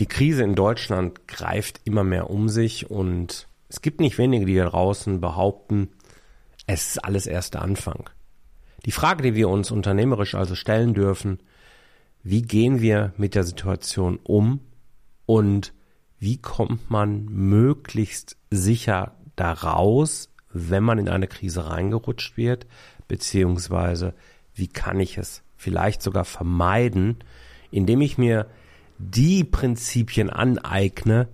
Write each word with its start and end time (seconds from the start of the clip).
Die 0.00 0.06
Krise 0.06 0.44
in 0.44 0.54
Deutschland 0.54 1.26
greift 1.26 1.80
immer 1.84 2.04
mehr 2.04 2.30
um 2.30 2.48
sich 2.48 2.90
und 2.90 3.48
es 3.68 3.82
gibt 3.82 4.00
nicht 4.00 4.18
wenige, 4.18 4.46
die 4.46 4.54
da 4.54 4.68
draußen 4.68 5.20
behaupten, 5.20 5.88
es 6.66 6.90
ist 6.90 7.04
alles 7.04 7.26
erst 7.26 7.54
der 7.54 7.62
Anfang. 7.62 8.08
Die 8.86 8.92
Frage, 8.92 9.22
die 9.22 9.34
wir 9.34 9.48
uns 9.48 9.70
unternehmerisch 9.70 10.34
also 10.34 10.54
stellen 10.54 10.94
dürfen, 10.94 11.40
wie 12.22 12.42
gehen 12.42 12.80
wir 12.80 13.12
mit 13.16 13.34
der 13.34 13.44
Situation 13.44 14.18
um 14.22 14.60
und 15.26 15.72
wie 16.18 16.38
kommt 16.38 16.90
man 16.90 17.24
möglichst 17.26 18.36
sicher 18.50 19.16
daraus, 19.36 20.30
wenn 20.52 20.84
man 20.84 20.98
in 20.98 21.08
eine 21.08 21.28
Krise 21.28 21.68
reingerutscht 21.68 22.36
wird, 22.36 22.66
beziehungsweise 23.08 24.14
wie 24.54 24.68
kann 24.68 25.00
ich 25.00 25.18
es 25.18 25.42
vielleicht 25.56 26.02
sogar 26.02 26.24
vermeiden, 26.24 27.18
indem 27.70 28.00
ich 28.00 28.18
mir 28.18 28.46
die 28.98 29.44
Prinzipien 29.44 30.30
aneigne, 30.30 31.28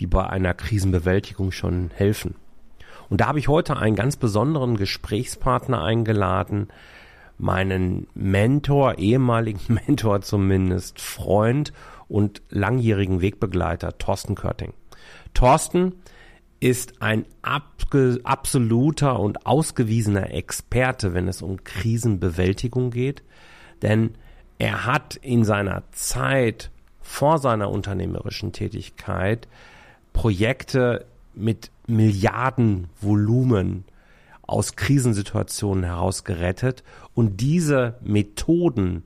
die 0.00 0.06
bei 0.06 0.26
einer 0.26 0.54
Krisenbewältigung 0.54 1.52
schon 1.52 1.90
helfen. 1.94 2.34
Und 3.08 3.20
da 3.20 3.26
habe 3.26 3.38
ich 3.38 3.48
heute 3.48 3.76
einen 3.76 3.96
ganz 3.96 4.16
besonderen 4.16 4.76
Gesprächspartner 4.76 5.82
eingeladen, 5.82 6.68
meinen 7.38 8.06
Mentor, 8.14 8.98
ehemaligen 8.98 9.60
Mentor 9.86 10.22
zumindest, 10.22 11.00
Freund 11.00 11.72
und 12.08 12.42
langjährigen 12.50 13.20
Wegbegleiter 13.20 13.98
Thorsten 13.98 14.34
Körting. 14.34 14.72
Thorsten 15.32 15.96
ist 16.60 17.02
ein 17.02 17.26
absoluter 17.42 19.20
und 19.20 19.46
ausgewiesener 19.46 20.32
Experte, 20.32 21.12
wenn 21.12 21.28
es 21.28 21.42
um 21.42 21.62
Krisenbewältigung 21.62 22.90
geht, 22.90 23.22
denn 23.82 24.14
er 24.58 24.86
hat 24.86 25.16
in 25.16 25.44
seiner 25.44 25.82
Zeit 25.92 26.70
vor 27.04 27.38
seiner 27.38 27.70
unternehmerischen 27.70 28.52
Tätigkeit 28.52 29.46
Projekte 30.12 31.04
mit 31.34 31.70
Milliardenvolumen 31.86 33.84
aus 34.42 34.74
Krisensituationen 34.74 35.84
heraus 35.84 36.24
gerettet 36.24 36.82
und 37.14 37.40
diese 37.40 37.98
Methoden 38.02 39.04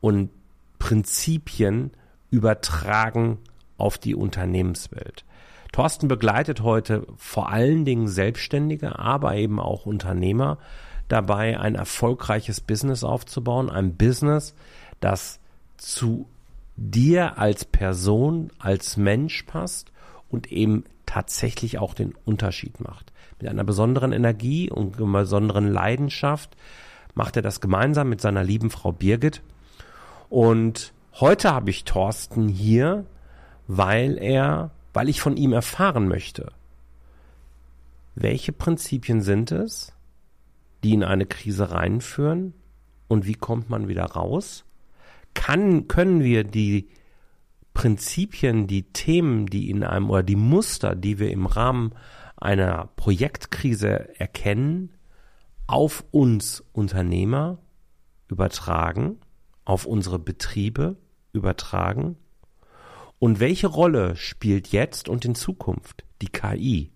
und 0.00 0.30
Prinzipien 0.78 1.92
übertragen 2.30 3.38
auf 3.76 3.98
die 3.98 4.14
Unternehmenswelt. 4.14 5.24
Thorsten 5.72 6.08
begleitet 6.08 6.62
heute 6.62 7.06
vor 7.16 7.50
allen 7.50 7.84
Dingen 7.84 8.08
Selbstständige, 8.08 8.98
aber 8.98 9.36
eben 9.36 9.60
auch 9.60 9.84
Unternehmer 9.84 10.58
dabei, 11.08 11.60
ein 11.60 11.74
erfolgreiches 11.74 12.62
Business 12.62 13.04
aufzubauen. 13.04 13.68
Ein 13.68 13.96
Business, 13.96 14.54
das 15.00 15.38
zu 15.76 16.28
dir 16.76 17.38
als 17.38 17.64
Person, 17.64 18.50
als 18.58 18.96
Mensch 18.96 19.42
passt 19.44 19.92
und 20.28 20.52
eben 20.52 20.84
tatsächlich 21.06 21.78
auch 21.78 21.94
den 21.94 22.14
Unterschied 22.24 22.80
macht. 22.80 23.12
Mit 23.40 23.50
einer 23.50 23.64
besonderen 23.64 24.12
Energie 24.12 24.70
und 24.70 25.00
einer 25.00 25.20
besonderen 25.20 25.68
Leidenschaft 25.68 26.56
macht 27.14 27.36
er 27.36 27.42
das 27.42 27.60
gemeinsam 27.60 28.08
mit 28.08 28.20
seiner 28.20 28.44
lieben 28.44 28.70
Frau 28.70 28.92
Birgit. 28.92 29.42
Und 30.28 30.92
heute 31.14 31.52
habe 31.52 31.70
ich 31.70 31.84
Thorsten 31.84 32.48
hier, 32.48 33.06
weil 33.66 34.18
er, 34.18 34.70
weil 34.92 35.08
ich 35.08 35.20
von 35.20 35.36
ihm 35.36 35.52
erfahren 35.52 36.08
möchte, 36.08 36.52
welche 38.14 38.52
Prinzipien 38.52 39.22
sind 39.22 39.50
es, 39.50 39.92
die 40.82 40.92
in 40.92 41.04
eine 41.04 41.26
Krise 41.26 41.70
reinführen 41.70 42.54
und 43.08 43.26
wie 43.26 43.34
kommt 43.34 43.70
man 43.70 43.88
wieder 43.88 44.04
raus? 44.04 44.65
Kann, 45.36 45.86
können 45.86 46.24
wir 46.24 46.44
die 46.44 46.88
Prinzipien, 47.74 48.66
die 48.66 48.90
Themen, 48.92 49.46
die 49.46 49.68
in 49.68 49.84
einem 49.84 50.08
oder 50.08 50.22
die 50.22 50.34
Muster, 50.34 50.96
die 50.96 51.18
wir 51.18 51.30
im 51.30 51.44
Rahmen 51.44 51.92
einer 52.36 52.88
Projektkrise 52.96 54.18
erkennen, 54.18 54.94
auf 55.66 56.04
uns 56.10 56.64
Unternehmer 56.72 57.58
übertragen, 58.28 59.18
auf 59.66 59.84
unsere 59.84 60.18
Betriebe 60.18 60.96
übertragen? 61.34 62.16
Und 63.18 63.38
welche 63.38 63.66
Rolle 63.66 64.16
spielt 64.16 64.68
jetzt 64.68 65.08
und 65.08 65.26
in 65.26 65.34
Zukunft 65.34 66.04
die 66.22 66.28
KI? 66.28 66.92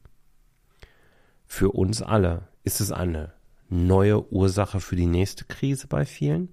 Für 1.47 1.73
uns 1.73 2.01
alle 2.01 2.49
ist 2.65 2.81
es 2.81 2.91
eine 2.91 3.35
neue 3.69 4.33
Ursache 4.33 4.81
für 4.81 4.97
die 4.97 5.07
nächste 5.07 5.45
Krise 5.45 5.89
bei 5.89 6.07
vielen 6.07 6.51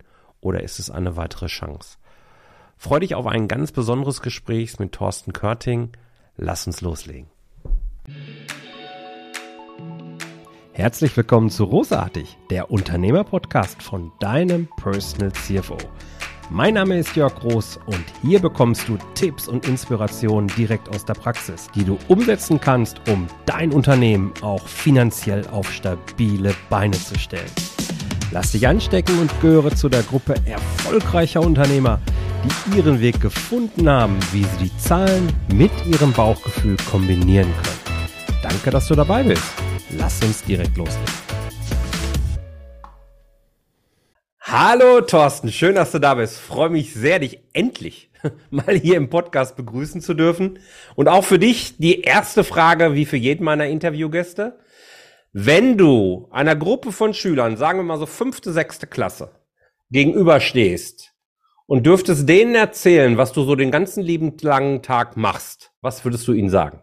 oder 0.47 0.63
ist 0.63 0.79
es 0.79 0.89
eine 0.89 1.17
weitere 1.17 1.47
Chance? 1.47 1.97
Freu 2.77 2.99
dich 2.99 3.15
auf 3.15 3.27
ein 3.27 3.49
ganz 3.49 3.73
besonderes 3.73 4.21
Gespräch 4.21 4.79
mit 4.79 4.93
Thorsten 4.93 5.33
Körting. 5.33 5.89
Lass 6.37 6.65
uns 6.65 6.79
loslegen. 6.79 7.27
Herzlich 10.71 11.17
willkommen 11.17 11.49
zu 11.49 11.65
Rosartig, 11.65 12.37
der 12.49 12.71
Unternehmerpodcast 12.71 13.83
von 13.83 14.13
deinem 14.21 14.69
Personal 14.77 15.33
CFO. 15.33 15.77
Mein 16.49 16.75
Name 16.75 16.97
ist 16.97 17.13
Jörg 17.17 17.35
Groß 17.35 17.79
und 17.85 18.05
hier 18.21 18.39
bekommst 18.39 18.87
du 18.87 18.97
Tipps 19.15 19.49
und 19.49 19.67
Inspirationen 19.67 20.47
direkt 20.55 20.87
aus 20.87 21.03
der 21.03 21.15
Praxis, 21.15 21.67
die 21.75 21.83
du 21.83 21.97
umsetzen 22.07 22.61
kannst, 22.61 23.01
um 23.09 23.27
dein 23.45 23.73
Unternehmen 23.73 24.31
auch 24.41 24.65
finanziell 24.65 25.45
auf 25.47 25.69
stabile 25.73 26.55
Beine 26.69 26.95
zu 26.95 27.19
stellen. 27.19 27.51
Lass 28.31 28.51
dich 28.51 28.67
anstecken 28.67 29.19
und 29.19 29.31
gehöre 29.41 29.73
zu 29.73 29.87
der 29.87 30.03
Gruppe 30.03 30.35
erfolgreicher 30.45 31.39
Unternehmer, 31.39 32.01
die 32.43 32.77
ihren 32.77 32.99
Weg 32.99 33.21
gefunden 33.21 33.89
haben, 33.89 34.19
wie 34.33 34.43
sie 34.43 34.65
die 34.65 34.77
Zahlen 34.77 35.31
mit 35.53 35.71
ihrem 35.85 36.11
Bauchgefühl 36.11 36.75
kombinieren 36.91 37.47
können. 37.63 38.41
Danke, 38.43 38.69
dass 38.69 38.89
du 38.89 38.95
dabei 38.95 39.23
bist. 39.23 39.43
Lass 39.97 40.21
uns 40.23 40.43
direkt 40.43 40.75
loslegen. 40.75 41.05
Hallo 44.41 45.01
Thorsten, 45.01 45.49
schön, 45.49 45.75
dass 45.75 45.91
du 45.91 45.99
da 45.99 46.15
bist. 46.15 46.37
Freue 46.37 46.69
mich 46.69 46.93
sehr, 46.93 47.19
dich 47.19 47.39
endlich 47.53 48.09
mal 48.49 48.77
hier 48.77 48.97
im 48.97 49.09
Podcast 49.09 49.55
begrüßen 49.55 50.01
zu 50.01 50.13
dürfen. 50.13 50.59
Und 50.95 51.07
auch 51.07 51.23
für 51.23 51.39
dich 51.39 51.77
die 51.77 52.01
erste 52.01 52.43
Frage, 52.43 52.93
wie 52.93 53.05
für 53.05 53.17
jeden 53.17 53.45
meiner 53.45 53.67
Interviewgäste. 53.67 54.59
Wenn 55.39 55.77
du 55.77 56.27
einer 56.31 56.55
Gruppe 56.55 56.91
von 56.91 57.13
Schülern, 57.13 57.57
sagen 57.57 57.77
wir 57.77 57.83
mal 57.83 57.99
so 57.99 58.07
fünfte, 58.07 58.51
sechste 58.51 58.87
Klasse, 58.87 59.39
gegenüberstehst 59.91 61.13
und 61.67 61.85
dürftest 61.85 62.27
denen 62.27 62.55
erzählen, 62.55 63.17
was 63.17 63.33
du 63.33 63.43
so 63.43 63.55
den 63.55 63.69
ganzen 63.69 64.01
lieben 64.01 64.35
langen 64.41 64.81
Tag 64.81 65.15
machst, 65.15 65.73
was 65.79 66.03
würdest 66.03 66.27
du 66.27 66.33
ihnen 66.33 66.49
sagen? 66.49 66.81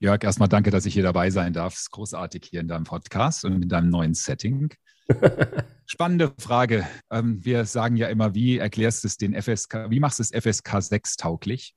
Jörg, 0.00 0.24
erstmal 0.24 0.48
danke, 0.48 0.72
dass 0.72 0.84
ich 0.84 0.94
hier 0.94 1.04
dabei 1.04 1.30
sein 1.30 1.52
darf. 1.52 1.74
Es 1.74 1.82
ist 1.82 1.90
großartig 1.92 2.46
hier 2.50 2.60
in 2.60 2.66
deinem 2.66 2.82
Podcast 2.82 3.44
und 3.44 3.62
in 3.62 3.68
deinem 3.68 3.90
neuen 3.90 4.14
Setting. 4.14 4.74
Spannende 5.86 6.34
Frage. 6.40 6.88
Ähm, 7.08 7.38
wir 7.44 7.66
sagen 7.66 7.96
ja 7.96 8.08
immer, 8.08 8.34
wie 8.34 8.58
erklärst 8.58 9.04
du 9.04 9.06
es 9.06 9.16
den 9.16 9.40
FSK, 9.40 9.90
wie 9.90 10.00
machst 10.00 10.18
du 10.18 10.24
es 10.24 10.32
FSK 10.32 10.82
6 10.82 11.18
tauglich? 11.18 11.76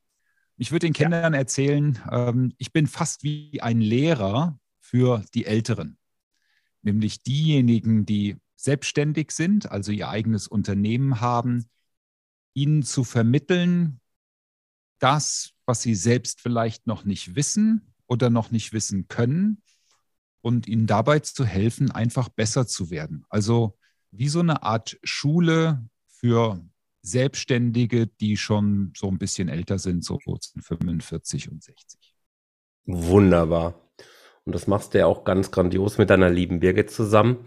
Ich 0.57 0.71
würde 0.71 0.87
den 0.87 0.93
Kindern 0.93 1.35
erzählen, 1.35 1.99
ähm, 2.11 2.53
ich 2.57 2.73
bin 2.73 2.87
fast 2.87 3.21
wie 3.21 3.61
ein 3.61 3.79
Lehrer 3.79 4.57
für 4.91 5.23
die 5.33 5.45
Älteren, 5.45 5.97
nämlich 6.81 7.23
diejenigen, 7.23 8.05
die 8.05 8.35
selbstständig 8.57 9.31
sind, 9.31 9.71
also 9.71 9.93
ihr 9.93 10.09
eigenes 10.09 10.49
Unternehmen 10.49 11.21
haben, 11.21 11.69
ihnen 12.53 12.83
zu 12.83 13.05
vermitteln, 13.05 14.01
das, 14.99 15.53
was 15.65 15.81
sie 15.81 15.95
selbst 15.95 16.41
vielleicht 16.41 16.87
noch 16.87 17.05
nicht 17.05 17.35
wissen 17.35 17.93
oder 18.05 18.29
noch 18.29 18.51
nicht 18.51 18.73
wissen 18.73 19.07
können 19.07 19.61
und 20.41 20.67
ihnen 20.67 20.87
dabei 20.87 21.19
zu 21.19 21.45
helfen, 21.45 21.89
einfach 21.89 22.27
besser 22.27 22.67
zu 22.67 22.89
werden. 22.89 23.23
Also 23.29 23.77
wie 24.11 24.27
so 24.27 24.41
eine 24.41 24.61
Art 24.61 24.99
Schule 25.03 25.87
für 26.07 26.61
Selbstständige, 27.01 28.07
die 28.07 28.35
schon 28.35 28.91
so 28.95 29.07
ein 29.07 29.17
bisschen 29.17 29.47
älter 29.47 29.79
sind, 29.79 30.03
so 30.03 30.19
45 30.19 31.49
und 31.49 31.63
60. 31.63 32.13
Wunderbar. 32.85 33.73
Und 34.45 34.55
das 34.55 34.67
machst 34.67 34.93
du 34.93 34.99
ja 34.99 35.05
auch 35.05 35.23
ganz 35.23 35.51
grandios 35.51 35.97
mit 35.97 36.09
deiner 36.09 36.29
lieben 36.29 36.59
Birgit 36.59 36.89
zusammen. 36.91 37.37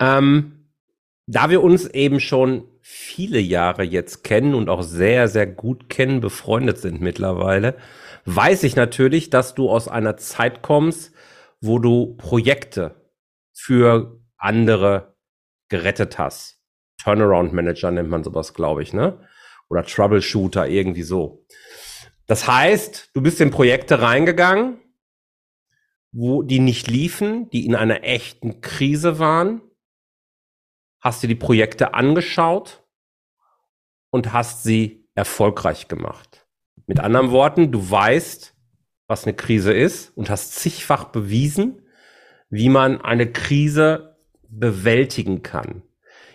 Ähm, 0.00 0.68
da 1.26 1.50
wir 1.50 1.62
uns 1.62 1.86
eben 1.86 2.20
schon 2.20 2.64
viele 2.80 3.38
Jahre 3.38 3.82
jetzt 3.82 4.24
kennen 4.24 4.54
und 4.54 4.70
auch 4.70 4.82
sehr, 4.82 5.28
sehr 5.28 5.46
gut 5.46 5.90
kennen, 5.90 6.20
befreundet 6.20 6.78
sind 6.78 7.00
mittlerweile, 7.00 7.76
weiß 8.24 8.62
ich 8.62 8.76
natürlich, 8.76 9.28
dass 9.28 9.54
du 9.54 9.68
aus 9.68 9.88
einer 9.88 10.16
Zeit 10.16 10.62
kommst, 10.62 11.12
wo 11.60 11.78
du 11.78 12.14
Projekte 12.16 12.94
für 13.52 14.20
andere 14.38 15.16
gerettet 15.68 16.18
hast. 16.18 16.62
Turnaround 17.02 17.52
Manager 17.52 17.90
nennt 17.90 18.08
man 18.08 18.24
sowas, 18.24 18.54
glaube 18.54 18.82
ich, 18.82 18.92
ne? 18.92 19.20
Oder 19.68 19.84
Troubleshooter, 19.84 20.68
irgendwie 20.68 21.02
so. 21.02 21.44
Das 22.26 22.46
heißt, 22.48 23.10
du 23.12 23.20
bist 23.20 23.40
in 23.40 23.50
Projekte 23.50 24.00
reingegangen, 24.00 24.78
wo 26.12 26.42
die 26.42 26.60
nicht 26.60 26.88
liefen, 26.88 27.50
die 27.50 27.66
in 27.66 27.74
einer 27.74 28.02
echten 28.04 28.60
Krise 28.60 29.18
waren 29.18 29.60
hast 31.00 31.22
dir 31.22 31.28
die 31.28 31.34
Projekte 31.34 31.94
angeschaut 31.94 32.82
und 34.10 34.32
hast 34.32 34.62
sie 34.62 35.08
erfolgreich 35.14 35.88
gemacht. 35.88 36.46
Mit 36.86 37.00
anderen 37.00 37.30
Worten, 37.30 37.70
du 37.70 37.90
weißt, 37.90 38.54
was 39.06 39.24
eine 39.24 39.34
Krise 39.34 39.72
ist 39.72 40.16
und 40.16 40.30
hast 40.30 40.54
zigfach 40.56 41.04
bewiesen, 41.04 41.82
wie 42.50 42.68
man 42.68 43.00
eine 43.00 43.30
Krise 43.30 44.16
bewältigen 44.48 45.42
kann. 45.42 45.82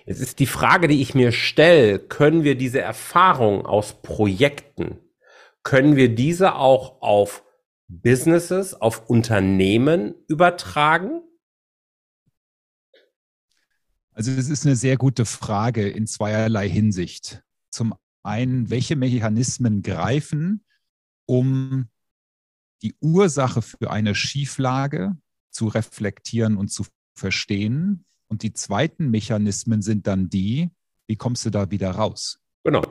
Jetzt 0.05 0.19
ist 0.19 0.39
die 0.39 0.47
Frage, 0.47 0.87
die 0.87 1.01
ich 1.01 1.15
mir 1.15 1.31
stelle, 1.31 1.97
können 1.97 2.43
wir 2.43 2.55
diese 2.55 2.81
Erfahrung 2.81 3.65
aus 3.65 4.01
Projekten, 4.01 4.99
können 5.63 5.95
wir 5.95 6.13
diese 6.13 6.55
auch 6.55 7.01
auf 7.01 7.42
Businesses, 7.87 8.73
auf 8.73 9.09
Unternehmen 9.09 10.15
übertragen? 10.27 11.21
Also 14.11 14.35
das 14.35 14.49
ist 14.49 14.65
eine 14.65 14.75
sehr 14.75 14.97
gute 14.97 15.25
Frage 15.25 15.89
in 15.89 16.07
zweierlei 16.07 16.69
Hinsicht. 16.69 17.43
Zum 17.71 17.95
einen, 18.21 18.69
welche 18.69 18.95
Mechanismen 18.95 19.81
greifen, 19.81 20.63
um 21.25 21.89
die 22.81 22.95
Ursache 22.99 23.61
für 23.61 23.91
eine 23.91 24.13
Schieflage 24.13 25.17
zu 25.49 25.67
reflektieren 25.67 26.57
und 26.57 26.69
zu 26.69 26.85
verstehen. 27.15 28.05
Und 28.27 28.43
die 28.43 28.53
zweiten 28.53 29.09
Mechanismen 29.09 29.81
sind 29.81 30.07
dann 30.07 30.29
die, 30.29 30.69
wie 31.07 31.15
kommst 31.15 31.45
du 31.45 31.49
da 31.49 31.71
wieder 31.71 31.91
raus? 31.91 32.39
Genau. 32.63 32.83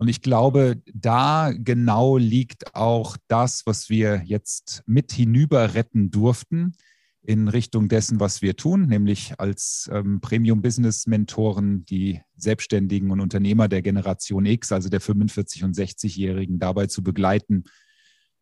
Und 0.00 0.08
ich 0.08 0.22
glaube, 0.22 0.80
da 0.94 1.52
genau 1.52 2.16
liegt 2.16 2.74
auch 2.74 3.18
das, 3.28 3.66
was 3.66 3.90
wir 3.90 4.22
jetzt 4.24 4.82
mit 4.86 5.12
hinüber 5.12 5.74
retten 5.74 6.10
durften 6.10 6.72
in 7.20 7.48
Richtung 7.48 7.90
dessen, 7.90 8.18
was 8.18 8.40
wir 8.40 8.56
tun, 8.56 8.86
nämlich 8.86 9.34
als 9.38 9.90
ähm, 9.92 10.22
Premium-Business-Mentoren 10.22 11.84
die 11.84 12.22
Selbstständigen 12.34 13.10
und 13.10 13.20
Unternehmer 13.20 13.68
der 13.68 13.82
Generation 13.82 14.46
X, 14.46 14.72
also 14.72 14.88
der 14.88 15.02
45- 15.02 15.64
und 15.64 15.76
60-Jährigen, 15.76 16.58
dabei 16.58 16.86
zu 16.86 17.02
begleiten, 17.02 17.64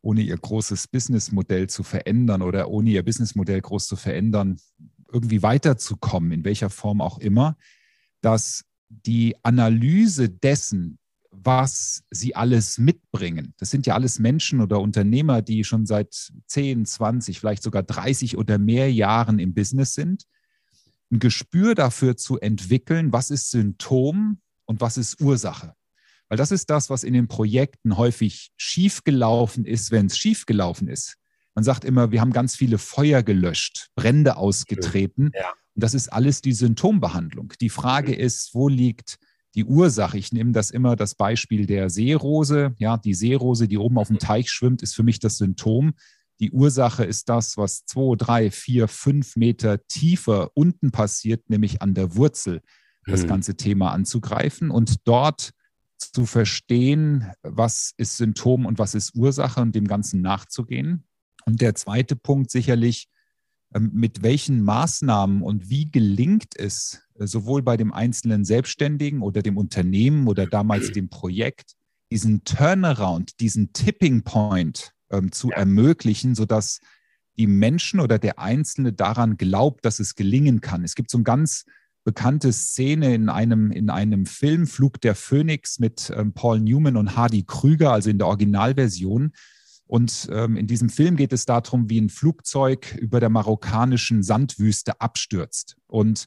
ohne 0.00 0.20
ihr 0.20 0.36
großes 0.36 0.86
Businessmodell 0.86 1.68
zu 1.68 1.82
verändern 1.82 2.42
oder 2.42 2.70
ohne 2.70 2.90
ihr 2.90 3.02
Businessmodell 3.02 3.62
groß 3.62 3.88
zu 3.88 3.96
verändern, 3.96 4.60
irgendwie 5.12 5.42
weiterzukommen, 5.42 6.30
in 6.30 6.44
welcher 6.44 6.70
Form 6.70 7.00
auch 7.00 7.18
immer, 7.18 7.56
dass 8.20 8.64
die 8.88 9.34
Analyse 9.42 10.28
dessen, 10.28 10.97
was 11.44 12.02
sie 12.10 12.34
alles 12.34 12.78
mitbringen. 12.78 13.54
Das 13.58 13.70
sind 13.70 13.86
ja 13.86 13.94
alles 13.94 14.18
Menschen 14.18 14.60
oder 14.60 14.80
Unternehmer, 14.80 15.42
die 15.42 15.64
schon 15.64 15.86
seit 15.86 16.32
10, 16.46 16.86
20, 16.86 17.38
vielleicht 17.38 17.62
sogar 17.62 17.82
30 17.82 18.36
oder 18.36 18.58
mehr 18.58 18.92
Jahren 18.92 19.38
im 19.38 19.54
Business 19.54 19.94
sind. 19.94 20.24
Ein 21.10 21.18
Gespür 21.18 21.74
dafür 21.74 22.16
zu 22.16 22.38
entwickeln, 22.38 23.12
was 23.12 23.30
ist 23.30 23.50
Symptom 23.50 24.40
und 24.66 24.80
was 24.80 24.98
ist 24.98 25.20
Ursache. 25.20 25.74
Weil 26.28 26.38
das 26.38 26.50
ist 26.50 26.68
das, 26.68 26.90
was 26.90 27.04
in 27.04 27.14
den 27.14 27.28
Projekten 27.28 27.96
häufig 27.96 28.50
schiefgelaufen 28.56 29.64
ist, 29.64 29.90
wenn 29.90 30.06
es 30.06 30.18
schiefgelaufen 30.18 30.88
ist. 30.88 31.16
Man 31.54 31.64
sagt 31.64 31.84
immer, 31.84 32.12
wir 32.12 32.20
haben 32.20 32.32
ganz 32.32 32.54
viele 32.54 32.78
Feuer 32.78 33.22
gelöscht, 33.22 33.88
Brände 33.96 34.36
ausgetreten. 34.36 35.30
Ja. 35.34 35.50
Und 35.74 35.82
das 35.82 35.94
ist 35.94 36.12
alles 36.12 36.42
die 36.42 36.52
Symptombehandlung. 36.52 37.54
Die 37.60 37.70
Frage 37.70 38.12
mhm. 38.12 38.18
ist, 38.18 38.54
wo 38.54 38.68
liegt 38.68 39.18
die 39.58 39.64
Ursache. 39.64 40.16
Ich 40.16 40.32
nehme 40.32 40.52
das 40.52 40.70
immer 40.70 40.94
das 40.94 41.16
Beispiel 41.16 41.66
der 41.66 41.90
Seerose. 41.90 42.76
Ja, 42.78 42.96
die 42.96 43.12
Seerose, 43.12 43.66
die 43.66 43.76
oben 43.76 43.98
auf 43.98 44.06
dem 44.06 44.14
mhm. 44.14 44.20
Teich 44.20 44.50
schwimmt, 44.50 44.82
ist 44.82 44.94
für 44.94 45.02
mich 45.02 45.18
das 45.18 45.36
Symptom. 45.36 45.94
Die 46.38 46.52
Ursache 46.52 47.04
ist 47.04 47.28
das, 47.28 47.56
was 47.56 47.84
zwei, 47.84 48.14
drei, 48.16 48.52
vier, 48.52 48.86
fünf 48.86 49.34
Meter 49.34 49.84
tiefer 49.88 50.52
unten 50.54 50.92
passiert, 50.92 51.50
nämlich 51.50 51.82
an 51.82 51.92
der 51.94 52.14
Wurzel, 52.14 52.62
das 53.04 53.24
mhm. 53.24 53.26
ganze 53.26 53.56
Thema 53.56 53.90
anzugreifen 53.90 54.70
und 54.70 55.08
dort 55.08 55.50
zu 55.96 56.24
verstehen, 56.24 57.26
was 57.42 57.92
ist 57.96 58.16
Symptom 58.16 58.64
und 58.64 58.78
was 58.78 58.94
ist 58.94 59.16
Ursache 59.16 59.60
und 59.60 59.74
dem 59.74 59.88
Ganzen 59.88 60.20
nachzugehen. 60.20 61.02
Und 61.46 61.60
der 61.60 61.74
zweite 61.74 62.14
Punkt 62.14 62.52
sicherlich, 62.52 63.08
mit 63.78 64.22
welchen 64.22 64.62
Maßnahmen 64.62 65.42
und 65.42 65.68
wie 65.68 65.90
gelingt 65.90 66.56
es, 66.56 67.02
äh, 67.18 67.26
sowohl 67.26 67.62
bei 67.62 67.76
dem 67.76 67.92
einzelnen 67.92 68.44
Selbstständigen 68.44 69.20
oder 69.20 69.42
dem 69.42 69.56
Unternehmen 69.56 70.26
oder 70.26 70.46
damals 70.46 70.92
dem 70.92 71.08
Projekt, 71.08 71.72
diesen 72.10 72.44
Turnaround, 72.44 73.40
diesen 73.40 73.72
Tipping 73.72 74.22
Point 74.22 74.92
ähm, 75.10 75.32
zu 75.32 75.50
ermöglichen, 75.50 76.34
sodass 76.34 76.80
die 77.36 77.46
Menschen 77.46 78.00
oder 78.00 78.18
der 78.18 78.38
Einzelne 78.38 78.92
daran 78.92 79.36
glaubt, 79.36 79.84
dass 79.84 80.00
es 80.00 80.14
gelingen 80.14 80.60
kann. 80.60 80.82
Es 80.82 80.94
gibt 80.94 81.10
so 81.10 81.18
eine 81.18 81.24
ganz 81.24 81.64
bekannte 82.04 82.52
Szene 82.52 83.14
in 83.14 83.28
einem, 83.28 83.70
in 83.70 83.90
einem 83.90 84.24
Film, 84.24 84.66
Flug 84.66 85.00
der 85.02 85.14
Phönix 85.14 85.78
mit 85.78 86.10
ähm, 86.16 86.32
Paul 86.32 86.60
Newman 86.60 86.96
und 86.96 87.16
Hardy 87.16 87.44
Krüger, 87.46 87.92
also 87.92 88.08
in 88.08 88.18
der 88.18 88.28
Originalversion. 88.28 89.32
Und 89.88 90.28
ähm, 90.30 90.56
in 90.56 90.66
diesem 90.66 90.90
Film 90.90 91.16
geht 91.16 91.32
es 91.32 91.46
darum, 91.46 91.88
wie 91.88 92.00
ein 92.00 92.10
Flugzeug 92.10 92.94
über 93.00 93.20
der 93.20 93.30
marokkanischen 93.30 94.22
Sandwüste 94.22 95.00
abstürzt. 95.00 95.76
Und 95.86 96.26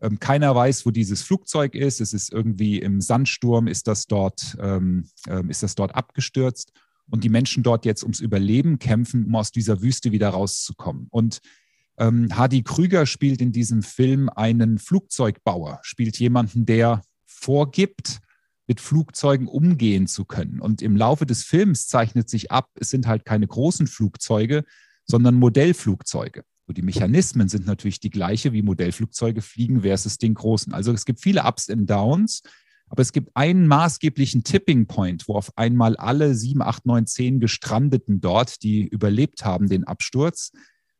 ähm, 0.00 0.18
keiner 0.18 0.54
weiß, 0.54 0.84
wo 0.84 0.90
dieses 0.90 1.22
Flugzeug 1.22 1.76
ist. 1.76 2.00
Es 2.00 2.12
ist 2.12 2.32
irgendwie 2.32 2.80
im 2.80 3.00
Sandsturm, 3.00 3.68
ist 3.68 3.86
das 3.86 4.06
dort, 4.06 4.56
ähm, 4.60 5.08
ähm, 5.28 5.48
ist 5.48 5.62
das 5.62 5.76
dort 5.76 5.94
abgestürzt. 5.94 6.72
Und 7.08 7.22
die 7.22 7.28
Menschen 7.28 7.62
dort 7.62 7.84
jetzt 7.84 8.02
ums 8.02 8.18
Überleben 8.18 8.80
kämpfen, 8.80 9.24
um 9.24 9.36
aus 9.36 9.52
dieser 9.52 9.80
Wüste 9.80 10.10
wieder 10.10 10.30
rauszukommen. 10.30 11.06
Und 11.10 11.40
ähm, 11.98 12.36
Hardy 12.36 12.64
Krüger 12.64 13.06
spielt 13.06 13.40
in 13.40 13.52
diesem 13.52 13.82
Film 13.82 14.28
einen 14.28 14.78
Flugzeugbauer, 14.78 15.78
spielt 15.82 16.18
jemanden, 16.18 16.66
der 16.66 17.02
vorgibt, 17.24 18.18
mit 18.66 18.80
Flugzeugen 18.80 19.46
umgehen 19.46 20.06
zu 20.06 20.24
können. 20.24 20.60
Und 20.60 20.82
im 20.82 20.96
Laufe 20.96 21.26
des 21.26 21.44
Films 21.44 21.86
zeichnet 21.86 22.28
sich 22.28 22.50
ab, 22.50 22.70
es 22.74 22.90
sind 22.90 23.06
halt 23.06 23.24
keine 23.24 23.46
großen 23.46 23.86
Flugzeuge, 23.86 24.64
sondern 25.04 25.36
Modellflugzeuge. 25.36 26.44
Und 26.66 26.76
die 26.76 26.82
Mechanismen 26.82 27.48
sind 27.48 27.66
natürlich 27.66 28.00
die 28.00 28.10
gleiche 28.10 28.52
wie 28.52 28.62
Modellflugzeuge 28.62 29.40
fliegen 29.40 29.82
versus 29.82 30.18
den 30.18 30.34
großen. 30.34 30.72
Also 30.72 30.92
es 30.92 31.04
gibt 31.04 31.20
viele 31.20 31.44
Ups 31.44 31.68
und 31.68 31.86
Downs, 31.86 32.42
aber 32.88 33.02
es 33.02 33.12
gibt 33.12 33.30
einen 33.34 33.68
maßgeblichen 33.68 34.42
Tipping 34.42 34.86
Point, 34.86 35.28
wo 35.28 35.34
auf 35.34 35.56
einmal 35.56 35.96
alle 35.96 36.34
sieben, 36.34 36.62
acht, 36.62 36.86
neun, 36.86 37.06
zehn 37.06 37.38
Gestrandeten 37.38 38.20
dort, 38.20 38.62
die 38.62 38.86
überlebt 38.86 39.44
haben, 39.44 39.68
den 39.68 39.84
Absturz, 39.84 40.50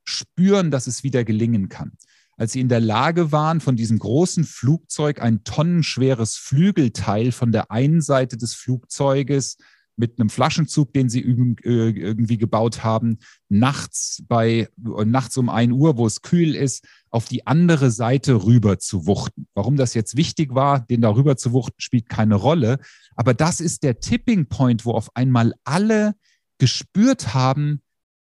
spüren, 0.05 0.71
dass 0.71 0.87
es 0.87 1.03
wieder 1.03 1.25
gelingen 1.25 1.69
kann 1.69 1.97
als 2.37 2.53
sie 2.53 2.61
in 2.61 2.69
der 2.69 2.81
Lage 2.81 3.33
waren, 3.33 3.61
von 3.61 3.77
diesem 3.77 3.99
großen 3.99 4.45
Flugzeug 4.45 5.21
ein 5.21 5.45
tonnenschweres 5.45 6.37
Flügelteil 6.37 7.33
von 7.33 7.53
der 7.53 7.71
einen 7.71 8.01
Seite 8.01 8.37
des 8.37 8.55
Flugzeuges 8.55 9.57
mit 9.97 10.21
einem 10.21 10.29
Flaschenzug, 10.29 10.93
den 10.93 11.09
sie 11.09 11.23
äh, 11.23 11.91
irgendwie 11.91 12.37
gebaut 12.37 12.85
haben, 12.85 13.19
nachts 13.49 14.23
bei 14.29 14.69
nachts 14.77 15.37
um 15.39 15.49
ein 15.49 15.73
Uhr, 15.73 15.97
wo 15.97 16.07
es 16.07 16.21
kühl 16.21 16.55
ist, 16.55 16.87
auf 17.11 17.27
die 17.27 17.47
andere 17.47 17.91
Seite 17.91 18.45
rüber 18.45 18.79
zu 18.79 19.07
wuchten. 19.07 19.49
Warum 19.55 19.77
das 19.77 19.95
jetzt 19.95 20.17
wichtig 20.17 20.55
war, 20.55 20.81
den 20.81 21.01
darüber 21.01 21.37
zu 21.39 21.53
wuchten, 21.53 21.81
spielt 21.81 22.11
keine 22.11 22.35
Rolle. 22.35 22.79
Aber 23.15 23.33
das 23.33 23.61
ist 23.61 23.83
der 23.83 24.01
Tipping 24.01 24.49
Point, 24.49 24.85
wo 24.85 24.93
auf 24.93 25.17
einmal 25.17 25.55
alle 25.65 26.15
gespürt 26.59 27.33
haben, 27.33 27.81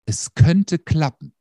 es 0.05 0.35
könnte 0.35 0.77
klappen 0.77 1.34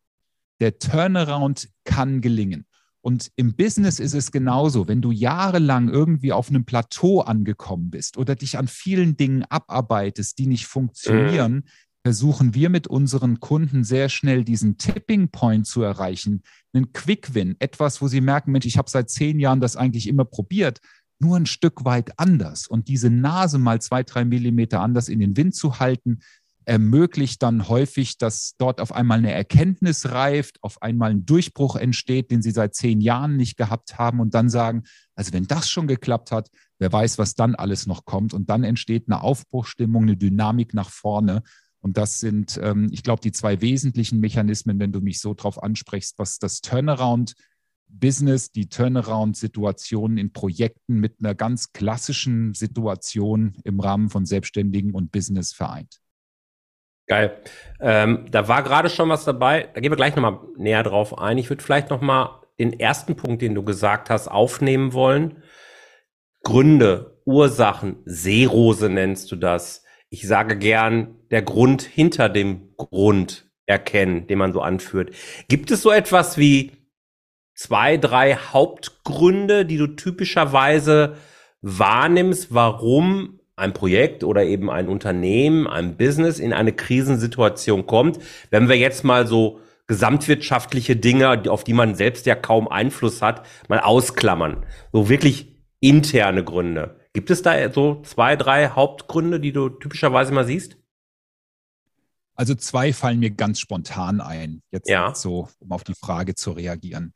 der 0.60 0.78
Turnaround 0.78 1.68
kann 1.84 2.20
gelingen. 2.20 2.66
Und 3.04 3.30
im 3.36 3.54
Business 3.54 4.00
ist 4.00 4.14
es 4.14 4.32
genauso. 4.32 4.88
Wenn 4.88 5.02
du 5.02 5.10
jahrelang 5.10 5.90
irgendwie 5.90 6.32
auf 6.32 6.48
einem 6.48 6.64
Plateau 6.64 7.20
angekommen 7.20 7.90
bist 7.90 8.16
oder 8.16 8.34
dich 8.34 8.56
an 8.56 8.66
vielen 8.66 9.18
Dingen 9.18 9.44
abarbeitest, 9.44 10.38
die 10.38 10.46
nicht 10.46 10.66
funktionieren, 10.66 11.52
mhm. 11.52 11.64
versuchen 12.02 12.54
wir 12.54 12.70
mit 12.70 12.86
unseren 12.86 13.40
Kunden 13.40 13.84
sehr 13.84 14.08
schnell 14.08 14.42
diesen 14.42 14.78
Tipping 14.78 15.28
Point 15.28 15.66
zu 15.66 15.82
erreichen, 15.82 16.42
einen 16.72 16.94
Quick 16.94 17.34
Win, 17.34 17.56
etwas, 17.58 18.00
wo 18.00 18.08
sie 18.08 18.22
merken, 18.22 18.52
Mensch, 18.52 18.64
ich 18.64 18.78
habe 18.78 18.88
seit 18.88 19.10
zehn 19.10 19.38
Jahren 19.38 19.60
das 19.60 19.76
eigentlich 19.76 20.08
immer 20.08 20.24
probiert, 20.24 20.80
nur 21.20 21.36
ein 21.36 21.46
Stück 21.46 21.84
weit 21.84 22.18
anders. 22.18 22.66
Und 22.66 22.88
diese 22.88 23.10
Nase 23.10 23.58
mal 23.58 23.82
zwei, 23.82 24.02
drei 24.02 24.24
Millimeter 24.24 24.80
anders 24.80 25.10
in 25.10 25.20
den 25.20 25.36
Wind 25.36 25.54
zu 25.54 25.78
halten, 25.78 26.20
ermöglicht 26.64 27.42
dann 27.42 27.68
häufig, 27.68 28.18
dass 28.18 28.54
dort 28.58 28.80
auf 28.80 28.92
einmal 28.92 29.18
eine 29.18 29.32
Erkenntnis 29.32 30.10
reift, 30.10 30.62
auf 30.62 30.82
einmal 30.82 31.10
ein 31.10 31.26
Durchbruch 31.26 31.76
entsteht, 31.76 32.30
den 32.30 32.42
sie 32.42 32.50
seit 32.50 32.74
zehn 32.74 33.00
Jahren 33.00 33.36
nicht 33.36 33.56
gehabt 33.56 33.98
haben 33.98 34.20
und 34.20 34.34
dann 34.34 34.48
sagen, 34.48 34.84
also 35.14 35.32
wenn 35.32 35.46
das 35.46 35.70
schon 35.70 35.86
geklappt 35.86 36.32
hat, 36.32 36.50
wer 36.78 36.92
weiß, 36.92 37.18
was 37.18 37.34
dann 37.34 37.54
alles 37.54 37.86
noch 37.86 38.04
kommt. 38.04 38.34
Und 38.34 38.50
dann 38.50 38.64
entsteht 38.64 39.04
eine 39.08 39.22
Aufbruchstimmung, 39.22 40.02
eine 40.02 40.16
Dynamik 40.16 40.74
nach 40.74 40.90
vorne. 40.90 41.42
Und 41.80 41.96
das 41.96 42.20
sind, 42.20 42.58
ähm, 42.62 42.88
ich 42.92 43.02
glaube, 43.02 43.20
die 43.20 43.32
zwei 43.32 43.60
wesentlichen 43.60 44.20
Mechanismen, 44.20 44.78
wenn 44.78 44.92
du 44.92 45.00
mich 45.00 45.20
so 45.20 45.34
drauf 45.34 45.62
ansprichst, 45.62 46.18
was 46.18 46.38
das 46.38 46.60
Turnaround 46.60 47.34
Business, 47.86 48.50
die 48.50 48.68
Turnaround-Situationen 48.68 50.18
in 50.18 50.32
Projekten 50.32 50.98
mit 50.98 51.16
einer 51.20 51.34
ganz 51.34 51.72
klassischen 51.72 52.54
Situation 52.54 53.56
im 53.64 53.78
Rahmen 53.78 54.10
von 54.10 54.26
Selbstständigen 54.26 54.94
und 54.94 55.12
Business 55.12 55.52
vereint. 55.52 56.00
Geil. 57.06 57.36
Ähm, 57.80 58.26
da 58.30 58.48
war 58.48 58.62
gerade 58.62 58.88
schon 58.88 59.08
was 59.10 59.24
dabei. 59.24 59.68
Da 59.74 59.80
gehen 59.80 59.92
wir 59.92 59.96
gleich 59.96 60.16
nochmal 60.16 60.40
näher 60.56 60.82
drauf 60.82 61.18
ein. 61.18 61.38
Ich 61.38 61.50
würde 61.50 61.62
vielleicht 61.62 61.90
nochmal 61.90 62.30
den 62.58 62.78
ersten 62.78 63.16
Punkt, 63.16 63.42
den 63.42 63.54
du 63.54 63.62
gesagt 63.62 64.10
hast, 64.10 64.28
aufnehmen 64.28 64.92
wollen. 64.92 65.42
Gründe 66.42 67.20
Ursachen, 67.24 67.96
Seerose 68.04 68.88
nennst 68.88 69.30
du 69.32 69.36
das. 69.36 69.84
Ich 70.10 70.26
sage 70.26 70.56
gern, 70.56 71.16
der 71.30 71.42
Grund 71.42 71.82
hinter 71.82 72.28
dem 72.28 72.74
Grund 72.76 73.50
erkennen, 73.66 74.26
den 74.26 74.38
man 74.38 74.52
so 74.52 74.60
anführt. 74.60 75.14
Gibt 75.48 75.70
es 75.70 75.82
so 75.82 75.90
etwas 75.90 76.38
wie 76.38 76.72
zwei, 77.54 77.96
drei 77.96 78.36
Hauptgründe, 78.36 79.64
die 79.64 79.78
du 79.78 79.88
typischerweise 79.88 81.16
wahrnimmst, 81.62 82.52
warum 82.52 83.33
ein 83.56 83.72
Projekt 83.72 84.24
oder 84.24 84.44
eben 84.44 84.70
ein 84.70 84.88
Unternehmen, 84.88 85.66
ein 85.66 85.96
Business 85.96 86.38
in 86.38 86.52
eine 86.52 86.72
Krisensituation 86.72 87.86
kommt. 87.86 88.18
Wenn 88.50 88.68
wir 88.68 88.76
jetzt 88.76 89.04
mal 89.04 89.26
so 89.26 89.60
gesamtwirtschaftliche 89.86 90.96
Dinge, 90.96 91.50
auf 91.50 91.64
die 91.64 91.74
man 91.74 91.94
selbst 91.94 92.26
ja 92.26 92.34
kaum 92.34 92.68
Einfluss 92.68 93.22
hat, 93.22 93.46
mal 93.68 93.80
ausklammern. 93.80 94.64
So 94.92 95.08
wirklich 95.08 95.54
interne 95.80 96.42
Gründe. 96.42 96.98
Gibt 97.12 97.30
es 97.30 97.42
da 97.42 97.70
so 97.70 98.02
zwei, 98.02 98.34
drei 98.36 98.70
Hauptgründe, 98.70 99.38
die 99.38 99.52
du 99.52 99.68
typischerweise 99.68 100.32
mal 100.32 100.46
siehst? 100.46 100.78
Also 102.34 102.54
zwei 102.54 102.92
fallen 102.92 103.20
mir 103.20 103.30
ganz 103.30 103.60
spontan 103.60 104.20
ein, 104.20 104.62
jetzt 104.72 104.88
ja. 104.88 105.14
so, 105.14 105.48
um 105.60 105.70
auf 105.70 105.84
die 105.84 105.94
Frage 105.94 106.34
zu 106.34 106.50
reagieren. 106.50 107.14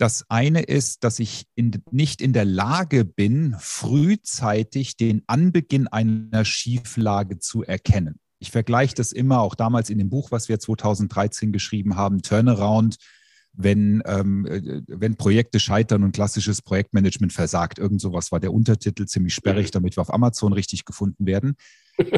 Das 0.00 0.24
eine 0.30 0.62
ist, 0.62 1.04
dass 1.04 1.18
ich 1.18 1.44
in, 1.56 1.72
nicht 1.90 2.22
in 2.22 2.32
der 2.32 2.46
Lage 2.46 3.04
bin, 3.04 3.54
frühzeitig 3.58 4.96
den 4.96 5.22
Anbeginn 5.26 5.88
einer 5.88 6.46
Schieflage 6.46 7.38
zu 7.38 7.64
erkennen. 7.64 8.18
Ich 8.38 8.50
vergleiche 8.50 8.94
das 8.94 9.12
immer, 9.12 9.40
auch 9.40 9.54
damals 9.54 9.90
in 9.90 9.98
dem 9.98 10.08
Buch, 10.08 10.30
was 10.30 10.48
wir 10.48 10.58
2013 10.58 11.52
geschrieben 11.52 11.96
haben, 11.96 12.22
Turnaround, 12.22 12.96
wenn, 13.52 14.02
ähm, 14.06 14.46
äh, 14.46 14.80
wenn 14.86 15.16
Projekte 15.16 15.60
scheitern 15.60 16.02
und 16.02 16.12
klassisches 16.12 16.62
Projektmanagement 16.62 17.34
versagt. 17.34 17.78
Irgend 17.78 18.00
sowas 18.00 18.32
war 18.32 18.40
der 18.40 18.54
Untertitel 18.54 19.04
ziemlich 19.04 19.34
sperrig, 19.34 19.70
damit 19.70 19.98
wir 19.98 20.00
auf 20.00 20.14
Amazon 20.14 20.54
richtig 20.54 20.86
gefunden 20.86 21.26
werden. 21.26 21.56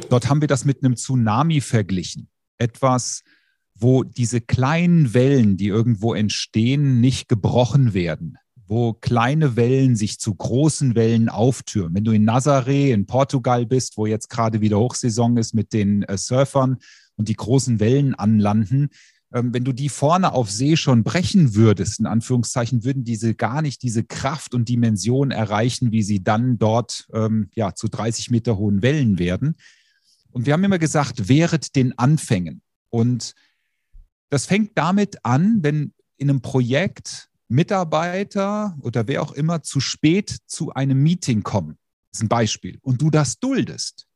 Dort 0.09 0.29
haben 0.29 0.41
wir 0.41 0.47
das 0.47 0.65
mit 0.65 0.85
einem 0.85 0.95
Tsunami 0.95 1.61
verglichen. 1.61 2.29
Etwas, 2.59 3.25
wo 3.83 4.05
diese 4.05 4.41
kleinen 4.41 5.13
Wellen, 5.13 5.57
die 5.57 5.67
irgendwo 5.67 6.15
entstehen, 6.15 7.01
nicht 7.01 7.29
gebrochen 7.29 7.95
werden, 7.95 8.39
wo 8.67 8.93
kleine 8.93 9.57
Wellen 9.57 9.97
sich 9.97 10.21
zu 10.21 10.35
großen 10.35 10.95
Wellen 10.95 11.29
auftürmen. 11.29 11.97
Wenn 11.97 12.05
du 12.05 12.13
in 12.13 12.29
Nazaré 12.29 12.93
in 12.93 13.07
Portugal 13.07 13.67
bist, 13.67 13.97
wo 13.97 14.07
jetzt 14.07 14.31
gerade 14.31 14.61
wieder 14.61 14.79
Hochsaison 14.79 15.37
ist 15.37 15.53
mit 15.53 15.73
den 15.73 16.05
äh, 16.05 16.17
Surfern 16.17 16.79
und 17.17 17.29
die 17.29 17.35
großen 17.35 17.81
Wellen 17.81 18.15
anlanden, 18.15 18.91
ähm, 19.35 19.53
wenn 19.53 19.65
du 19.65 19.73
die 19.73 19.89
vorne 19.89 20.33
auf 20.33 20.51
See 20.51 20.77
schon 20.77 21.03
brechen 21.03 21.57
würdest, 21.57 21.99
in 21.99 22.07
Anführungszeichen, 22.07 22.85
würden 22.85 23.03
diese 23.03 23.35
gar 23.35 23.63
nicht 23.63 23.83
diese 23.83 24.05
Kraft 24.05 24.55
und 24.55 24.69
Dimension 24.69 25.33
erreichen, 25.33 25.91
wie 25.91 26.03
sie 26.03 26.23
dann 26.23 26.59
dort 26.59 27.09
ähm, 27.13 27.49
ja, 27.55 27.75
zu 27.75 27.89
30 27.89 28.31
Meter 28.31 28.57
hohen 28.57 28.81
Wellen 28.83 29.19
werden. 29.19 29.57
Und 30.31 30.47
wir 30.47 30.53
haben 30.53 30.65
immer 30.65 30.79
gesagt, 30.79 31.29
wehret 31.29 31.75
den 31.75 31.99
Anfängen. 31.99 32.63
Und 32.91 33.35
das 34.33 34.47
fängt 34.47 34.79
damit 34.79 35.27
an, 35.27 35.59
wenn 35.61 35.93
in 36.17 36.31
einem 36.31 36.41
Projekt 36.41 37.29
Mitarbeiter 37.49 38.79
oder 38.81 39.07
wer 39.07 39.21
auch 39.21 39.33
immer 39.33 39.63
zu 39.63 39.79
spät 39.79 40.39
zu 40.47 40.73
einem 40.73 41.03
Meeting 41.03 41.43
kommen. 41.43 41.77
Das 42.11 42.21
ist 42.21 42.23
ein 42.23 42.29
Beispiel. 42.29 42.79
Und 42.81 43.03
du 43.03 43.11
das 43.11 43.41
duldest. 43.41 44.07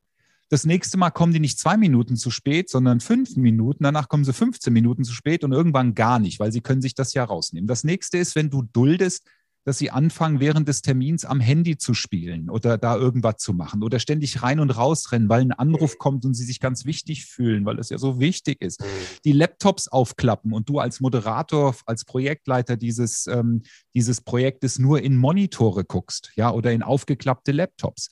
Das 0.49 0.65
nächste 0.65 0.97
Mal 0.97 1.11
kommen 1.11 1.33
die 1.33 1.39
nicht 1.39 1.59
zwei 1.59 1.77
Minuten 1.77 2.15
zu 2.15 2.31
spät, 2.31 2.67
sondern 2.67 2.99
fünf 2.99 3.35
Minuten. 3.35 3.83
Danach 3.83 4.09
kommen 4.09 4.25
sie 4.25 4.33
15 4.33 4.73
Minuten 4.73 5.03
zu 5.03 5.13
spät 5.13 5.43
und 5.43 5.51
irgendwann 5.51 5.93
gar 5.93 6.17
nicht, 6.17 6.39
weil 6.39 6.51
sie 6.51 6.61
können 6.61 6.81
sich 6.81 6.95
das 6.95 7.13
ja 7.13 7.23
rausnehmen. 7.23 7.67
Das 7.67 7.83
nächste 7.83 8.17
ist, 8.17 8.35
wenn 8.35 8.49
du 8.49 8.63
duldest, 8.63 9.23
dass 9.67 9.79
sie 9.79 9.91
anfangen, 9.91 10.39
während 10.39 10.69
des 10.69 10.81
Termins 10.81 11.25
am 11.25 11.41
Handy 11.41 11.77
zu 11.77 11.93
spielen 11.93 12.49
oder 12.49 12.77
da 12.77 12.95
irgendwas 12.95 13.35
zu 13.39 13.53
machen 13.53 13.83
oder 13.83 13.99
ständig 13.99 14.41
rein 14.41 14.61
und 14.61 14.69
raus 14.69 15.11
rennen, 15.11 15.27
weil 15.27 15.41
ein 15.41 15.51
Anruf 15.51 15.97
kommt 15.97 16.23
und 16.23 16.35
sie 16.35 16.45
sich 16.45 16.61
ganz 16.61 16.85
wichtig 16.85 17.25
fühlen, 17.25 17.65
weil 17.65 17.77
es 17.77 17.89
ja 17.89 17.97
so 17.97 18.21
wichtig 18.21 18.61
ist. 18.61 18.81
Die 19.25 19.33
Laptops 19.33 19.89
aufklappen 19.89 20.53
und 20.53 20.69
du 20.69 20.79
als 20.79 21.01
Moderator, 21.01 21.75
als 21.85 22.05
Projektleiter 22.05 22.77
dieses, 22.77 23.27
ähm, 23.27 23.61
dieses 23.93 24.21
Projektes 24.21 24.79
nur 24.79 25.01
in 25.01 25.17
Monitore 25.17 25.83
guckst, 25.83 26.31
ja, 26.37 26.49
oder 26.49 26.71
in 26.71 26.81
aufgeklappte 26.81 27.51
Laptops. 27.51 28.07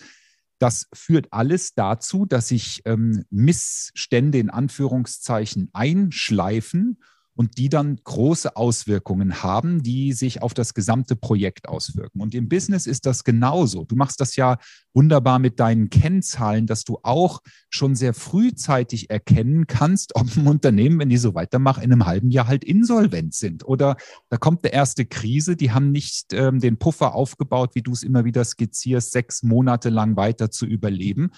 Das 0.59 0.87
führt 0.93 1.27
alles 1.31 1.73
dazu, 1.73 2.25
dass 2.25 2.49
sich 2.49 2.81
ähm, 2.83 3.23
Missstände 3.29 4.39
in 4.39 4.49
Anführungszeichen 4.49 5.69
einschleifen 5.71 6.97
und 7.35 7.57
die 7.57 7.69
dann 7.69 7.99
große 8.03 8.55
Auswirkungen 8.55 9.43
haben, 9.43 9.83
die 9.83 10.13
sich 10.13 10.41
auf 10.41 10.53
das 10.53 10.73
gesamte 10.73 11.15
Projekt 11.15 11.67
auswirken. 11.67 12.21
Und 12.21 12.33
im 12.33 12.47
Business 12.47 12.87
ist 12.87 13.05
das 13.05 13.23
genauso. 13.23 13.83
Du 13.83 13.95
machst 13.95 14.21
das 14.21 14.35
ja 14.35 14.57
wunderbar 14.93 15.39
mit 15.39 15.59
deinen 15.59 15.89
Kennzahlen, 15.89 16.65
dass 16.65 16.85
du 16.85 16.99
auch 17.03 17.41
schon 17.69 17.95
sehr 17.95 18.13
frühzeitig 18.13 19.09
erkennen 19.09 19.67
kannst, 19.67 20.15
ob 20.15 20.35
ein 20.37 20.47
Unternehmen, 20.47 20.99
wenn 20.99 21.09
die 21.09 21.17
so 21.17 21.35
weitermachen, 21.35 21.83
in 21.83 21.91
einem 21.91 22.05
halben 22.05 22.31
Jahr 22.31 22.47
halt 22.47 22.63
insolvent 22.63 23.33
sind. 23.33 23.65
Oder 23.65 23.97
da 24.29 24.37
kommt 24.37 24.63
eine 24.63 24.73
erste 24.73 25.05
Krise, 25.05 25.57
die 25.57 25.71
haben 25.71 25.91
nicht 25.91 26.31
ähm, 26.31 26.59
den 26.59 26.77
Puffer 26.77 27.13
aufgebaut, 27.13 27.71
wie 27.75 27.81
du 27.81 27.91
es 27.91 28.03
immer 28.03 28.23
wieder 28.23 28.45
skizzierst, 28.45 29.11
sechs 29.11 29.43
Monate 29.43 29.89
lang 29.89 30.15
weiter 30.15 30.51
zu 30.51 30.65
überleben 30.65 31.31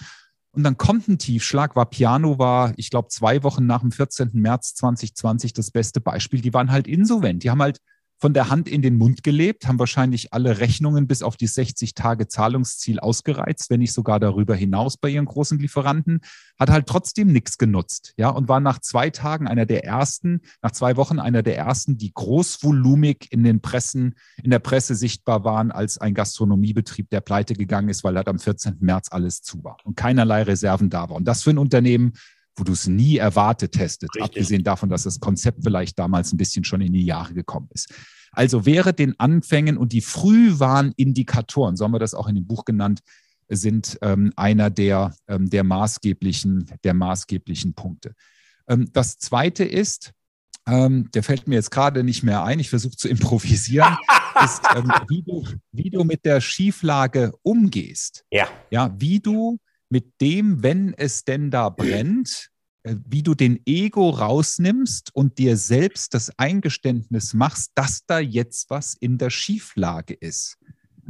und 0.52 0.62
dann 0.64 0.76
kommt 0.76 1.08
ein 1.08 1.18
Tiefschlag. 1.18 1.76
War 1.76 1.86
Piano 1.86 2.38
war, 2.38 2.72
ich 2.76 2.90
glaube, 2.90 3.08
zwei 3.08 3.42
Wochen 3.42 3.66
nach 3.66 3.80
dem 3.80 3.92
14. 3.92 4.30
März 4.32 4.74
2020 4.74 5.52
das 5.52 5.70
beste 5.70 6.00
Beispiel. 6.00 6.40
Die 6.40 6.54
waren 6.54 6.70
halt 6.70 6.86
insolvent. 6.86 7.44
Die 7.44 7.50
haben 7.50 7.62
halt 7.62 7.80
von 8.18 8.34
der 8.34 8.50
Hand 8.50 8.68
in 8.68 8.82
den 8.82 8.96
Mund 8.96 9.22
gelebt, 9.22 9.66
haben 9.66 9.78
wahrscheinlich 9.78 10.32
alle 10.32 10.58
Rechnungen 10.58 11.06
bis 11.06 11.22
auf 11.22 11.36
die 11.36 11.46
60 11.46 11.94
Tage 11.94 12.26
Zahlungsziel 12.26 12.98
ausgereizt, 12.98 13.70
wenn 13.70 13.80
nicht 13.80 13.92
sogar 13.92 14.18
darüber 14.18 14.56
hinaus 14.56 14.96
bei 14.96 15.08
ihren 15.08 15.24
großen 15.24 15.58
Lieferanten, 15.58 16.20
hat 16.58 16.70
halt 16.70 16.86
trotzdem 16.86 17.28
nichts 17.28 17.58
genutzt, 17.58 18.14
ja, 18.16 18.28
und 18.28 18.48
war 18.48 18.60
nach 18.60 18.80
zwei 18.80 19.10
Tagen 19.10 19.46
einer 19.46 19.66
der 19.66 19.84
ersten, 19.84 20.40
nach 20.62 20.72
zwei 20.72 20.96
Wochen 20.96 21.20
einer 21.20 21.42
der 21.42 21.56
ersten, 21.56 21.96
die 21.96 22.12
großvolumig 22.12 23.28
in 23.30 23.44
den 23.44 23.60
Pressen, 23.60 24.14
in 24.42 24.50
der 24.50 24.58
Presse 24.58 24.96
sichtbar 24.96 25.44
waren 25.44 25.70
als 25.70 25.98
ein 25.98 26.14
Gastronomiebetrieb, 26.14 27.10
der 27.10 27.20
pleite 27.20 27.54
gegangen 27.54 27.88
ist, 27.88 28.02
weil 28.02 28.16
halt 28.16 28.28
am 28.28 28.38
14. 28.40 28.78
März 28.80 29.08
alles 29.12 29.42
zu 29.42 29.62
war 29.62 29.76
und 29.84 29.96
keinerlei 29.96 30.42
Reserven 30.42 30.90
da 30.90 31.08
war. 31.08 31.16
Und 31.16 31.26
das 31.26 31.42
für 31.42 31.50
ein 31.50 31.58
Unternehmen, 31.58 32.14
wo 32.58 32.64
du 32.64 32.72
es 32.72 32.86
nie 32.86 33.16
erwartet 33.16 33.78
hättest, 33.78 34.06
abgesehen 34.20 34.64
davon, 34.64 34.88
dass 34.88 35.04
das 35.04 35.20
Konzept 35.20 35.62
vielleicht 35.62 35.98
damals 35.98 36.32
ein 36.32 36.36
bisschen 36.36 36.64
schon 36.64 36.80
in 36.80 36.92
die 36.92 37.04
Jahre 37.04 37.34
gekommen 37.34 37.68
ist. 37.72 37.92
Also 38.32 38.66
wäre 38.66 38.92
den 38.92 39.18
Anfängen 39.18 39.76
und 39.76 39.92
die 39.92 40.00
Frühwarnindikatoren, 40.00 41.76
so 41.76 41.84
haben 41.84 41.92
wir 41.92 41.98
das 41.98 42.14
auch 42.14 42.28
in 42.28 42.34
dem 42.34 42.46
Buch 42.46 42.64
genannt, 42.64 43.00
sind 43.48 43.98
ähm, 44.02 44.32
einer 44.36 44.70
der, 44.70 45.14
ähm, 45.26 45.48
der, 45.48 45.64
maßgeblichen, 45.64 46.70
der 46.84 46.94
maßgeblichen 46.94 47.74
Punkte. 47.74 48.14
Ähm, 48.68 48.90
das 48.92 49.18
zweite 49.18 49.64
ist, 49.64 50.12
ähm, 50.66 51.10
der 51.14 51.22
fällt 51.22 51.48
mir 51.48 51.54
jetzt 51.54 51.70
gerade 51.70 52.04
nicht 52.04 52.22
mehr 52.22 52.44
ein, 52.44 52.60
ich 52.60 52.68
versuche 52.68 52.96
zu 52.96 53.08
improvisieren, 53.08 53.96
ist, 54.44 54.60
ähm, 54.76 54.92
wie, 55.08 55.22
du, 55.22 55.46
wie 55.72 55.90
du 55.90 56.04
mit 56.04 56.24
der 56.26 56.40
Schieflage 56.40 57.32
umgehst. 57.42 58.24
Ja. 58.30 58.48
Ja, 58.70 58.94
wie 58.98 59.20
du 59.20 59.58
mit 59.90 60.20
dem, 60.20 60.62
wenn 60.62 60.94
es 60.94 61.24
denn 61.24 61.50
da 61.50 61.68
brennt, 61.68 62.50
äh, 62.82 62.96
wie 63.06 63.22
du 63.22 63.34
den 63.34 63.60
Ego 63.66 64.10
rausnimmst 64.10 65.14
und 65.14 65.38
dir 65.38 65.56
selbst 65.56 66.14
das 66.14 66.30
Eingeständnis 66.38 67.34
machst, 67.34 67.72
dass 67.74 68.04
da 68.06 68.18
jetzt 68.18 68.70
was 68.70 68.94
in 68.94 69.18
der 69.18 69.30
Schieflage 69.30 70.14
ist. 70.14 70.56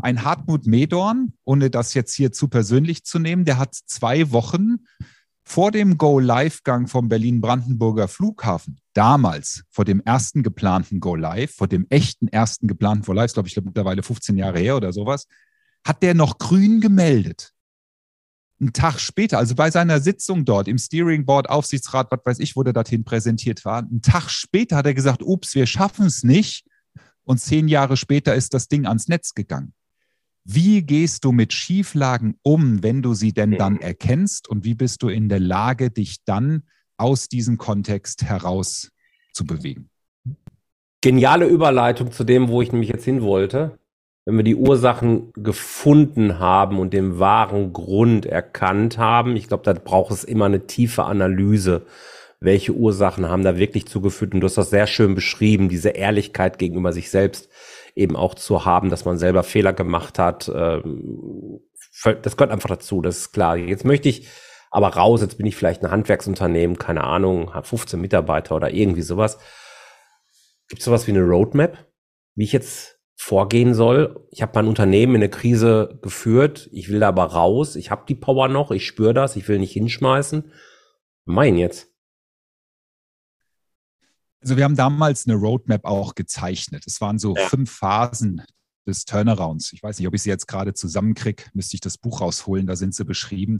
Ein 0.01 0.23
Hartmut 0.23 0.67
Medorn, 0.67 1.33
ohne 1.45 1.71
das 1.71 1.95
jetzt 1.95 2.15
hier 2.15 2.31
zu 2.31 2.49
persönlich 2.49 3.05
zu 3.05 3.19
nehmen, 3.19 3.45
der 3.45 3.59
hat 3.59 3.75
zwei 3.75 4.31
Wochen 4.31 4.87
vor 5.43 5.73
dem 5.73 5.99
Go-Live-Gang 5.99 6.89
vom 6.89 7.09
Berlin-Brandenburger 7.09 8.07
Flughafen, 8.07 8.79
damals 8.93 9.65
vor 9.71 9.85
dem 9.85 10.01
ersten 10.03 10.43
geplanten 10.43 11.01
Go-Live, 11.01 11.55
vor 11.55 11.67
dem 11.67 11.87
echten 11.89 12.29
ersten 12.29 12.69
geplanten 12.69 13.07
Go-Live, 13.07 13.33
glaube 13.33 13.49
ich, 13.49 13.57
mittlerweile 13.57 14.03
15 14.03 14.37
Jahre 14.37 14.61
her 14.61 14.77
oder 14.77 14.93
sowas, 14.93 15.27
hat 15.85 16.03
der 16.03 16.15
noch 16.15 16.39
grün 16.39 16.81
gemeldet 16.81 17.55
einen 18.61 18.73
Tag 18.73 18.99
später, 18.99 19.39
also 19.39 19.55
bei 19.55 19.71
seiner 19.71 20.01
Sitzung 20.01 20.45
dort 20.45 20.69
im 20.69 20.79
Steering 20.79 21.25
Board, 21.25 21.49
Aufsichtsrat, 21.49 22.11
was 22.11 22.21
weiß 22.25 22.39
ich, 22.41 22.57
wo 22.57 22.63
der 22.63 22.73
dorthin 22.73 23.05
präsentiert 23.05 23.65
war, 23.65 23.79
einen 23.79 24.03
Tag 24.03 24.29
später 24.31 24.77
hat 24.77 24.87
er 24.87 24.95
gesagt, 24.95 25.23
ups, 25.23 25.55
wir 25.55 25.67
schaffen 25.67 26.07
es 26.07 26.25
nicht. 26.25 26.65
Und 27.25 27.39
zehn 27.39 27.69
Jahre 27.69 27.97
später 27.97 28.35
ist 28.35 28.55
das 28.55 28.69
Ding 28.69 28.87
ans 28.87 29.09
Netz 29.09 29.35
gegangen. 29.35 29.75
Wie 30.45 30.83
gehst 30.83 31.25
du 31.25 31.33
mit 31.33 31.53
Schieflagen 31.53 32.39
um, 32.43 32.83
wenn 32.83 33.03
du 33.03 33.13
sie 33.13 33.33
denn 33.35 33.59
dann 33.59 33.81
erkennst? 33.81 34.49
Und 34.49 34.65
wie 34.65 34.75
bist 34.75 35.03
du 35.03 35.09
in 35.09 35.29
der 35.29 35.41
Lage, 35.41 35.91
dich 35.91 36.25
dann 36.25 36.63
aus 36.97 37.29
diesem 37.29 37.59
Kontext 37.59 38.25
heraus 38.25 38.91
zu 39.35 39.45
bewegen? 39.45 39.91
Geniale 41.03 41.47
Überleitung 41.47 42.13
zu 42.13 42.25
dem, 42.25 42.49
wo 42.49 42.63
ich 42.63 42.73
nämlich 42.73 42.89
jetzt 42.89 43.05
hin 43.05 43.21
wollte 43.21 43.79
wenn 44.29 44.37
wir 44.37 44.45
die 44.45 44.57
Ursachen 44.57 45.33
gefunden 45.37 46.39
haben 46.39 46.79
und 46.79 46.93
den 46.93 47.19
wahren 47.19 47.73
Grund 47.73 48.27
erkannt 48.27 48.99
haben, 48.99 49.37
ich 49.37 49.49
glaube, 49.49 49.63
da 49.65 49.73
braucht 49.73 50.13
es 50.13 50.23
immer 50.23 50.45
eine 50.45 50.67
tiefe 50.67 51.05
Analyse. 51.05 51.87
Welche 52.39 52.75
Ursachen 52.75 53.27
haben 53.27 53.43
da 53.43 53.57
wirklich 53.57 53.87
zugeführt? 53.87 54.35
Und 54.35 54.41
du 54.41 54.45
hast 54.45 54.59
das 54.59 54.69
sehr 54.69 54.87
schön 54.87 55.15
beschrieben, 55.15 55.71
diese 55.71 55.89
Ehrlichkeit 55.89 56.59
gegenüber 56.59 56.93
sich 56.93 57.09
selbst 57.09 57.49
eben 57.95 58.17
auch 58.17 58.35
zu 58.35 58.67
haben, 58.67 58.91
dass 58.91 59.07
man 59.07 59.17
selber 59.17 59.45
Fehler 59.45 59.73
gemacht 59.73 60.19
hat, 60.19 60.53
ähm, 60.55 61.61
das 62.21 62.37
gehört 62.37 62.53
einfach 62.53 62.69
dazu, 62.69 63.01
das 63.01 63.17
ist 63.17 63.33
klar. 63.33 63.57
Jetzt 63.57 63.87
möchte 63.87 64.11
ich 64.11 64.29
aber 64.71 64.89
raus, 64.89 65.23
jetzt 65.23 65.39
bin 65.39 65.47
ich 65.47 65.57
vielleicht 65.57 65.83
ein 65.83 65.91
Handwerksunternehmen, 65.91 66.77
keine 66.77 67.05
Ahnung, 67.05 67.55
habe 67.55 67.67
15 67.67 67.99
Mitarbeiter 67.99 68.55
oder 68.57 68.75
irgendwie 68.75 69.01
sowas. 69.01 69.39
Gibt 70.69 70.81
es 70.81 70.85
sowas 70.85 71.07
wie 71.07 71.13
eine 71.13 71.23
Roadmap, 71.23 71.79
wie 72.35 72.45
ich 72.45 72.53
jetzt 72.53 72.98
vorgehen 73.19 73.75
soll? 73.75 74.27
Ich 74.31 74.41
habe 74.41 74.53
mein 74.55 74.69
Unternehmen 74.69 75.17
in 75.17 75.23
eine 75.23 75.29
Krise 75.29 75.99
geführt, 76.03 76.69
ich 76.73 76.89
will 76.89 77.01
da 77.01 77.09
aber 77.09 77.25
raus, 77.25 77.77
ich 77.77 77.91
habe 77.91 78.05
die 78.09 78.15
Power 78.15 78.49
noch, 78.49 78.71
ich 78.71 78.87
spüre 78.87 79.13
das, 79.13 79.37
ich 79.37 79.49
will 79.49 79.59
nicht 79.59 79.73
hinschmeißen. 79.73 80.53
Mein 81.25 81.59
jetzt. 81.59 81.89
Also 84.41 84.57
wir 84.57 84.65
haben 84.65 84.77
damals 84.77 85.27
eine 85.27 85.37
Roadmap 85.37 85.85
auch 85.85 86.15
gezeichnet. 86.15 86.85
Es 86.87 87.01
waren 87.01 87.19
so 87.19 87.35
ja. 87.35 87.49
fünf 87.49 87.71
Phasen 87.73 88.43
des 88.87 89.05
Turnarounds. 89.05 89.73
Ich 89.73 89.83
weiß 89.83 89.99
nicht, 89.99 90.07
ob 90.07 90.15
ich 90.15 90.23
sie 90.23 90.31
jetzt 90.31 90.47
gerade 90.47 90.73
zusammenkriege, 90.73 91.43
müsste 91.55 91.75
ich 91.75 91.81
das 91.81 91.99
Buch 91.99 92.21
rausholen, 92.21 92.69
da 92.69 92.77
sind 92.77 92.95
sie 92.95 93.05
beschrieben. 93.05 93.59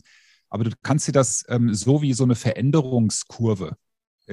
Aber 0.49 0.65
du 0.65 0.71
kannst 0.83 1.09
dir 1.09 1.13
das 1.13 1.45
ähm, 1.49 1.75
so 1.75 2.01
wie 2.01 2.13
so 2.13 2.23
eine 2.23 2.37
Veränderungskurve, 2.37 3.77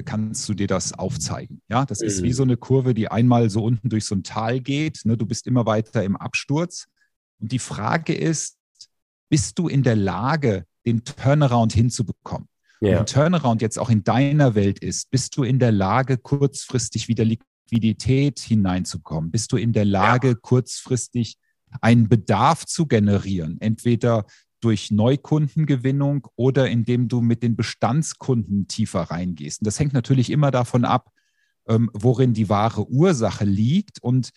kannst 0.04 0.48
du 0.50 0.54
dir 0.54 0.68
das 0.68 0.94
aufzeigen. 0.94 1.62
Ja, 1.70 1.86
das 1.86 2.02
mhm. 2.02 2.08
ist 2.08 2.24
wie 2.24 2.30
mhm. 2.30 2.34
so 2.34 2.44
eine 2.44 2.58
Kurve, 2.58 2.94
die 2.94 3.10
einmal 3.10 3.50
so 3.50 3.64
unten 3.64 3.90
durch 3.90 4.06
so 4.06 4.16
ein 4.16 4.24
Tal 4.24 4.60
geht. 4.60 5.02
Ne? 5.06 5.18
Du 5.18 5.26
bist 5.26 5.48
immer 5.48 5.66
weiter 5.66 6.04
im 6.04 6.16
Absturz. 6.16 6.86
Und 7.40 7.52
die 7.52 7.60
Frage 7.60 8.14
ist, 8.14 8.58
bist 9.30 9.58
du 9.60 9.68
in 9.68 9.84
der 9.84 9.96
Lage, 9.96 10.66
den 10.86 11.04
Turnaround 11.04 11.74
hinzubekommen? 11.74 12.48
Ja. 12.82 13.00
Und 13.00 13.10
Turnaround 13.10 13.62
jetzt 13.62 13.80
auch 13.80 13.90
in 13.90 14.04
deiner 14.04 14.56
Welt 14.56 14.80
ist, 14.80 15.10
bist 15.10 15.36
du 15.38 15.44
in 15.44 15.60
der 15.60 15.72
Lage, 15.72 16.18
kurzfristig 16.18 17.08
wieder 17.08 17.26
Liquidität 17.26 18.40
hineinzukommen? 18.40 19.32
Bist 19.32 19.52
du 19.52 19.58
in 19.58 19.74
der 19.74 19.86
Lage, 19.86 20.30
ja. 20.30 20.34
kurzfristig 20.36 21.38
einen 21.82 22.10
Bedarf 22.10 22.66
zu 22.66 22.86
generieren? 22.86 23.60
Entweder 23.60 24.26
durch 24.66 24.90
Neukundengewinnung 24.90 26.28
oder 26.36 26.68
indem 26.68 27.08
du 27.08 27.22
mit 27.22 27.44
den 27.44 27.56
Bestandskunden 27.56 28.68
tiefer 28.68 29.02
reingehst. 29.02 29.62
Und 29.62 29.68
das 29.68 29.80
hängt 29.80 29.94
natürlich 29.94 30.32
immer 30.32 30.50
davon 30.50 30.86
ab, 30.86 31.12
ähm, 31.68 31.92
worin 31.94 32.34
die 32.34 32.50
wahre 32.50 32.90
Ursache 32.90 33.46
liegt. 33.46 34.02
Und 34.02 34.32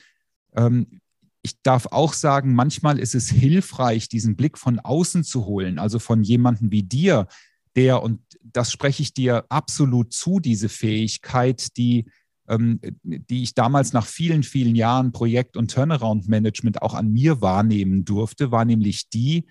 ähm, 0.54 1.00
ich 1.40 1.62
darf 1.62 1.86
auch 1.86 2.12
sagen, 2.12 2.52
manchmal 2.52 2.98
ist 2.98 3.14
es 3.14 3.30
hilfreich, 3.30 4.10
diesen 4.10 4.36
Blick 4.36 4.58
von 4.58 4.80
außen 4.80 5.24
zu 5.24 5.46
holen, 5.46 5.78
also 5.78 5.98
von 5.98 6.22
jemandem 6.22 6.70
wie 6.70 6.82
dir, 6.82 7.26
der, 7.74 8.02
und 8.02 8.20
das 8.42 8.70
spreche 8.70 9.02
ich 9.02 9.14
dir 9.14 9.46
absolut 9.48 10.12
zu, 10.12 10.40
diese 10.40 10.68
Fähigkeit, 10.68 11.74
die, 11.78 12.04
ähm, 12.48 12.80
die 13.02 13.42
ich 13.42 13.54
damals 13.54 13.94
nach 13.94 14.06
vielen, 14.06 14.42
vielen 14.42 14.74
Jahren 14.74 15.12
Projekt- 15.12 15.56
und 15.56 15.70
Turnaround-Management 15.70 16.82
auch 16.82 16.92
an 16.92 17.10
mir 17.10 17.40
wahrnehmen 17.40 18.04
durfte, 18.04 18.50
war 18.50 18.66
nämlich 18.66 19.08
die, 19.08 19.46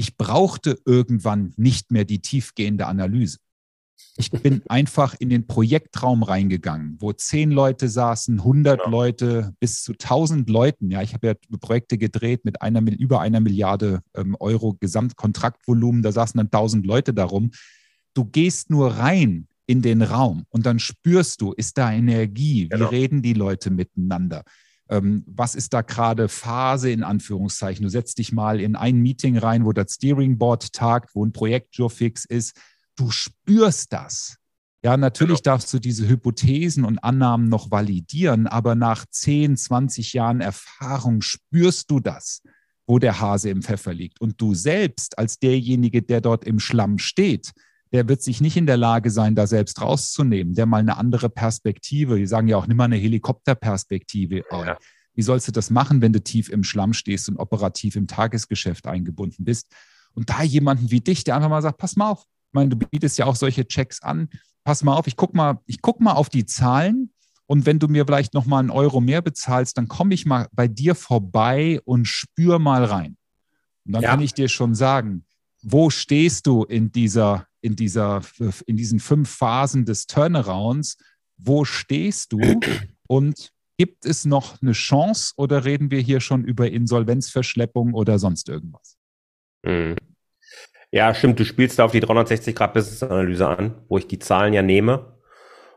ich 0.00 0.16
brauchte 0.16 0.78
irgendwann 0.86 1.52
nicht 1.58 1.92
mehr 1.92 2.06
die 2.06 2.22
tiefgehende 2.22 2.86
Analyse. 2.86 3.36
Ich 4.16 4.30
bin 4.30 4.62
einfach 4.70 5.14
in 5.18 5.28
den 5.28 5.46
Projektraum 5.46 6.22
reingegangen, 6.22 6.96
wo 7.00 7.12
zehn 7.12 7.50
Leute 7.50 7.86
saßen, 7.86 8.38
100 8.38 8.78
genau. 8.78 8.90
Leute, 8.90 9.52
bis 9.60 9.82
zu 9.82 9.92
1000 9.92 10.48
Leuten. 10.48 10.90
Ja, 10.90 11.02
ich 11.02 11.12
habe 11.12 11.26
ja 11.26 11.34
Projekte 11.60 11.98
gedreht 11.98 12.46
mit 12.46 12.62
einer, 12.62 12.80
über 12.92 13.20
einer 13.20 13.40
Milliarde 13.40 14.00
ähm, 14.14 14.38
Euro 14.40 14.74
Gesamtkontraktvolumen. 14.80 16.02
Da 16.02 16.12
saßen 16.12 16.38
dann 16.38 16.46
1000 16.46 16.86
Leute 16.86 17.12
darum. 17.12 17.50
Du 18.14 18.24
gehst 18.24 18.70
nur 18.70 18.94
rein 18.94 19.48
in 19.66 19.82
den 19.82 20.00
Raum 20.00 20.46
und 20.48 20.64
dann 20.64 20.78
spürst 20.78 21.42
du, 21.42 21.52
ist 21.52 21.76
da 21.76 21.92
Energie? 21.92 22.64
Wie 22.64 22.68
genau. 22.70 22.88
reden 22.88 23.20
die 23.20 23.34
Leute 23.34 23.70
miteinander? 23.70 24.44
Ähm, 24.90 25.24
was 25.26 25.54
ist 25.54 25.72
da 25.72 25.82
gerade 25.82 26.28
Phase 26.28 26.90
in 26.90 27.04
Anführungszeichen? 27.04 27.84
Du 27.84 27.88
setzt 27.88 28.18
dich 28.18 28.32
mal 28.32 28.60
in 28.60 28.76
ein 28.76 28.98
Meeting 28.98 29.38
rein, 29.38 29.64
wo 29.64 29.72
das 29.72 29.94
Steering 29.94 30.36
Board 30.36 30.72
tagt, 30.72 31.14
wo 31.14 31.24
ein 31.24 31.32
Projekt 31.32 31.76
fix 31.90 32.24
ist 32.24 32.58
du 33.00 33.10
spürst 33.10 33.92
das. 33.92 34.36
Ja, 34.82 34.96
natürlich 34.96 35.42
genau. 35.42 35.54
darfst 35.54 35.72
du 35.74 35.78
diese 35.78 36.08
Hypothesen 36.08 36.84
und 36.84 36.98
Annahmen 37.04 37.48
noch 37.48 37.70
validieren, 37.70 38.46
aber 38.46 38.74
nach 38.74 39.04
10, 39.08 39.56
20 39.56 40.14
Jahren 40.14 40.40
Erfahrung 40.40 41.20
spürst 41.20 41.90
du 41.90 42.00
das, 42.00 42.42
wo 42.86 42.98
der 42.98 43.20
Hase 43.20 43.50
im 43.50 43.62
Pfeffer 43.62 43.92
liegt. 43.92 44.20
Und 44.20 44.40
du 44.40 44.54
selbst 44.54 45.18
als 45.18 45.38
derjenige, 45.38 46.02
der 46.02 46.22
dort 46.22 46.44
im 46.44 46.58
Schlamm 46.58 46.98
steht, 46.98 47.52
der 47.92 48.08
wird 48.08 48.22
sich 48.22 48.40
nicht 48.40 48.56
in 48.56 48.66
der 48.66 48.76
Lage 48.76 49.10
sein, 49.10 49.34
da 49.34 49.46
selbst 49.46 49.80
rauszunehmen, 49.80 50.54
der 50.54 50.66
mal 50.66 50.78
eine 50.78 50.96
andere 50.96 51.28
Perspektive, 51.28 52.16
die 52.16 52.26
sagen 52.26 52.48
ja 52.48 52.56
auch, 52.56 52.66
nimm 52.66 52.76
mal 52.76 52.84
eine 52.84 52.96
Helikopterperspektive. 52.96 54.44
Ja. 54.50 54.78
Wie 55.14 55.22
sollst 55.22 55.48
du 55.48 55.52
das 55.52 55.70
machen, 55.70 56.00
wenn 56.00 56.12
du 56.12 56.22
tief 56.22 56.48
im 56.48 56.62
Schlamm 56.62 56.92
stehst 56.92 57.28
und 57.28 57.36
operativ 57.36 57.96
im 57.96 58.06
Tagesgeschäft 58.06 58.86
eingebunden 58.86 59.44
bist? 59.44 59.66
Und 60.14 60.30
da 60.30 60.42
jemanden 60.42 60.90
wie 60.90 61.00
dich, 61.00 61.24
der 61.24 61.36
einfach 61.36 61.50
mal 61.50 61.62
sagt, 61.62 61.78
pass 61.78 61.96
mal 61.96 62.10
auf, 62.10 62.22
ich 62.22 62.54
meine, 62.54 62.70
du 62.70 62.76
bietest 62.76 63.18
ja 63.18 63.26
auch 63.26 63.36
solche 63.36 63.66
Checks 63.66 64.02
an. 64.02 64.28
Pass 64.64 64.82
mal 64.82 64.94
auf, 64.94 65.06
ich 65.06 65.16
gucke 65.16 65.36
mal, 65.36 65.60
ich 65.66 65.82
guck 65.82 66.00
mal 66.00 66.12
auf 66.12 66.28
die 66.28 66.46
Zahlen 66.46 67.12
und 67.50 67.66
wenn 67.66 67.80
du 67.80 67.88
mir 67.88 68.06
vielleicht 68.06 68.34
noch 68.34 68.46
mal 68.46 68.60
einen 68.60 68.70
Euro 68.70 69.00
mehr 69.00 69.22
bezahlst, 69.22 69.76
dann 69.76 69.88
komme 69.88 70.14
ich 70.14 70.26
mal 70.26 70.46
bei 70.52 70.68
dir 70.68 70.94
vorbei 70.94 71.80
und 71.84 72.06
spür 72.06 72.60
mal 72.60 72.84
rein. 72.84 73.16
Und 73.84 73.92
dann 73.92 74.02
ja. 74.02 74.10
kann 74.10 74.20
ich 74.20 74.34
dir 74.34 74.48
schon 74.48 74.76
sagen, 74.76 75.24
wo 75.60 75.90
stehst 75.90 76.46
du 76.46 76.62
in 76.62 76.92
dieser, 76.92 77.46
in 77.60 77.76
dieser, 77.76 78.22
in 78.66 78.76
diesen 78.76 79.00
fünf 79.00 79.30
Phasen 79.30 79.84
des 79.84 80.06
Turnarounds? 80.06 80.96
Wo 81.36 81.64
stehst 81.64 82.32
du? 82.32 82.38
Und 83.08 83.52
gibt 83.78 84.04
es 84.04 84.24
noch 84.24 84.60
eine 84.60 84.72
Chance 84.72 85.32
oder 85.36 85.64
reden 85.64 85.90
wir 85.90 86.00
hier 86.00 86.20
schon 86.20 86.44
über 86.44 86.70
Insolvenzverschleppung 86.70 87.94
oder 87.94 88.18
sonst 88.18 88.48
irgendwas? 88.48 88.96
Mhm. 89.62 89.96
Ja, 90.92 91.14
stimmt. 91.14 91.38
Du 91.38 91.44
spielst 91.44 91.78
da 91.78 91.84
auf 91.84 91.92
die 91.92 92.02
360-Grad-Business-Analyse 92.02 93.46
an, 93.46 93.82
wo 93.88 93.98
ich 93.98 94.06
die 94.06 94.18
Zahlen 94.18 94.52
ja 94.52 94.62
nehme 94.62 95.16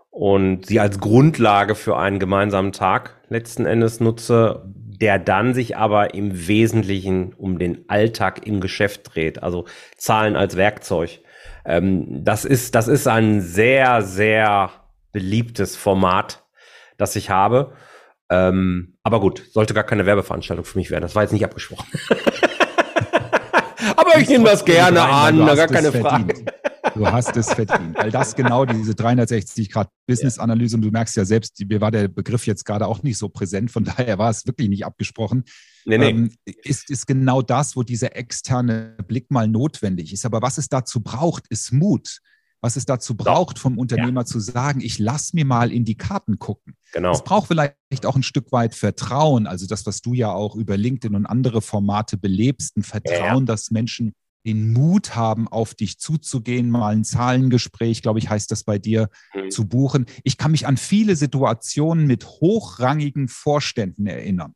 und 0.09 0.67
sie 0.67 0.79
als 0.79 0.99
Grundlage 0.99 1.73
für 1.73 1.97
einen 1.97 2.19
gemeinsamen 2.19 2.71
Tag 2.71 3.21
letzten 3.29 3.65
Endes 3.65 3.99
nutze, 3.99 4.63
der 4.65 5.17
dann 5.17 5.55
sich 5.55 5.75
aber 5.75 6.13
im 6.13 6.47
Wesentlichen 6.47 7.33
um 7.33 7.57
den 7.57 7.89
Alltag 7.89 8.45
im 8.45 8.61
Geschäft 8.61 9.15
dreht. 9.15 9.41
Also 9.41 9.65
Zahlen 9.97 10.35
als 10.35 10.55
Werkzeug. 10.55 11.21
Ähm, 11.65 12.23
das 12.23 12.45
ist, 12.45 12.75
das 12.75 12.87
ist 12.87 13.07
ein 13.07 13.41
sehr, 13.41 14.01
sehr 14.01 14.71
beliebtes 15.11 15.75
Format, 15.75 16.43
das 16.97 17.15
ich 17.15 17.29
habe. 17.29 17.73
Ähm, 18.29 18.97
aber 19.03 19.19
gut, 19.19 19.43
sollte 19.51 19.73
gar 19.73 19.83
keine 19.83 20.05
Werbeveranstaltung 20.05 20.65
für 20.65 20.77
mich 20.77 20.91
werden. 20.91 21.03
Das 21.03 21.15
war 21.15 21.23
jetzt 21.23 21.33
nicht 21.33 21.45
abgesprochen. 21.45 21.87
Aber 23.95 24.17
ich 24.17 24.29
nehme 24.29 24.45
das 24.45 24.65
gerne 24.65 25.01
rein, 25.01 25.39
an, 25.41 25.55
gar 25.55 25.67
keine 25.67 25.91
Frage. 25.91 26.45
Du 26.95 27.07
hast 27.07 27.35
es 27.35 27.53
verdient, 27.53 27.97
weil 27.97 28.11
das 28.11 28.35
genau 28.35 28.65
diese 28.65 28.95
360 28.95 29.71
Grad 29.71 29.89
Business-Analyse 30.07 30.75
und 30.77 30.83
du 30.83 30.89
merkst 30.89 31.15
ja 31.15 31.25
selbst, 31.25 31.63
mir 31.67 31.81
war 31.81 31.91
der 31.91 32.07
Begriff 32.07 32.45
jetzt 32.45 32.65
gerade 32.65 32.87
auch 32.87 33.03
nicht 33.03 33.17
so 33.17 33.29
präsent, 33.29 33.71
von 33.71 33.83
daher 33.83 34.17
war 34.19 34.29
es 34.29 34.45
wirklich 34.45 34.69
nicht 34.69 34.85
abgesprochen. 34.85 35.43
Nee, 35.85 35.97
nee. 35.97 36.09
Ähm, 36.09 36.31
ist, 36.45 36.89
ist 36.89 37.07
genau 37.07 37.41
das, 37.41 37.75
wo 37.75 37.83
dieser 37.83 38.15
externe 38.15 38.95
Blick 39.07 39.31
mal 39.31 39.47
notwendig 39.47 40.13
ist. 40.13 40.25
Aber 40.25 40.41
was 40.41 40.57
es 40.57 40.69
dazu 40.69 41.01
braucht, 41.01 41.47
ist 41.49 41.71
Mut 41.71 42.19
was 42.63 42.77
es 42.77 42.85
dazu 42.85 43.15
braucht, 43.15 43.59
vom 43.59 43.77
Unternehmer 43.77 44.21
ja. 44.21 44.25
zu 44.25 44.39
sagen, 44.39 44.79
ich 44.79 44.97
lass 44.97 45.33
mir 45.33 45.43
mal 45.43 45.69
in 45.69 45.83
die 45.83 45.97
Karten 45.97 46.39
gucken. 46.39 46.75
Genau. 46.93 47.11
Es 47.11 47.21
braucht 47.21 47.47
vielleicht 47.47 48.05
auch 48.05 48.15
ein 48.15 48.23
Stück 48.23 48.53
weit 48.53 48.73
Vertrauen, 48.73 49.47
also 49.47 49.67
das, 49.67 49.85
was 49.85 49.99
du 49.99 50.13
ja 50.13 50.31
auch 50.31 50.55
über 50.55 50.77
LinkedIn 50.77 51.13
und 51.13 51.25
andere 51.25 51.61
Formate 51.61 52.15
belebst, 52.15 52.77
ein 52.77 52.83
Vertrauen, 52.83 53.43
ja. 53.43 53.45
dass 53.47 53.69
Menschen 53.69 54.13
den 54.45 54.71
Mut 54.71 55.13
haben, 55.13 55.49
auf 55.49 55.75
dich 55.75 55.99
zuzugehen, 55.99 56.69
mal 56.69 56.93
ein 56.93 57.03
Zahlengespräch, 57.03 58.01
glaube 58.01 58.19
ich, 58.19 58.29
heißt 58.29 58.49
das 58.49 58.63
bei 58.63 58.79
dir, 58.79 59.09
mhm. 59.33 59.51
zu 59.51 59.67
buchen. 59.67 60.05
Ich 60.23 60.37
kann 60.37 60.51
mich 60.51 60.65
an 60.65 60.77
viele 60.77 61.17
Situationen 61.17 62.07
mit 62.07 62.25
hochrangigen 62.25 63.27
Vorständen 63.27 64.07
erinnern. 64.07 64.55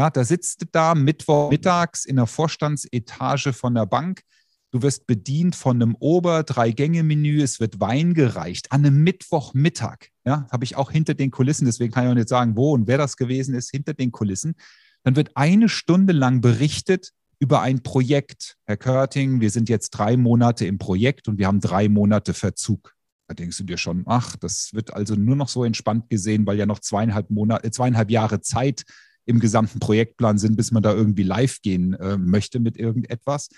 Ja, 0.00 0.08
da 0.08 0.24
sitzt 0.24 0.62
du 0.62 0.66
da 0.72 0.94
Mittwochmittags 0.94 2.06
in 2.06 2.16
der 2.16 2.24
Vorstandsetage 2.24 3.52
von 3.52 3.74
der 3.74 3.84
Bank, 3.84 4.22
Du 4.70 4.80
wirst 4.80 5.06
bedient 5.06 5.56
von 5.56 5.82
einem 5.82 5.94
Ober-Drei-Gänge-Menü, 5.98 7.42
es 7.42 7.60
wird 7.60 7.80
Wein 7.80 8.14
gereicht 8.14 8.72
an 8.72 8.86
einem 8.86 9.02
Mittwochmittag. 9.02 10.06
Ja, 10.24 10.46
habe 10.50 10.64
ich 10.64 10.76
auch 10.76 10.90
hinter 10.90 11.12
den 11.12 11.30
Kulissen, 11.30 11.66
deswegen 11.66 11.92
kann 11.92 12.04
ich 12.04 12.10
auch 12.10 12.14
nicht 12.14 12.30
sagen, 12.30 12.56
wo 12.56 12.72
und 12.72 12.86
wer 12.86 12.96
das 12.96 13.18
gewesen 13.18 13.54
ist, 13.54 13.70
hinter 13.72 13.92
den 13.92 14.10
Kulissen. 14.10 14.54
Dann 15.02 15.16
wird 15.16 15.36
eine 15.36 15.68
Stunde 15.68 16.14
lang 16.14 16.40
berichtet 16.40 17.10
über 17.38 17.60
ein 17.60 17.82
Projekt. 17.82 18.56
Herr 18.64 18.78
Körting, 18.78 19.42
wir 19.42 19.50
sind 19.50 19.68
jetzt 19.68 19.90
drei 19.90 20.16
Monate 20.16 20.64
im 20.64 20.78
Projekt 20.78 21.28
und 21.28 21.36
wir 21.36 21.46
haben 21.46 21.60
drei 21.60 21.90
Monate 21.90 22.32
Verzug. 22.32 22.94
Da 23.28 23.34
denkst 23.34 23.58
du 23.58 23.64
dir 23.64 23.76
schon, 23.76 24.04
ach, 24.06 24.36
das 24.36 24.72
wird 24.72 24.94
also 24.94 25.14
nur 25.14 25.36
noch 25.36 25.48
so 25.48 25.64
entspannt 25.64 26.08
gesehen, 26.08 26.46
weil 26.46 26.56
ja 26.56 26.64
noch 26.64 26.78
zweieinhalb 26.78 27.28
Monate, 27.28 27.66
äh, 27.66 27.70
zweieinhalb 27.70 28.10
Jahre 28.10 28.40
Zeit 28.40 28.84
im 29.30 29.40
gesamten 29.40 29.80
Projektplan 29.80 30.38
sind, 30.38 30.56
bis 30.56 30.70
man 30.70 30.82
da 30.82 30.92
irgendwie 30.92 31.22
live 31.22 31.62
gehen 31.62 31.94
äh, 31.94 32.18
möchte 32.18 32.60
mit 32.60 32.76
irgendetwas 32.76 33.48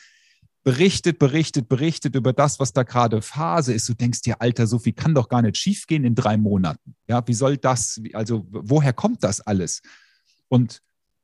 berichtet, 0.65 1.19
berichtet, 1.19 1.69
berichtet 1.69 2.15
über 2.15 2.33
das, 2.33 2.61
was 2.61 2.73
da 2.73 2.83
gerade 2.83 3.21
Phase 3.23 3.73
ist. 3.73 3.89
Du 3.89 3.95
denkst 3.95 4.23
dir, 4.23 4.41
Alter, 4.41 4.67
so 4.67 4.79
viel 4.79 4.93
kann 4.93 5.15
doch 5.15 5.29
gar 5.29 5.43
nicht 5.43 5.57
schiefgehen 5.57 6.05
in 6.05 6.15
drei 6.15 6.37
Monaten. 6.37 6.95
Ja, 7.09 7.27
wie 7.27 7.35
soll 7.35 7.57
das, 7.57 8.01
also 8.13 8.47
woher 8.49 8.93
kommt 8.93 9.25
das 9.25 9.41
alles? 9.41 9.83
Und 10.49 10.81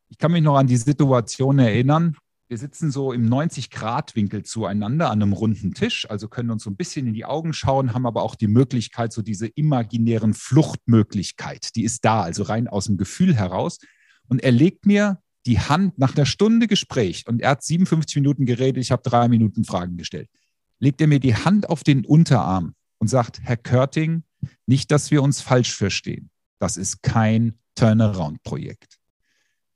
ich 0.08 0.18
kann 0.18 0.32
mich 0.32 0.42
noch 0.42 0.56
an 0.56 0.66
die 0.66 0.76
Situation 0.76 1.58
erinnern, 1.58 2.16
wir 2.50 2.56
sitzen 2.56 2.90
so 2.90 3.12
im 3.12 3.28
90-Grad-Winkel 3.28 4.42
zueinander 4.42 5.10
an 5.10 5.22
einem 5.22 5.34
runden 5.34 5.74
Tisch, 5.74 6.08
also 6.08 6.28
können 6.28 6.50
uns 6.50 6.64
so 6.64 6.70
ein 6.70 6.76
bisschen 6.76 7.06
in 7.06 7.12
die 7.12 7.26
Augen 7.26 7.52
schauen, 7.52 7.92
haben 7.92 8.06
aber 8.06 8.22
auch 8.22 8.36
die 8.36 8.46
Möglichkeit, 8.46 9.12
so 9.12 9.20
diese 9.20 9.46
imaginären 9.48 10.32
Fluchtmöglichkeit, 10.32 11.76
die 11.76 11.84
ist 11.84 12.06
da, 12.06 12.22
also 12.22 12.44
rein 12.44 12.66
aus 12.66 12.86
dem 12.86 12.96
Gefühl 12.96 13.34
heraus. 13.34 13.78
Und 14.28 14.42
er 14.42 14.52
legt 14.52 14.86
mir 14.86 15.20
die 15.46 15.58
Hand 15.58 15.98
nach 15.98 16.14
einer 16.14 16.26
Stunde 16.26 16.66
Gespräch 16.66 17.24
und 17.26 17.40
er 17.40 17.50
hat 17.50 17.64
57 17.64 18.16
Minuten 18.16 18.44
geredet, 18.44 18.82
ich 18.82 18.90
habe 18.90 19.02
drei 19.02 19.28
Minuten 19.28 19.64
Fragen 19.64 19.96
gestellt, 19.96 20.28
legt 20.78 21.00
er 21.00 21.06
mir 21.06 21.20
die 21.20 21.34
Hand 21.34 21.70
auf 21.70 21.82
den 21.82 22.04
Unterarm 22.04 22.74
und 22.98 23.08
sagt, 23.08 23.40
Herr 23.42 23.56
Körting, 23.56 24.24
nicht, 24.66 24.90
dass 24.90 25.10
wir 25.10 25.22
uns 25.22 25.40
falsch 25.40 25.74
verstehen. 25.74 26.30
Das 26.58 26.76
ist 26.76 27.02
kein 27.02 27.54
Turnaround-Projekt. 27.76 28.98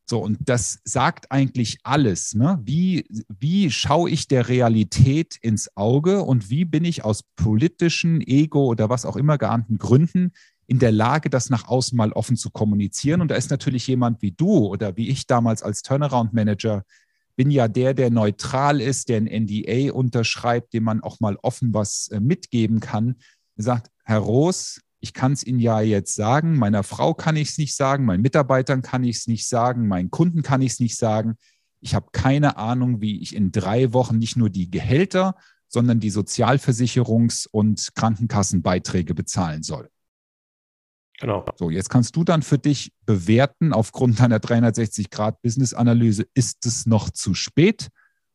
So, 0.04 0.18
und 0.18 0.38
das 0.44 0.80
sagt 0.84 1.30
eigentlich 1.30 1.78
alles. 1.84 2.34
Ne? 2.34 2.60
Wie, 2.62 3.06
wie 3.28 3.70
schaue 3.70 4.10
ich 4.10 4.28
der 4.28 4.48
Realität 4.48 5.36
ins 5.40 5.74
Auge 5.76 6.22
und 6.22 6.50
wie 6.50 6.64
bin 6.64 6.84
ich 6.84 7.04
aus 7.04 7.22
politischen, 7.36 8.20
Ego 8.20 8.66
oder 8.66 8.90
was 8.90 9.06
auch 9.06 9.16
immer 9.16 9.38
geahnten 9.38 9.78
Gründen 9.78 10.32
in 10.72 10.78
der 10.78 10.90
Lage, 10.90 11.28
das 11.28 11.50
nach 11.50 11.68
außen 11.68 11.94
mal 11.94 12.12
offen 12.12 12.34
zu 12.34 12.48
kommunizieren? 12.48 13.20
Und 13.20 13.30
da 13.30 13.34
ist 13.34 13.50
natürlich 13.50 13.86
jemand 13.86 14.22
wie 14.22 14.30
du 14.30 14.68
oder 14.68 14.96
wie 14.96 15.10
ich 15.10 15.26
damals 15.26 15.62
als 15.62 15.82
Turnaround-Manager 15.82 16.84
bin 17.36 17.50
ja 17.50 17.68
der, 17.68 17.92
der 17.92 18.08
neutral 18.08 18.80
ist, 18.80 19.10
der 19.10 19.18
ein 19.18 19.44
NDA 19.44 19.92
unterschreibt, 19.92 20.72
dem 20.72 20.84
man 20.84 21.02
auch 21.02 21.20
mal 21.20 21.36
offen 21.42 21.74
was 21.74 22.08
äh, 22.08 22.20
mitgeben 22.20 22.80
kann. 22.80 23.16
Er 23.56 23.64
sagt, 23.64 23.90
Herr 24.04 24.20
Roos, 24.20 24.80
ich 25.00 25.12
kann 25.12 25.32
es 25.32 25.44
Ihnen 25.44 25.60
ja 25.60 25.82
jetzt 25.82 26.14
sagen, 26.14 26.56
meiner 26.56 26.84
Frau 26.84 27.12
kann 27.12 27.36
ich 27.36 27.50
es 27.50 27.58
nicht 27.58 27.76
sagen, 27.76 28.06
meinen 28.06 28.22
Mitarbeitern 28.22 28.80
kann 28.80 29.04
ich 29.04 29.16
es 29.16 29.26
nicht 29.26 29.46
sagen, 29.46 29.88
meinen 29.88 30.10
Kunden 30.10 30.40
kann 30.40 30.62
ich 30.62 30.72
es 30.72 30.80
nicht 30.80 30.96
sagen. 30.96 31.34
Ich 31.80 31.94
habe 31.94 32.06
keine 32.12 32.56
Ahnung, 32.56 33.02
wie 33.02 33.20
ich 33.20 33.36
in 33.36 33.52
drei 33.52 33.92
Wochen 33.92 34.16
nicht 34.16 34.38
nur 34.38 34.48
die 34.48 34.70
Gehälter, 34.70 35.34
sondern 35.68 36.00
die 36.00 36.12
Sozialversicherungs- 36.12 37.46
und 37.50 37.94
Krankenkassenbeiträge 37.94 39.14
bezahlen 39.14 39.62
soll. 39.62 39.91
Genau. 41.22 41.44
So, 41.54 41.70
jetzt 41.70 41.88
kannst 41.88 42.16
du 42.16 42.24
dann 42.24 42.42
für 42.42 42.58
dich 42.58 42.92
bewerten, 43.06 43.72
aufgrund 43.72 44.18
deiner 44.18 44.38
360-Grad-Business-Analyse, 44.38 46.26
ist 46.34 46.66
es 46.66 46.84
noch 46.84 47.10
zu 47.10 47.34
spät 47.34 47.90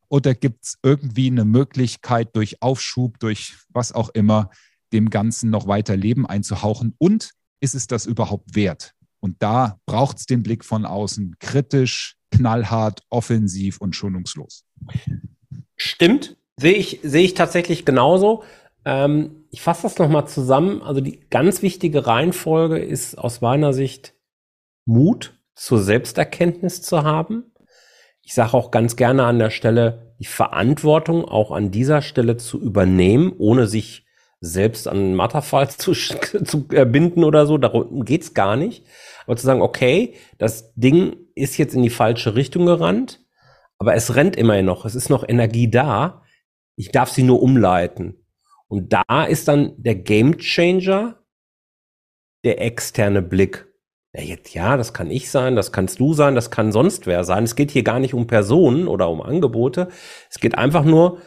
oder 0.07 0.33
gibt 0.33 0.63
es 0.63 0.77
irgendwie 0.81 1.27
eine 1.27 1.43
Möglichkeit 1.43 2.33
durch 2.33 2.61
Aufschub, 2.61 3.19
durch 3.19 3.57
was 3.67 3.91
auch 3.91 4.07
immer, 4.09 4.51
dem 4.93 5.09
Ganzen 5.09 5.49
noch 5.49 5.67
weiter 5.67 5.97
Leben 5.97 6.25
einzuhauchen? 6.25 6.95
Und 6.97 7.31
ist 7.59 7.75
es 7.75 7.87
das 7.87 8.05
überhaupt 8.05 8.55
wert? 8.55 8.93
Und 9.19 9.35
da 9.43 9.81
braucht 9.85 10.19
es 10.19 10.25
den 10.25 10.41
Blick 10.41 10.63
von 10.63 10.85
außen, 10.85 11.35
kritisch, 11.39 12.15
knallhart, 12.31 13.03
offensiv 13.09 13.81
und 13.81 13.97
schonungslos. 13.97 14.63
Stimmt, 15.75 16.37
sehe 16.55 16.75
ich, 16.75 17.01
sehe 17.03 17.25
ich 17.25 17.33
tatsächlich 17.33 17.83
genauso. 17.83 18.45
Ähm, 18.87 19.43
ich 19.51 19.61
fasse 19.61 19.83
das 19.83 19.99
nochmal 19.99 20.27
zusammen. 20.27 20.81
Also 20.81 21.01
die 21.01 21.19
ganz 21.29 21.61
wichtige 21.61 22.07
Reihenfolge 22.07 22.79
ist 22.79 23.17
aus 23.17 23.41
meiner 23.41 23.73
Sicht 23.73 24.13
Mut 24.85 25.37
zur 25.55 25.79
Selbsterkenntnis 25.79 26.81
zu 26.81 27.03
haben. 27.03 27.51
Ich 28.21 28.33
sage 28.33 28.53
auch 28.53 28.71
ganz 28.71 28.95
gerne 28.95 29.25
an 29.25 29.39
der 29.39 29.49
Stelle, 29.49 30.15
die 30.19 30.25
Verantwortung 30.25 31.25
auch 31.25 31.51
an 31.51 31.69
dieser 31.69 32.01
Stelle 32.01 32.37
zu 32.37 32.61
übernehmen, 32.61 33.33
ohne 33.37 33.67
sich 33.67 34.05
selbst 34.39 34.87
an 34.87 35.15
Matterfall 35.15 35.69
zu, 35.77 35.91
zu 35.91 36.67
binden 36.67 37.25
oder 37.25 37.45
so, 37.45 37.57
darum 37.57 38.05
geht's 38.05 38.33
gar 38.33 38.55
nicht. 38.55 38.85
Aber 39.25 39.35
zu 39.35 39.45
sagen, 39.45 39.61
okay, 39.61 40.13
das 40.37 40.73
Ding 40.75 41.17
ist 41.35 41.57
jetzt 41.57 41.75
in 41.75 41.83
die 41.83 41.89
falsche 41.89 42.35
Richtung 42.35 42.65
gerannt, 42.65 43.19
aber 43.79 43.95
es 43.95 44.15
rennt 44.15 44.37
immerhin 44.37 44.65
noch, 44.65 44.85
es 44.85 44.95
ist 44.95 45.09
noch 45.09 45.27
Energie 45.27 45.69
da, 45.69 46.23
ich 46.77 46.91
darf 46.91 47.09
sie 47.09 47.23
nur 47.23 47.41
umleiten. 47.41 48.23
Und 48.67 48.93
da 48.93 49.25
ist 49.25 49.47
dann 49.47 49.73
der 49.77 49.95
Game 49.95 50.37
Changer 50.37 51.23
der 52.43 52.61
externe 52.61 53.21
Blick. 53.21 53.67
Ja, 54.13 54.21
jetzt, 54.21 54.53
ja, 54.53 54.77
das 54.77 54.93
kann 54.93 55.11
ich 55.11 55.29
sein, 55.29 55.55
das 55.55 55.71
kannst 55.71 55.99
du 55.99 56.13
sein, 56.13 56.35
das 56.35 56.49
kann 56.49 56.71
sonst 56.71 57.07
wer 57.07 57.23
sein. 57.23 57.43
Es 57.43 57.55
geht 57.55 57.71
hier 57.71 57.83
gar 57.83 57.99
nicht 57.99 58.13
um 58.13 58.27
Personen 58.27 58.87
oder 58.87 59.09
um 59.09 59.21
Angebote. 59.21 59.89
Es 60.29 60.39
geht 60.39 60.57
einfach 60.57 60.83
nur, 60.83 61.21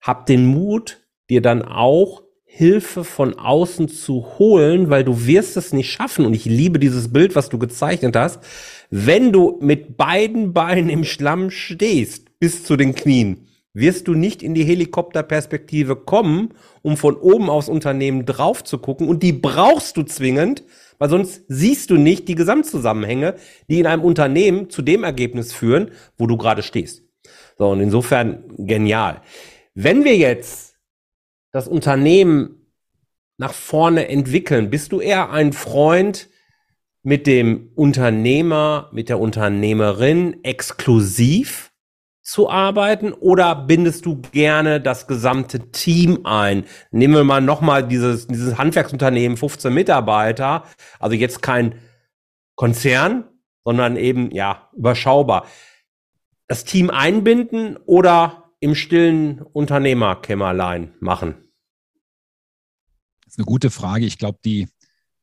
hab 0.00 0.26
den 0.26 0.46
Mut, 0.46 1.00
dir 1.28 1.42
dann 1.42 1.62
auch 1.62 2.22
Hilfe 2.44 3.04
von 3.04 3.38
außen 3.38 3.88
zu 3.88 4.38
holen, 4.38 4.88
weil 4.88 5.04
du 5.04 5.26
wirst 5.26 5.56
es 5.56 5.72
nicht 5.72 5.90
schaffen. 5.90 6.24
Und 6.24 6.34
ich 6.34 6.44
liebe 6.44 6.78
dieses 6.78 7.12
Bild, 7.12 7.34
was 7.34 7.50
du 7.50 7.58
gezeichnet 7.58 8.16
hast. 8.16 8.42
Wenn 8.90 9.32
du 9.32 9.58
mit 9.60 9.96
beiden 9.96 10.54
Beinen 10.54 10.88
im 10.88 11.04
Schlamm 11.04 11.50
stehst, 11.50 12.38
bis 12.38 12.64
zu 12.64 12.76
den 12.76 12.94
Knien, 12.94 13.47
wirst 13.74 14.08
du 14.08 14.14
nicht 14.14 14.42
in 14.42 14.54
die 14.54 14.64
Helikopterperspektive 14.64 15.96
kommen, 15.96 16.54
um 16.82 16.96
von 16.96 17.16
oben 17.16 17.50
aufs 17.50 17.68
Unternehmen 17.68 18.26
drauf 18.26 18.64
zu 18.64 18.78
gucken. 18.78 19.08
Und 19.08 19.22
die 19.22 19.32
brauchst 19.32 19.96
du 19.96 20.02
zwingend, 20.02 20.64
weil 20.98 21.10
sonst 21.10 21.44
siehst 21.48 21.90
du 21.90 21.96
nicht 21.96 22.28
die 22.28 22.34
Gesamtzusammenhänge, 22.34 23.36
die 23.68 23.78
in 23.78 23.86
einem 23.86 24.02
Unternehmen 24.02 24.70
zu 24.70 24.82
dem 24.82 25.04
Ergebnis 25.04 25.52
führen, 25.52 25.90
wo 26.16 26.26
du 26.26 26.36
gerade 26.36 26.62
stehst. 26.62 27.04
So, 27.56 27.68
und 27.68 27.80
insofern 27.80 28.44
genial. 28.56 29.22
Wenn 29.74 30.04
wir 30.04 30.16
jetzt 30.16 30.76
das 31.52 31.68
Unternehmen 31.68 32.58
nach 33.38 33.54
vorne 33.54 34.08
entwickeln? 34.08 34.68
Bist 34.68 34.92
du 34.92 35.00
eher 35.00 35.30
ein 35.30 35.52
Freund 35.52 36.28
mit 37.02 37.26
dem 37.26 37.70
Unternehmer, 37.74 38.90
mit 38.92 39.08
der 39.08 39.20
Unternehmerin 39.20 40.42
exklusiv 40.44 41.67
zu 42.28 42.50
arbeiten 42.50 43.14
oder 43.14 43.54
bindest 43.54 44.04
du 44.04 44.20
gerne 44.20 44.82
das 44.82 45.06
gesamte 45.06 45.70
Team 45.72 46.26
ein? 46.26 46.66
Nehmen 46.90 47.14
wir 47.14 47.24
mal 47.24 47.40
nochmal 47.40 47.88
dieses, 47.88 48.26
dieses 48.26 48.58
Handwerksunternehmen, 48.58 49.38
15 49.38 49.72
Mitarbeiter, 49.72 50.64
also 50.98 51.16
jetzt 51.16 51.40
kein 51.40 51.76
Konzern, 52.54 53.24
sondern 53.64 53.96
eben, 53.96 54.30
ja, 54.30 54.68
überschaubar. 54.76 55.46
Das 56.48 56.64
Team 56.64 56.90
einbinden 56.90 57.78
oder 57.86 58.52
im 58.60 58.74
stillen 58.74 59.40
Unternehmerkämmerlein 59.40 60.92
machen? 61.00 61.34
Das 63.24 63.34
ist 63.34 63.38
eine 63.38 63.46
gute 63.46 63.70
Frage. 63.70 64.04
Ich 64.04 64.18
glaube, 64.18 64.38
die, 64.44 64.68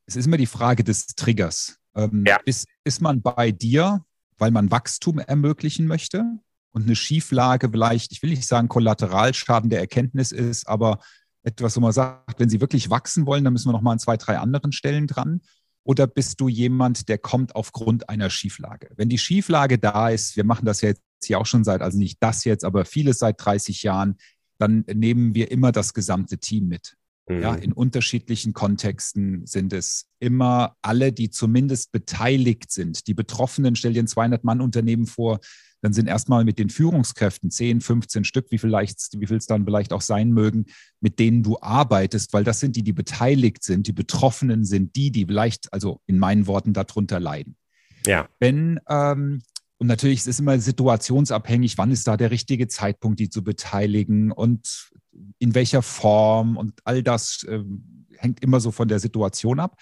es 0.06 0.16
ist 0.16 0.26
immer 0.26 0.38
die 0.38 0.46
Frage 0.46 0.82
des 0.82 1.06
Triggers. 1.14 1.78
Ähm, 1.94 2.24
ja. 2.26 2.38
ist, 2.44 2.66
ist 2.82 3.00
man 3.00 3.22
bei 3.22 3.52
dir, 3.52 4.04
weil 4.38 4.50
man 4.50 4.72
Wachstum 4.72 5.20
ermöglichen 5.20 5.86
möchte 5.86 6.40
und 6.76 6.84
eine 6.84 6.94
Schieflage 6.94 7.70
vielleicht, 7.70 8.12
ich 8.12 8.22
will 8.22 8.28
nicht 8.28 8.46
sagen 8.46 8.68
Kollateralschaden 8.68 9.70
der 9.70 9.80
Erkenntnis 9.80 10.30
ist, 10.30 10.68
aber 10.68 10.98
etwas, 11.42 11.74
wo 11.74 11.80
man 11.80 11.92
sagt, 11.92 12.38
wenn 12.38 12.50
Sie 12.50 12.60
wirklich 12.60 12.90
wachsen 12.90 13.24
wollen, 13.24 13.44
dann 13.44 13.54
müssen 13.54 13.68
wir 13.68 13.72
noch 13.72 13.80
mal 13.80 13.92
an 13.92 13.98
zwei, 13.98 14.18
drei 14.18 14.36
anderen 14.36 14.72
Stellen 14.72 15.06
dran. 15.06 15.40
Oder 15.84 16.06
bist 16.06 16.38
du 16.38 16.48
jemand, 16.48 17.08
der 17.08 17.16
kommt 17.16 17.56
aufgrund 17.56 18.10
einer 18.10 18.28
Schieflage? 18.28 18.90
Wenn 18.94 19.08
die 19.08 19.16
Schieflage 19.16 19.78
da 19.78 20.10
ist, 20.10 20.36
wir 20.36 20.44
machen 20.44 20.66
das 20.66 20.82
ja 20.82 20.90
jetzt 20.90 21.00
hier 21.24 21.38
auch 21.38 21.46
schon 21.46 21.64
seit, 21.64 21.80
also 21.80 21.96
nicht 21.96 22.18
das 22.20 22.44
jetzt, 22.44 22.62
aber 22.62 22.84
vieles 22.84 23.20
seit 23.20 23.42
30 23.42 23.82
Jahren, 23.82 24.16
dann 24.58 24.84
nehmen 24.92 25.34
wir 25.34 25.50
immer 25.50 25.72
das 25.72 25.94
gesamte 25.94 26.36
Team 26.36 26.68
mit. 26.68 26.98
Mhm. 27.26 27.40
Ja, 27.40 27.54
in 27.54 27.72
unterschiedlichen 27.72 28.52
Kontexten 28.52 29.46
sind 29.46 29.72
es 29.72 30.10
immer 30.18 30.76
alle, 30.82 31.10
die 31.10 31.30
zumindest 31.30 31.90
beteiligt 31.90 32.70
sind. 32.70 33.06
Die 33.06 33.14
Betroffenen, 33.14 33.76
stell 33.76 33.94
dir 33.94 34.02
ein 34.02 34.08
200-Mann-Unternehmen 34.08 35.06
vor, 35.06 35.40
dann 35.82 35.92
sind 35.92 36.08
erstmal 36.08 36.44
mit 36.44 36.58
den 36.58 36.70
Führungskräften 36.70 37.50
10, 37.50 37.80
15 37.80 38.24
Stück, 38.24 38.46
wie 38.50 38.58
vielleicht, 38.58 39.20
wie 39.20 39.26
viel 39.26 39.36
es 39.36 39.46
dann 39.46 39.64
vielleicht 39.64 39.92
auch 39.92 40.00
sein 40.00 40.30
mögen, 40.30 40.66
mit 41.00 41.18
denen 41.18 41.42
du 41.42 41.58
arbeitest, 41.60 42.32
weil 42.32 42.44
das 42.44 42.60
sind 42.60 42.76
die, 42.76 42.82
die 42.82 42.92
beteiligt 42.92 43.62
sind. 43.62 43.86
Die 43.86 43.92
Betroffenen 43.92 44.64
sind 44.64 44.96
die, 44.96 45.10
die 45.10 45.26
vielleicht, 45.26 45.72
also 45.72 46.00
in 46.06 46.18
meinen 46.18 46.46
Worten, 46.46 46.72
darunter 46.72 47.20
leiden. 47.20 47.56
Ja. 48.06 48.28
Wenn 48.38 48.80
ähm, 48.88 49.42
und 49.78 49.88
natürlich 49.88 50.20
ist 50.20 50.28
es 50.28 50.40
immer 50.40 50.58
situationsabhängig, 50.58 51.76
wann 51.76 51.90
ist 51.90 52.08
da 52.08 52.16
der 52.16 52.30
richtige 52.30 52.66
Zeitpunkt, 52.66 53.20
die 53.20 53.28
zu 53.28 53.44
beteiligen 53.44 54.32
und 54.32 54.90
in 55.38 55.54
welcher 55.54 55.82
Form 55.82 56.56
und 56.56 56.80
all 56.84 57.02
das 57.02 57.44
äh, 57.44 57.62
hängt 58.16 58.42
immer 58.42 58.60
so 58.60 58.70
von 58.70 58.88
der 58.88 59.00
Situation 59.00 59.60
ab. 59.60 59.78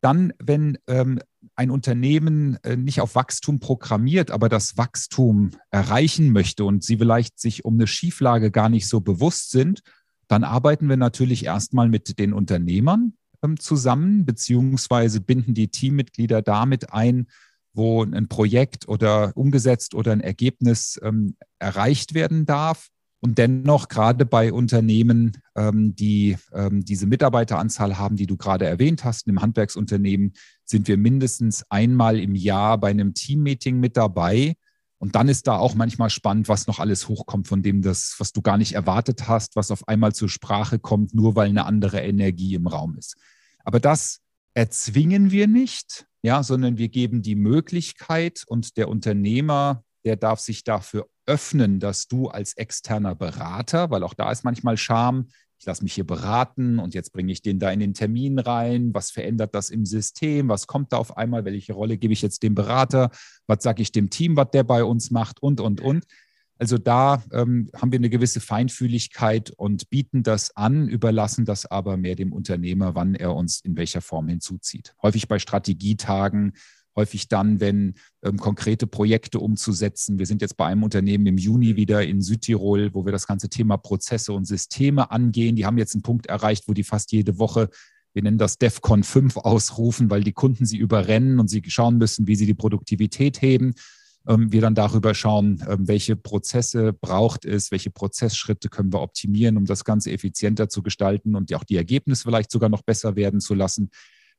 Dann, 0.00 0.32
wenn 0.38 0.78
ähm, 0.86 1.18
ein 1.56 1.70
Unternehmen 1.70 2.56
äh, 2.62 2.76
nicht 2.76 3.00
auf 3.00 3.14
Wachstum 3.14 3.58
programmiert, 3.58 4.30
aber 4.30 4.48
das 4.48 4.76
Wachstum 4.76 5.50
erreichen 5.70 6.30
möchte 6.30 6.64
und 6.64 6.84
sie 6.84 6.98
vielleicht 6.98 7.40
sich 7.40 7.64
um 7.64 7.74
eine 7.74 7.86
Schieflage 7.86 8.50
gar 8.50 8.68
nicht 8.68 8.88
so 8.88 9.00
bewusst 9.00 9.50
sind, 9.50 9.82
dann 10.28 10.44
arbeiten 10.44 10.88
wir 10.88 10.96
natürlich 10.96 11.44
erstmal 11.44 11.88
mit 11.88 12.18
den 12.18 12.32
Unternehmern 12.32 13.14
ähm, 13.42 13.58
zusammen, 13.58 14.24
beziehungsweise 14.24 15.20
binden 15.20 15.54
die 15.54 15.68
Teammitglieder 15.68 16.42
damit 16.42 16.92
ein, 16.92 17.26
wo 17.72 18.04
ein 18.04 18.28
Projekt 18.28 18.88
oder 18.88 19.36
umgesetzt 19.36 19.94
oder 19.94 20.12
ein 20.12 20.20
Ergebnis 20.20 21.00
ähm, 21.02 21.36
erreicht 21.58 22.14
werden 22.14 22.46
darf. 22.46 22.88
Und 23.20 23.38
dennoch 23.38 23.88
gerade 23.88 24.24
bei 24.24 24.52
Unternehmen, 24.52 25.38
ähm, 25.56 25.94
die 25.96 26.36
ähm, 26.52 26.84
diese 26.84 27.06
Mitarbeiteranzahl 27.06 27.98
haben, 27.98 28.14
die 28.14 28.26
du 28.26 28.36
gerade 28.36 28.64
erwähnt 28.66 29.04
hast, 29.04 29.26
im 29.26 29.42
Handwerksunternehmen, 29.42 30.34
sind 30.64 30.86
wir 30.86 30.96
mindestens 30.96 31.64
einmal 31.68 32.18
im 32.20 32.36
Jahr 32.36 32.78
bei 32.78 32.90
einem 32.90 33.14
Teammeeting 33.14 33.80
mit 33.80 33.96
dabei, 33.96 34.54
Und 34.98 35.14
dann 35.14 35.28
ist 35.28 35.46
da 35.46 35.56
auch 35.56 35.74
manchmal 35.74 36.10
spannend, 36.10 36.48
was 36.48 36.66
noch 36.66 36.80
alles 36.80 37.08
hochkommt, 37.08 37.46
von 37.46 37.62
dem 37.62 37.82
das, 37.82 38.16
was 38.18 38.32
du 38.32 38.42
gar 38.42 38.58
nicht 38.58 38.72
erwartet 38.74 39.28
hast, 39.28 39.54
was 39.54 39.70
auf 39.70 39.86
einmal 39.86 40.12
zur 40.12 40.28
Sprache 40.28 40.78
kommt, 40.78 41.14
nur 41.14 41.36
weil 41.36 41.48
eine 41.48 41.66
andere 41.66 42.00
Energie 42.00 42.54
im 42.54 42.66
Raum 42.66 42.96
ist. 42.98 43.16
Aber 43.64 43.78
das 43.78 44.20
erzwingen 44.54 45.30
wir 45.30 45.46
nicht, 45.46 46.06
ja, 46.22 46.42
sondern 46.42 46.78
wir 46.78 46.88
geben 46.88 47.22
die 47.22 47.36
Möglichkeit 47.36 48.42
und 48.48 48.76
der 48.76 48.88
Unternehmer, 48.88 49.84
der 50.04 50.16
darf 50.16 50.40
sich 50.40 50.64
dafür 50.64 51.08
öffnen, 51.28 51.78
dass 51.78 52.08
du 52.08 52.28
als 52.28 52.54
externer 52.54 53.14
Berater, 53.14 53.90
weil 53.90 54.02
auch 54.02 54.14
da 54.14 54.32
ist 54.32 54.44
manchmal 54.44 54.76
Scham, 54.76 55.28
ich 55.58 55.66
lasse 55.66 55.82
mich 55.82 55.92
hier 55.92 56.06
beraten 56.06 56.78
und 56.78 56.94
jetzt 56.94 57.12
bringe 57.12 57.32
ich 57.32 57.42
den 57.42 57.58
da 57.58 57.70
in 57.70 57.80
den 57.80 57.92
Termin 57.92 58.38
rein. 58.38 58.94
Was 58.94 59.10
verändert 59.10 59.54
das 59.54 59.70
im 59.70 59.84
System? 59.84 60.48
Was 60.48 60.68
kommt 60.68 60.92
da 60.92 60.98
auf 60.98 61.16
einmal? 61.16 61.44
Welche 61.44 61.72
Rolle 61.72 61.98
gebe 61.98 62.12
ich 62.12 62.22
jetzt 62.22 62.44
dem 62.44 62.54
Berater? 62.54 63.10
Was 63.46 63.62
sage 63.62 63.82
ich 63.82 63.90
dem 63.90 64.08
Team, 64.08 64.36
was 64.36 64.50
der 64.52 64.62
bei 64.62 64.84
uns 64.84 65.10
macht? 65.10 65.42
Und, 65.42 65.60
und, 65.60 65.80
und. 65.80 66.04
Also 66.58 66.78
da 66.78 67.22
ähm, 67.32 67.70
haben 67.74 67.92
wir 67.92 67.98
eine 67.98 68.10
gewisse 68.10 68.40
Feinfühligkeit 68.40 69.50
und 69.50 69.90
bieten 69.90 70.22
das 70.22 70.56
an, 70.56 70.88
überlassen 70.88 71.44
das 71.44 71.66
aber 71.66 71.96
mehr 71.96 72.16
dem 72.16 72.32
Unternehmer, 72.32 72.94
wann 72.94 73.14
er 73.14 73.34
uns 73.34 73.60
in 73.60 73.76
welcher 73.76 74.00
Form 74.00 74.28
hinzuzieht. 74.28 74.94
Häufig 75.02 75.28
bei 75.28 75.38
Strategietagen 75.38 76.54
häufig 76.98 77.28
dann, 77.28 77.60
wenn 77.60 77.94
ähm, 78.22 78.36
konkrete 78.36 78.86
Projekte 78.86 79.38
umzusetzen. 79.38 80.18
Wir 80.18 80.26
sind 80.26 80.42
jetzt 80.42 80.56
bei 80.56 80.66
einem 80.66 80.82
Unternehmen 80.82 81.26
im 81.26 81.38
Juni 81.38 81.76
wieder 81.76 82.04
in 82.04 82.20
Südtirol, 82.20 82.92
wo 82.92 83.04
wir 83.04 83.12
das 83.12 83.26
ganze 83.26 83.48
Thema 83.48 83.76
Prozesse 83.76 84.32
und 84.32 84.44
Systeme 84.44 85.10
angehen. 85.10 85.56
Die 85.56 85.64
haben 85.64 85.78
jetzt 85.78 85.94
einen 85.94 86.02
Punkt 86.02 86.26
erreicht, 86.26 86.64
wo 86.66 86.74
die 86.74 86.84
fast 86.84 87.12
jede 87.12 87.38
Woche 87.38 87.70
wir 88.14 88.22
nennen 88.22 88.38
das 88.38 88.58
DEFCON 88.58 89.04
5 89.04 89.36
ausrufen, 89.36 90.10
weil 90.10 90.24
die 90.24 90.32
Kunden 90.32 90.66
sie 90.66 90.78
überrennen 90.78 91.38
und 91.38 91.48
sie 91.48 91.62
schauen 91.68 91.98
müssen, 91.98 92.26
wie 92.26 92.34
sie 92.34 92.46
die 92.46 92.54
Produktivität 92.54 93.40
heben. 93.42 93.74
Ähm, 94.26 94.50
wir 94.50 94.60
dann 94.60 94.74
darüber 94.74 95.14
schauen, 95.14 95.62
ähm, 95.68 95.86
welche 95.86 96.16
Prozesse 96.16 96.92
braucht 96.92 97.44
es, 97.44 97.70
welche 97.70 97.90
Prozessschritte 97.90 98.70
können 98.70 98.92
wir 98.92 99.02
optimieren, 99.02 99.56
um 99.56 99.66
das 99.66 99.84
Ganze 99.84 100.10
effizienter 100.10 100.68
zu 100.68 100.82
gestalten 100.82 101.36
und 101.36 101.54
auch 101.54 101.64
die 101.64 101.76
Ergebnisse 101.76 102.24
vielleicht 102.24 102.50
sogar 102.50 102.68
noch 102.68 102.82
besser 102.82 103.14
werden 103.14 103.40
zu 103.40 103.54
lassen 103.54 103.90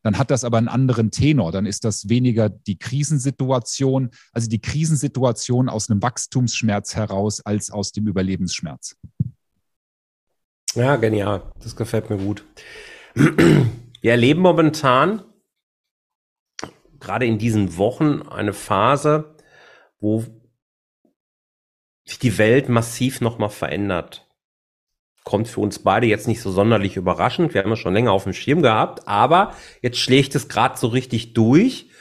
dann 0.02 0.18
hat 0.18 0.32
das 0.32 0.44
aber 0.44 0.58
einen 0.58 0.68
anderen 0.68 1.12
Tenor. 1.12 1.52
Dann 1.52 1.66
ist 1.66 1.84
das 1.84 2.10
weniger 2.10 2.50
die 2.50 2.78
Krisensituation, 2.78 4.12
also 4.32 4.48
die 4.48 4.62
Krisensituation 4.62 5.70
aus 5.70 5.90
einem 5.90 6.02
Wachstumsschmerz 6.02 6.96
heraus 6.96 7.42
als 7.42 7.72
aus 7.72 7.92
dem 7.92 8.08
Überlebensschmerz. 8.08 8.96
Ja, 10.76 10.96
genial. 10.96 11.52
Das 11.62 11.76
gefällt 11.76 12.10
mir 12.10 12.18
gut. 12.18 12.46
Wir 13.16 14.12
erleben 14.12 14.42
momentan 14.42 15.24
gerade 17.00 17.26
in 17.26 17.38
diesen 17.38 17.78
Wochen 17.78 18.22
eine 18.22 18.54
Phase, 18.54 19.36
wo 20.00 20.26
sich 22.06 22.20
die 22.20 22.38
Welt 22.38 22.70
massiv 22.70 23.22
nochmal 23.22 23.50
verändert 23.50 24.29
kommt 25.30 25.48
für 25.48 25.62
uns 25.62 25.78
beide 25.78 26.08
jetzt 26.08 26.28
nicht 26.28 26.42
so 26.42 26.50
sonderlich 26.50 26.98
überraschend. 26.98 27.54
Wir 27.54 27.62
haben 27.62 27.72
es 27.72 27.78
schon 27.78 27.94
länger 27.94 28.12
auf 28.12 28.24
dem 28.24 28.34
Schirm 28.34 28.64
gehabt, 28.64 29.08
aber 29.08 29.54
jetzt 29.84 30.00
schlägt 30.00 30.34
es 30.34 30.50
gerade 30.50 30.76
so 30.76 30.88
richtig 30.88 31.36
durch 31.36 31.92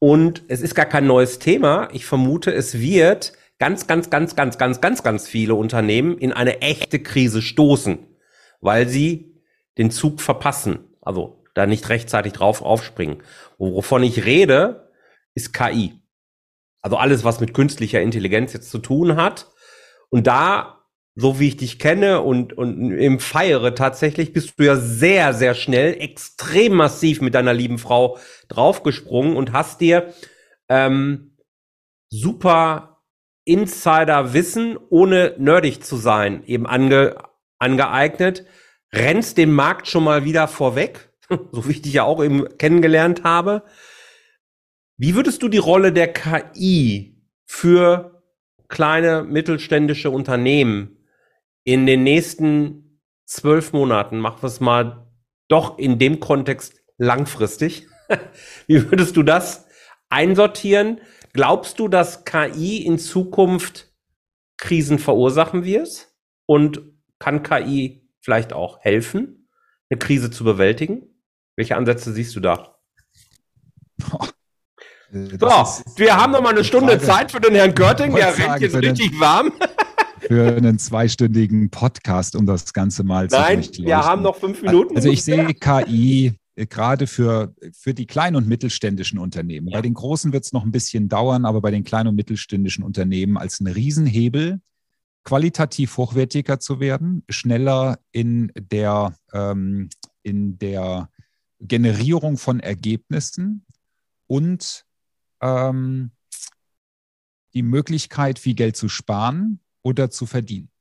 und 0.00 0.42
es 0.48 0.62
ist 0.62 0.74
gar 0.74 0.86
kein 0.86 1.06
neues 1.06 1.38
Thema. 1.38 1.88
Ich 1.92 2.06
vermute, 2.06 2.52
es 2.52 2.80
wird 2.80 3.34
ganz, 3.60 3.86
ganz, 3.86 4.10
ganz, 4.10 4.34
ganz, 4.34 4.58
ganz, 4.58 4.80
ganz, 4.80 5.04
ganz 5.04 5.28
viele 5.28 5.54
Unternehmen 5.54 6.18
in 6.18 6.32
eine 6.32 6.60
echte 6.60 6.98
Krise 6.98 7.40
stoßen, 7.40 8.00
weil 8.60 8.88
sie 8.88 9.40
den 9.78 9.92
Zug 9.92 10.20
verpassen, 10.20 10.80
also 11.00 11.44
da 11.54 11.66
nicht 11.66 11.88
rechtzeitig 11.88 12.32
drauf 12.32 12.62
aufspringen. 12.62 13.22
Wovon 13.58 14.02
ich 14.02 14.24
rede, 14.24 14.90
ist 15.34 15.54
KI. 15.54 16.00
Also 16.80 16.96
alles, 16.96 17.22
was 17.22 17.38
mit 17.38 17.54
künstlicher 17.54 18.00
Intelligenz 18.00 18.52
jetzt 18.54 18.72
zu 18.72 18.80
tun 18.80 19.14
hat. 19.14 19.46
Und 20.10 20.26
da 20.26 20.81
so 21.14 21.38
wie 21.38 21.48
ich 21.48 21.56
dich 21.56 21.78
kenne 21.78 22.22
und, 22.22 22.54
und 22.54 22.90
im 22.92 23.20
Feiere 23.20 23.74
tatsächlich, 23.74 24.32
bist 24.32 24.58
du 24.58 24.64
ja 24.64 24.76
sehr, 24.76 25.34
sehr 25.34 25.54
schnell, 25.54 25.94
extrem 26.00 26.74
massiv 26.74 27.20
mit 27.20 27.34
deiner 27.34 27.52
lieben 27.52 27.78
Frau 27.78 28.18
draufgesprungen 28.48 29.36
und 29.36 29.52
hast 29.52 29.80
dir 29.80 30.14
ähm, 30.68 31.36
super 32.08 33.02
Insider-Wissen, 33.44 34.78
ohne 34.88 35.34
nerdig 35.38 35.84
zu 35.84 35.96
sein, 35.96 36.44
eben 36.46 36.66
ange, 36.66 37.16
angeeignet, 37.58 38.46
rennst 38.92 39.36
den 39.36 39.52
Markt 39.52 39.88
schon 39.88 40.04
mal 40.04 40.24
wieder 40.24 40.48
vorweg, 40.48 41.10
so 41.28 41.68
wie 41.68 41.72
ich 41.72 41.82
dich 41.82 41.92
ja 41.94 42.04
auch 42.04 42.24
eben 42.24 42.56
kennengelernt 42.56 43.24
habe. 43.24 43.64
Wie 44.96 45.14
würdest 45.14 45.42
du 45.42 45.48
die 45.48 45.58
Rolle 45.58 45.92
der 45.92 46.12
KI 46.12 47.20
für 47.44 48.22
kleine 48.68 49.24
mittelständische 49.24 50.10
Unternehmen 50.10 51.01
in 51.64 51.86
den 51.86 52.02
nächsten 52.02 53.00
zwölf 53.26 53.72
Monaten, 53.72 54.18
machen 54.18 54.42
wir 54.42 54.48
es 54.48 54.60
mal 54.60 55.06
doch 55.48 55.78
in 55.78 55.98
dem 55.98 56.20
Kontext 56.20 56.82
langfristig. 56.98 57.86
Wie 58.66 58.90
würdest 58.90 59.16
du 59.16 59.22
das 59.22 59.66
einsortieren? 60.08 61.00
Glaubst 61.32 61.78
du, 61.78 61.88
dass 61.88 62.24
KI 62.24 62.84
in 62.84 62.98
Zukunft 62.98 63.92
Krisen 64.58 64.98
verursachen 64.98 65.64
wird? 65.64 66.08
Und 66.46 66.82
kann 67.18 67.42
KI 67.42 68.08
vielleicht 68.20 68.52
auch 68.52 68.80
helfen, 68.80 69.48
eine 69.88 69.98
Krise 69.98 70.30
zu 70.30 70.44
bewältigen? 70.44 71.08
Welche 71.56 71.76
Ansätze 71.76 72.12
siehst 72.12 72.34
du 72.36 72.40
da? 72.40 72.76
So, 74.00 74.18
wir 75.96 76.16
haben 76.16 76.32
noch 76.32 76.40
mal 76.40 76.50
eine 76.50 76.64
Stunde 76.64 76.98
Frage. 76.98 77.04
Zeit 77.04 77.32
für 77.32 77.40
den 77.40 77.54
Herrn 77.54 77.74
Görting, 77.74 78.14
der 78.14 78.36
rennt 78.36 78.60
jetzt 78.60 78.76
richtig 78.76 79.18
warm. 79.20 79.52
für 80.32 80.56
einen 80.56 80.78
zweistündigen 80.78 81.68
Podcast, 81.68 82.36
um 82.36 82.46
das 82.46 82.72
Ganze 82.72 83.04
mal 83.04 83.28
zu 83.28 83.36
Nein, 83.36 83.68
wir 83.80 83.98
haben 83.98 84.22
noch 84.22 84.36
fünf 84.36 84.62
Minuten. 84.62 84.96
Also 84.96 85.10
ich 85.10 85.22
sehe 85.24 85.52
KI 85.52 86.32
äh, 86.54 86.64
gerade 86.64 87.06
für, 87.06 87.54
für 87.74 87.92
die 87.92 88.06
kleinen 88.06 88.36
und 88.36 88.48
mittelständischen 88.48 89.18
Unternehmen. 89.18 89.68
Ja. 89.68 89.76
Bei 89.76 89.82
den 89.82 89.92
großen 89.92 90.32
wird 90.32 90.44
es 90.44 90.54
noch 90.54 90.64
ein 90.64 90.72
bisschen 90.72 91.10
dauern, 91.10 91.44
aber 91.44 91.60
bei 91.60 91.70
den 91.70 91.84
kleinen 91.84 92.08
und 92.08 92.14
mittelständischen 92.14 92.82
Unternehmen 92.82 93.36
als 93.36 93.60
ein 93.60 93.66
Riesenhebel, 93.66 94.62
qualitativ 95.24 95.98
hochwertiger 95.98 96.58
zu 96.58 96.80
werden, 96.80 97.24
schneller 97.28 97.98
in 98.10 98.52
der, 98.56 99.14
ähm, 99.34 99.90
in 100.22 100.58
der 100.58 101.10
Generierung 101.60 102.38
von 102.38 102.58
Ergebnissen 102.58 103.66
und 104.28 104.86
ähm, 105.42 106.10
die 107.52 107.62
Möglichkeit, 107.62 108.38
viel 108.38 108.54
Geld 108.54 108.78
zu 108.78 108.88
sparen 108.88 109.60
oder 109.82 110.10
zu 110.10 110.26
verdienen. 110.26 110.72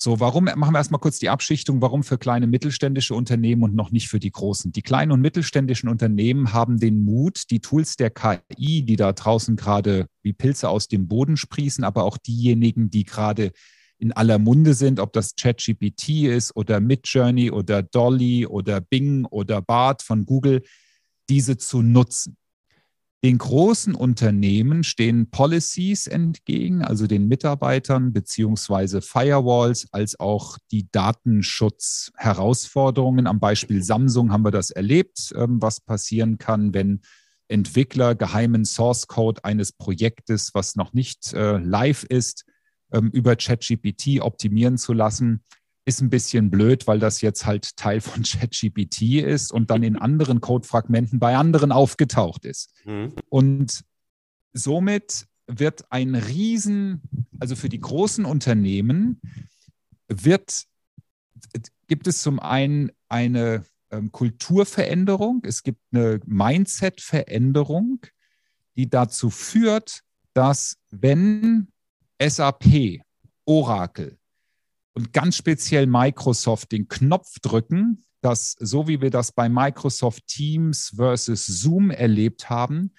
So, 0.00 0.20
warum 0.20 0.44
machen 0.44 0.72
wir 0.72 0.78
erstmal 0.78 1.00
kurz 1.00 1.18
die 1.18 1.28
Abschichtung, 1.28 1.82
warum 1.82 2.04
für 2.04 2.18
kleine 2.18 2.46
mittelständische 2.46 3.16
Unternehmen 3.16 3.64
und 3.64 3.74
noch 3.74 3.90
nicht 3.90 4.08
für 4.08 4.20
die 4.20 4.30
großen? 4.30 4.70
Die 4.70 4.82
kleinen 4.82 5.10
und 5.10 5.20
mittelständischen 5.20 5.88
Unternehmen 5.88 6.52
haben 6.52 6.78
den 6.78 7.02
Mut, 7.02 7.50
die 7.50 7.58
Tools 7.58 7.96
der 7.96 8.10
KI, 8.10 8.84
die 8.84 8.94
da 8.94 9.12
draußen 9.12 9.56
gerade 9.56 10.06
wie 10.22 10.32
Pilze 10.32 10.68
aus 10.68 10.86
dem 10.86 11.08
Boden 11.08 11.36
sprießen, 11.36 11.82
aber 11.82 12.04
auch 12.04 12.16
diejenigen, 12.16 12.90
die 12.90 13.02
gerade 13.02 13.50
in 13.98 14.12
aller 14.12 14.38
Munde 14.38 14.74
sind, 14.74 15.00
ob 15.00 15.12
das 15.12 15.34
ChatGPT 15.34 16.26
ist 16.28 16.54
oder 16.54 16.78
Midjourney 16.78 17.50
oder 17.50 17.82
Dolly 17.82 18.46
oder 18.46 18.80
Bing 18.80 19.24
oder 19.24 19.60
Bart 19.60 20.02
von 20.02 20.24
Google, 20.24 20.62
diese 21.28 21.56
zu 21.56 21.82
nutzen. 21.82 22.36
Den 23.24 23.38
großen 23.38 23.96
Unternehmen 23.96 24.84
stehen 24.84 25.28
Policies 25.28 26.06
entgegen, 26.06 26.82
also 26.82 27.08
den 27.08 27.26
Mitarbeitern 27.26 28.12
beziehungsweise 28.12 29.02
Firewalls, 29.02 29.92
als 29.92 30.20
auch 30.20 30.56
die 30.70 30.88
Datenschutzherausforderungen. 30.92 33.26
Am 33.26 33.40
Beispiel 33.40 33.82
Samsung 33.82 34.30
haben 34.30 34.44
wir 34.44 34.52
das 34.52 34.70
erlebt, 34.70 35.32
ähm, 35.34 35.60
was 35.60 35.80
passieren 35.80 36.38
kann, 36.38 36.72
wenn 36.74 37.00
Entwickler 37.48 38.14
geheimen 38.14 38.64
Source 38.64 39.08
Code 39.08 39.44
eines 39.44 39.72
Projektes, 39.72 40.54
was 40.54 40.76
noch 40.76 40.92
nicht 40.92 41.32
äh, 41.32 41.58
live 41.58 42.04
ist, 42.04 42.44
ähm, 42.92 43.10
über 43.10 43.34
ChatGPT 43.34 44.20
optimieren 44.20 44.78
zu 44.78 44.92
lassen 44.92 45.42
ist 45.88 46.02
ein 46.02 46.10
bisschen 46.10 46.50
blöd, 46.50 46.86
weil 46.86 46.98
das 46.98 47.22
jetzt 47.22 47.46
halt 47.46 47.76
Teil 47.76 48.02
von 48.02 48.22
ChatGPT 48.22 49.22
ist 49.24 49.50
und 49.50 49.70
dann 49.70 49.82
in 49.82 49.96
anderen 49.96 50.40
Codefragmenten 50.40 51.18
bei 51.18 51.34
anderen 51.34 51.72
aufgetaucht 51.72 52.44
ist. 52.44 52.74
Mhm. 52.84 53.14
Und 53.30 53.84
somit 54.52 55.26
wird 55.46 55.90
ein 55.90 56.14
Riesen, 56.14 57.00
also 57.40 57.56
für 57.56 57.70
die 57.70 57.80
großen 57.80 58.26
Unternehmen, 58.26 59.20
wird, 60.08 60.64
gibt 61.86 62.06
es 62.06 62.20
zum 62.20 62.38
einen 62.38 62.92
eine 63.08 63.64
ähm, 63.90 64.12
Kulturveränderung, 64.12 65.40
es 65.44 65.62
gibt 65.62 65.80
eine 65.92 66.20
Mindset-Veränderung, 66.26 68.00
die 68.76 68.90
dazu 68.90 69.30
führt, 69.30 70.02
dass 70.34 70.76
wenn 70.90 71.68
SAP, 72.20 73.00
Oracle, 73.46 74.18
und 74.98 75.12
ganz 75.12 75.36
speziell 75.36 75.86
Microsoft 75.86 76.72
den 76.72 76.88
Knopf 76.88 77.38
drücken, 77.40 78.02
dass 78.20 78.56
so 78.58 78.88
wie 78.88 79.00
wir 79.00 79.10
das 79.10 79.30
bei 79.30 79.48
Microsoft 79.48 80.26
Teams 80.26 80.92
versus 80.96 81.46
Zoom 81.46 81.92
erlebt 81.92 82.50
haben, 82.50 82.92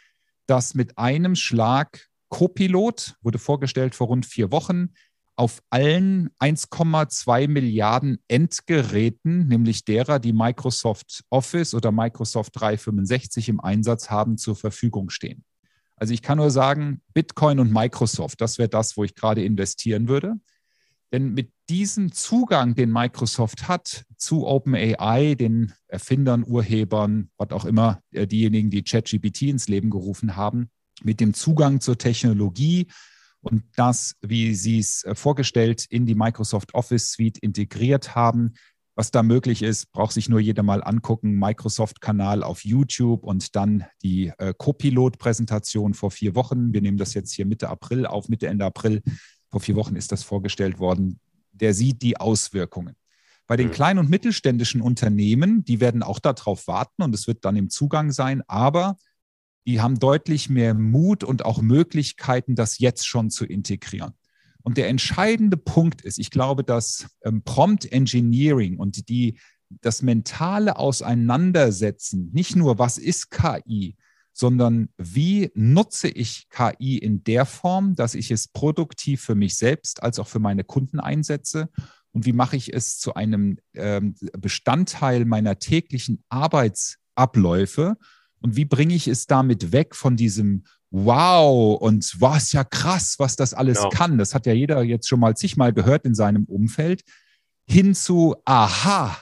dass 0.48 0.76
mit 0.76 0.98
einem 0.98 1.36
Schlag 1.36 2.08
Copilot, 2.30 3.18
wurde 3.22 3.38
vorgestellt 3.38 3.96
vor 3.96 4.08
rund 4.08 4.26
vier 4.26 4.50
Wochen, 4.50 4.94
auf 5.36 5.62
allen 5.70 6.30
1,2 6.40 7.50
Milliarden 7.50 8.20
Endgeräten, 8.30 9.50
nämlich 9.50 9.84
derer, 9.84 10.20
die 10.20 10.32
Microsoft 10.32 11.26
Office 11.30 11.74
oder 11.74 11.92
Microsoft 11.92 12.58
365 12.58 13.50
im 13.50 13.60
Einsatz 13.60 14.10
haben, 14.10 14.38
zur 14.38 14.56
Verfügung 14.56 15.10
stehen. 15.10 15.44
Also 15.98 16.14
ich 16.14 16.22
kann 16.22 16.38
nur 16.38 16.50
sagen, 16.50 17.02
Bitcoin 17.14 17.60
und 17.60 17.74
Microsoft, 17.74 18.40
das 18.40 18.58
wäre 18.58 18.70
das, 18.70 18.96
wo 18.96 19.04
ich 19.04 19.16
gerade 19.16 19.44
investieren 19.44 20.08
würde. 20.08 20.36
Denn 21.12 21.34
mit 21.34 21.52
diesem 21.70 22.12
Zugang, 22.12 22.76
den 22.76 22.92
Microsoft 22.92 23.68
hat 23.68 24.04
zu 24.18 24.46
OpenAI, 24.46 25.36
den 25.36 25.74
Erfindern, 25.88 26.44
Urhebern, 26.46 27.30
was 27.38 27.50
auch 27.52 27.66
immer, 27.66 28.02
äh, 28.12 28.28
diejenigen, 28.28 28.70
die 28.70 28.84
ChatGPT 28.84 29.44
ins 29.44 29.68
Leben 29.68 29.90
gerufen 29.90 30.36
haben, 30.36 30.70
mit 31.04 31.20
dem 31.20 31.34
Zugang 31.34 31.82
zur 31.82 31.98
Technologie, 31.98 32.88
und 33.42 33.64
das, 33.76 34.16
wie 34.22 34.54
Sie 34.54 34.80
es 34.80 35.04
äh, 35.04 35.16
vorgestellt, 35.16 35.86
in 35.90 36.06
die 36.06 36.16
Microsoft 36.16 36.74
Office 36.74 37.12
Suite 37.12 37.38
integriert 37.38 38.16
haben. 38.16 38.54
Was 38.96 39.12
da 39.12 39.24
möglich 39.24 39.62
ist, 39.62 39.92
braucht 39.94 40.12
sich 40.12 40.28
nur 40.28 40.42
jeder 40.42 40.62
mal 40.62 40.84
angucken. 40.84 41.40
Microsoft-Kanal 41.40 42.44
auf 42.44 42.66
YouTube 42.66 43.24
und 43.24 43.56
dann 43.56 43.86
die 44.04 44.34
äh, 44.40 44.54
Copilot-Präsentation 44.58 45.94
vor 45.94 46.12
vier 46.12 46.36
Wochen. 46.36 46.74
Wir 46.74 46.82
nehmen 46.82 46.98
das 46.98 47.14
jetzt 47.14 47.32
hier 47.32 47.46
Mitte 47.46 47.70
April 47.70 48.06
auf, 48.06 48.28
Mitte, 48.28 48.48
Ende 48.48 48.66
April. 48.66 49.02
Vor 49.50 49.62
vier 49.62 49.76
Wochen 49.76 49.96
ist 49.96 50.12
das 50.12 50.24
vorgestellt 50.24 50.80
worden. 50.80 51.20
Der 51.52 51.74
sieht 51.74 52.02
die 52.02 52.18
Auswirkungen. 52.18 52.96
Bei 53.48 53.58
den 53.58 53.68
mhm. 53.68 53.72
kleinen 53.72 54.00
und 54.00 54.10
mittelständischen 54.10 54.82
Unternehmen, 54.82 55.64
die 55.66 55.80
werden 55.80 56.04
auch 56.04 56.20
darauf 56.20 56.68
warten 56.68 57.02
und 57.02 57.16
es 57.16 57.26
wird 57.28 57.46
dann 57.46 57.56
im 57.56 57.70
Zugang 57.70 58.12
sein. 58.12 58.44
Aber 58.48 58.98
die 59.66 59.82
haben 59.82 60.00
deutlich 60.00 60.50
mehr 60.50 60.74
Mut 60.74 61.24
und 61.24 61.46
auch 61.46 61.62
Möglichkeiten, 61.62 62.56
das 62.56 62.80
jetzt 62.80 63.08
schon 63.08 63.30
zu 63.30 63.46
integrieren. 63.46 64.14
Und 64.62 64.78
der 64.78 64.88
entscheidende 64.88 65.58
Punkt 65.58 66.02
ist, 66.02 66.20
ich 66.20 66.32
glaube, 66.32 66.64
dass 66.64 67.08
ähm, 67.24 67.44
Prompt 67.44 67.92
Engineering 67.92 68.78
und 68.78 69.10
die, 69.10 69.40
das 69.82 70.02
mentale 70.02 70.78
Auseinandersetzen, 70.78 72.30
nicht 72.34 72.56
nur 72.56 72.78
was 72.78 72.98
ist 72.98 73.32
KI, 73.32 73.96
sondern 74.40 74.88
wie 74.98 75.52
nutze 75.54 76.08
ich 76.08 76.48
KI 76.50 76.98
in 76.98 77.26
der 77.26 77.46
Form, 77.46 77.96
dass 77.96 78.16
ich 78.16 78.32
es 78.32 78.48
produktiv 78.48 79.22
für 79.22 79.36
mich 79.36 79.58
selbst 79.58 80.02
als 80.02 80.18
auch 80.18 80.28
für 80.28 80.40
meine 80.40 80.64
Kunden 80.64 81.02
einsetze 81.02 81.68
und 82.14 82.26
wie 82.26 82.32
mache 82.32 82.56
ich 82.56 82.74
es 82.74 82.98
zu 83.00 83.16
einem 83.16 83.58
ähm, 83.74 84.16
Bestandteil 84.38 85.26
meiner 85.26 85.60
täglichen 85.60 86.24
Arbeitsabläufe 86.30 87.98
und 88.40 88.56
wie 88.56 88.64
bringe 88.64 88.96
ich 88.96 89.10
es 89.10 89.28
damit 89.28 89.74
weg 89.74 89.94
von 89.94 90.16
diesem 90.16 90.64
Wow 90.90 91.78
und 91.82 92.16
was 92.22 92.54
ja 92.54 92.64
krass, 92.64 93.16
was 93.18 93.36
das 93.36 93.54
alles 93.54 93.80
genau. 93.80 93.90
kann. 93.90 94.18
Das 94.18 94.34
hat 94.34 94.46
ja 94.46 94.54
jeder 94.54 94.82
jetzt 94.84 95.10
schon 95.10 95.20
mal 95.20 95.36
zigmal 95.36 95.74
gehört 95.74 96.06
in 96.06 96.16
seinem 96.16 96.46
Umfeld. 96.46 97.02
Hin 97.68 97.94
zu 97.94 98.38
Aha, 98.46 99.18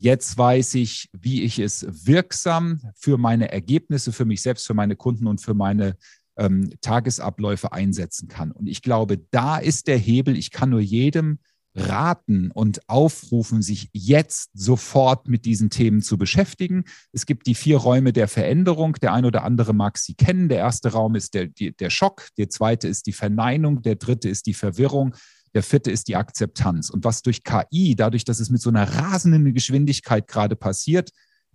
jetzt 0.00 0.36
weiß 0.36 0.74
ich, 0.74 1.08
wie 1.12 1.42
ich 1.42 1.58
es 1.58 1.86
wirksam 1.88 2.80
für 2.96 3.18
meine 3.18 3.52
Ergebnisse, 3.52 4.12
für 4.12 4.24
mich 4.24 4.42
selbst, 4.42 4.66
für 4.66 4.74
meine 4.74 4.96
Kunden 4.96 5.26
und 5.26 5.40
für 5.40 5.54
meine 5.54 5.96
ähm, 6.36 6.70
Tagesabläufe 6.80 7.72
einsetzen 7.72 8.26
kann. 8.26 8.50
Und 8.50 8.66
ich 8.66 8.82
glaube, 8.82 9.18
da 9.30 9.58
ist 9.58 9.86
der 9.86 9.98
Hebel. 9.98 10.36
Ich 10.36 10.50
kann 10.50 10.70
nur 10.70 10.80
jedem 10.80 11.38
raten 11.74 12.50
und 12.50 12.88
aufrufen, 12.88 13.62
sich 13.62 13.90
jetzt 13.92 14.50
sofort 14.54 15.28
mit 15.28 15.44
diesen 15.44 15.70
Themen 15.70 16.00
zu 16.02 16.18
beschäftigen. 16.18 16.84
Es 17.12 17.26
gibt 17.26 17.46
die 17.46 17.54
vier 17.54 17.76
Räume 17.76 18.12
der 18.12 18.26
Veränderung. 18.26 18.94
Der 18.94 19.12
ein 19.12 19.26
oder 19.26 19.44
andere 19.44 19.74
mag 19.74 19.98
sie 19.98 20.14
kennen. 20.14 20.48
Der 20.48 20.58
erste 20.58 20.92
Raum 20.92 21.14
ist 21.14 21.34
der, 21.34 21.46
der 21.46 21.90
Schock, 21.90 22.28
der 22.38 22.48
zweite 22.48 22.88
ist 22.88 23.06
die 23.06 23.12
Verneinung, 23.12 23.82
der 23.82 23.96
dritte 23.96 24.28
ist 24.30 24.46
die 24.46 24.54
Verwirrung, 24.54 25.14
der 25.54 25.62
vierte 25.62 25.90
ist 25.90 26.08
die 26.08 26.16
Akzeptanz. 26.16 26.90
Und 26.90 27.04
was 27.04 27.22
durch 27.22 27.42
KI, 27.44 27.96
dadurch, 27.96 28.24
dass 28.24 28.40
es 28.40 28.50
mit 28.50 28.60
so 28.60 28.70
einer 28.70 28.84
rasenden 28.84 29.52
Geschwindigkeit 29.52 30.28
gerade 30.28 30.56
passiert, 30.56 31.10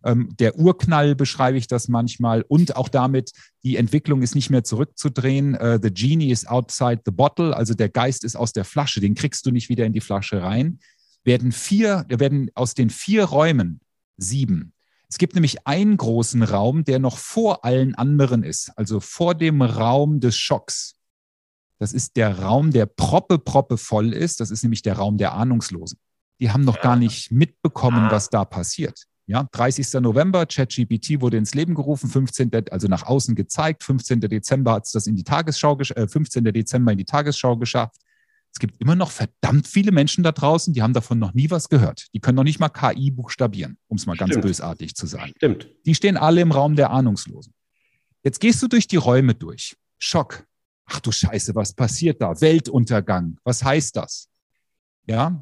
ähm, 0.05 0.29
der 0.39 0.57
Urknall 0.57 1.15
beschreibe 1.15 1.57
ich 1.57 1.67
das 1.67 1.87
manchmal 1.87 2.43
und 2.47 2.75
auch 2.75 2.89
damit, 2.89 3.31
die 3.63 3.75
Entwicklung 3.75 4.21
ist 4.21 4.35
nicht 4.35 4.51
mehr 4.51 4.63
zurückzudrehen. 4.63 5.55
Uh, 5.55 5.79
the 5.81 5.91
genie 5.91 6.31
is 6.31 6.45
outside 6.45 7.01
the 7.05 7.11
bottle, 7.11 7.55
also 7.55 7.73
der 7.73 7.89
Geist 7.89 8.23
ist 8.23 8.35
aus 8.35 8.53
der 8.53 8.65
Flasche, 8.65 9.01
den 9.01 9.15
kriegst 9.15 9.45
du 9.45 9.51
nicht 9.51 9.67
wieder 9.67 9.85
in 9.85 9.93
die 9.93 10.01
Flasche 10.01 10.43
rein. 10.43 10.79
Werden 11.23 11.51
vier, 11.51 12.05
werden 12.07 12.51
aus 12.53 12.75
den 12.75 12.91
vier 12.91 13.25
Räumen 13.25 13.81
sieben. 14.17 14.73
Es 15.09 15.17
gibt 15.17 15.33
nämlich 15.33 15.65
einen 15.65 15.97
großen 15.97 16.43
Raum, 16.43 16.83
der 16.83 16.99
noch 16.99 17.17
vor 17.17 17.65
allen 17.65 17.95
anderen 17.95 18.43
ist, 18.43 18.71
also 18.75 18.99
vor 18.99 19.33
dem 19.33 19.61
Raum 19.61 20.19
des 20.19 20.37
Schocks. 20.37 20.94
Das 21.79 21.93
ist 21.93 22.15
der 22.15 22.39
Raum, 22.39 22.71
der 22.71 22.85
proppe, 22.85 23.37
proppe 23.37 23.77
voll 23.77 24.13
ist. 24.13 24.39
Das 24.39 24.51
ist 24.51 24.63
nämlich 24.63 24.81
der 24.81 24.95
Raum 24.95 25.17
der 25.17 25.33
Ahnungslosen. 25.33 25.99
Die 26.39 26.51
haben 26.51 26.63
noch 26.63 26.81
gar 26.81 26.95
nicht 26.95 27.31
mitbekommen, 27.31 28.11
was 28.11 28.29
da 28.29 28.45
passiert. 28.45 29.05
Ja, 29.27 29.47
30. 29.51 30.01
November, 30.01 30.45
ChatGPT 30.45 31.19
wurde 31.19 31.37
ins 31.37 31.55
Leben 31.55 31.73
gerufen, 31.73 32.09
15. 32.09 32.51
also 32.69 32.87
nach 32.87 33.03
außen 33.03 33.33
gezeigt, 33.33 33.83
15. 33.83 34.21
Dezember 34.21 34.73
hat 34.73 34.85
es 34.85 34.91
das 34.91 35.07
in 35.07 35.15
die 35.15 35.23
Tagesschau, 35.23 35.79
äh, 35.79 36.07
15. 36.07 36.43
Dezember 36.43 36.91
in 36.91 36.99
die 36.99 37.05
Tagesschau 37.05 37.57
geschafft. 37.57 37.95
Es 38.53 38.59
gibt 38.59 38.79
immer 38.79 38.95
noch 38.95 39.11
verdammt 39.11 39.67
viele 39.67 39.91
Menschen 39.91 40.23
da 40.23 40.31
draußen, 40.31 40.73
die 40.73 40.81
haben 40.81 40.93
davon 40.93 41.19
noch 41.19 41.33
nie 41.33 41.49
was 41.49 41.69
gehört. 41.69 42.07
Die 42.13 42.19
können 42.19 42.35
noch 42.35 42.43
nicht 42.43 42.59
mal 42.59 42.69
KI 42.69 43.11
buchstabieren, 43.11 43.77
um 43.87 43.97
es 43.97 44.05
mal 44.05 44.15
ganz 44.15 44.31
Stimmt. 44.31 44.45
bösartig 44.45 44.95
zu 44.95 45.07
sagen. 45.07 45.33
Stimmt. 45.37 45.69
Die 45.85 45.95
stehen 45.95 46.17
alle 46.17 46.41
im 46.41 46.51
Raum 46.51 46.75
der 46.75 46.91
Ahnungslosen. 46.91 47.53
Jetzt 48.23 48.39
gehst 48.39 48.61
du 48.61 48.67
durch 48.67 48.87
die 48.87 48.95
Räume 48.95 49.33
durch. 49.33 49.75
Schock. 49.97 50.45
Ach 50.85 50.99
du 50.99 51.11
Scheiße, 51.11 51.55
was 51.55 51.73
passiert 51.73 52.21
da? 52.21 52.39
Weltuntergang. 52.39 53.37
Was 53.43 53.63
heißt 53.63 53.95
das? 53.95 54.29
Ja, 55.07 55.41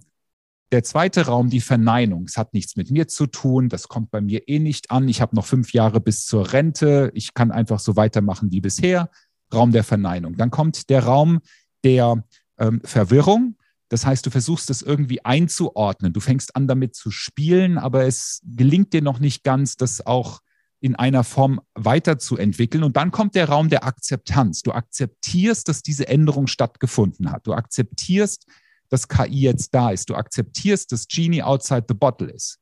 der 0.73 0.84
zweite 0.84 1.27
Raum, 1.27 1.51
die 1.51 1.62
Verneinung. 1.62 2.23
Es 2.23 2.36
hat 2.36 2.53
nichts 2.53 2.75
mit 2.75 2.89
mir 2.89 3.08
zu 3.08 3.27
tun. 3.27 3.69
Das 3.69 3.88
kommt 3.88 4.10
bei 4.10 4.21
mir 4.21 4.47
eh 4.47 4.58
nicht 4.58 4.89
an. 4.89 5.08
Ich 5.08 5.21
habe 5.21 5.36
noch 5.36 5.45
fünf 5.45 5.71
Jahre 5.71 6.01
bis 6.01 6.25
zur 6.25 6.51
Rente. 6.51 7.12
Ich 7.13 7.36
kann 7.36 7.51
einfach 7.51 7.79
so 7.79 7.95
weitermachen 7.95 8.51
wie 8.51 8.60
bisher. 8.60 9.12
Raum 9.53 9.71
der 9.71 9.84
Verneinung. 9.84 10.36
Dann 10.36 10.49
kommt 10.49 10.89
der 10.89 11.03
Raum 11.03 11.41
der 11.84 12.23
ähm, 12.58 12.82
Verwirrung. 12.84 13.56
Das 13.89 14.08
heißt, 14.08 14.25
du 14.25 14.32
versuchst 14.32 14.71
es 14.71 14.82
irgendwie 14.82 15.23
einzuordnen. 15.23 16.12
Du 16.12 16.19
fängst 16.19 16.56
an, 16.56 16.67
damit 16.67 16.95
zu 16.95 17.12
spielen, 17.12 17.77
aber 17.77 18.06
es 18.06 18.41
gelingt 18.43 18.93
dir 18.93 19.03
noch 19.03 19.19
nicht 19.19 19.43
ganz, 19.43 19.77
das 19.77 20.03
auch 20.03 20.41
in 20.84 20.96
einer 20.96 21.24
Form 21.24 21.62
weiterzuentwickeln. 21.76 22.84
Und 22.84 22.98
dann 22.98 23.12
kommt 23.12 23.36
der 23.36 23.48
Raum 23.48 23.69
der 23.69 23.86
Akzeptanz. 23.86 24.63
Du 24.63 24.74
akzeptierst, 24.74 25.69
dass 25.69 25.82
diese 25.82 26.10
Änderung 26.10 26.48
stattgefunden 26.48 27.32
hat. 27.32 27.48
Du 27.48 27.54
akzeptierst, 27.54 28.46
dass 28.89 29.08
KI 29.08 29.39
jetzt 29.43 29.74
da 29.74 29.91
ist. 29.91 30.10
Du 30.10 30.15
akzeptierst, 30.15 30.91
dass 30.91 31.08
Genie 31.08 31.41
outside 31.41 31.86
the 31.88 31.93
bottle 31.93 32.30
ist. 32.30 32.60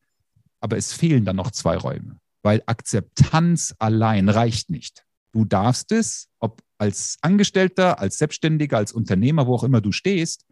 Aber 0.59 0.77
es 0.77 0.93
fehlen 0.93 1.25
dann 1.25 1.37
noch 1.37 1.49
zwei 1.49 1.75
Räume, 1.75 2.19
weil 2.43 2.61
Akzeptanz 2.67 3.73
allein 3.79 4.29
reicht 4.29 4.69
nicht. 4.69 5.03
Du 5.31 5.43
darfst 5.43 5.91
es, 5.91 6.29
ob 6.37 6.61
als 6.77 7.17
Angestellter, 7.21 7.97
als 7.97 8.19
Selbstständiger, 8.19 8.77
als 8.77 8.91
Unternehmer, 8.91 9.47
wo 9.47 9.55
auch 9.55 9.63
immer 9.63 9.81
du 9.81 9.91
stehst, 9.91 10.45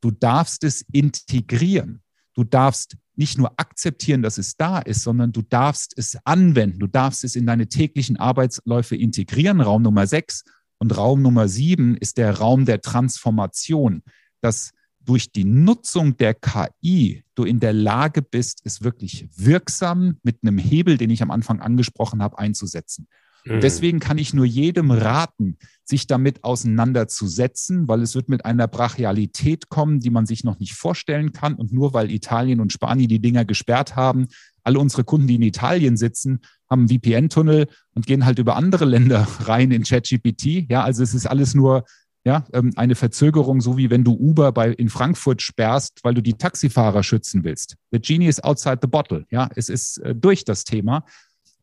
du 0.00 0.12
darfst 0.12 0.62
es 0.62 0.82
integrieren. 0.92 2.04
Du 2.34 2.44
darfst 2.44 2.96
nicht 3.16 3.38
nur 3.38 3.52
akzeptieren, 3.58 4.22
dass 4.22 4.38
es 4.38 4.56
da 4.56 4.78
ist, 4.78 5.02
sondern 5.02 5.32
du 5.32 5.42
darfst 5.42 5.94
es 5.96 6.18
anwenden. 6.24 6.78
Du 6.78 6.86
darfst 6.86 7.24
es 7.24 7.34
in 7.36 7.46
deine 7.46 7.68
täglichen 7.68 8.16
Arbeitsläufe 8.16 8.96
integrieren. 8.96 9.60
Raum 9.60 9.82
Nummer 9.82 10.06
sechs 10.06 10.44
und 10.78 10.96
Raum 10.96 11.22
Nummer 11.22 11.48
sieben 11.48 11.96
ist 11.96 12.18
der 12.18 12.38
Raum 12.38 12.66
der 12.66 12.80
Transformation. 12.80 14.02
Das 14.40 14.72
durch 15.00 15.30
die 15.30 15.44
Nutzung 15.44 16.16
der 16.16 16.34
KI 16.34 17.24
du 17.34 17.44
in 17.44 17.60
der 17.60 17.72
Lage 17.72 18.22
bist, 18.22 18.60
es 18.64 18.82
wirklich 18.82 19.28
wirksam 19.36 20.18
mit 20.22 20.38
einem 20.42 20.58
Hebel, 20.58 20.98
den 20.98 21.10
ich 21.10 21.22
am 21.22 21.30
Anfang 21.30 21.60
angesprochen 21.60 22.22
habe, 22.22 22.38
einzusetzen. 22.38 23.06
Mhm. 23.46 23.60
Deswegen 23.60 24.00
kann 24.00 24.18
ich 24.18 24.34
nur 24.34 24.44
jedem 24.44 24.90
raten, 24.90 25.56
sich 25.84 26.06
damit 26.06 26.42
auseinanderzusetzen, 26.44 27.88
weil 27.88 28.02
es 28.02 28.14
wird 28.14 28.28
mit 28.28 28.44
einer 28.44 28.66
Brachialität 28.66 29.68
kommen, 29.68 30.00
die 30.00 30.10
man 30.10 30.26
sich 30.26 30.42
noch 30.44 30.58
nicht 30.58 30.74
vorstellen 30.74 31.32
kann. 31.32 31.54
Und 31.54 31.72
nur 31.72 31.94
weil 31.94 32.10
Italien 32.10 32.60
und 32.60 32.72
Spanien 32.72 33.08
die 33.08 33.20
Dinger 33.20 33.44
gesperrt 33.44 33.94
haben, 33.94 34.26
alle 34.64 34.80
unsere 34.80 35.04
Kunden, 35.04 35.28
die 35.28 35.36
in 35.36 35.42
Italien 35.42 35.96
sitzen, 35.96 36.40
haben 36.68 36.88
VPN-Tunnel 36.88 37.68
und 37.94 38.06
gehen 38.06 38.26
halt 38.26 38.40
über 38.40 38.56
andere 38.56 38.84
Länder 38.84 39.20
rein 39.44 39.70
in 39.70 39.84
ChatGPT. 39.84 40.68
Ja, 40.68 40.82
also 40.82 41.02
es 41.04 41.14
ist 41.14 41.26
alles 41.26 41.54
nur 41.54 41.84
ja, 42.24 42.44
ähm, 42.52 42.72
eine 42.74 42.96
Verzögerung, 42.96 43.60
so 43.60 43.76
wie 43.76 43.88
wenn 43.88 44.02
du 44.02 44.12
Uber 44.12 44.50
bei, 44.50 44.72
in 44.72 44.88
Frankfurt 44.88 45.42
sperrst, 45.42 46.00
weil 46.02 46.14
du 46.14 46.20
die 46.20 46.34
Taxifahrer 46.34 47.04
schützen 47.04 47.44
willst. 47.44 47.76
The 47.92 48.00
genie 48.00 48.26
is 48.26 48.42
outside 48.42 48.78
the 48.82 48.88
bottle. 48.88 49.24
Ja, 49.30 49.48
es 49.54 49.68
ist 49.68 49.98
äh, 49.98 50.12
durch 50.12 50.44
das 50.44 50.64
Thema. 50.64 51.04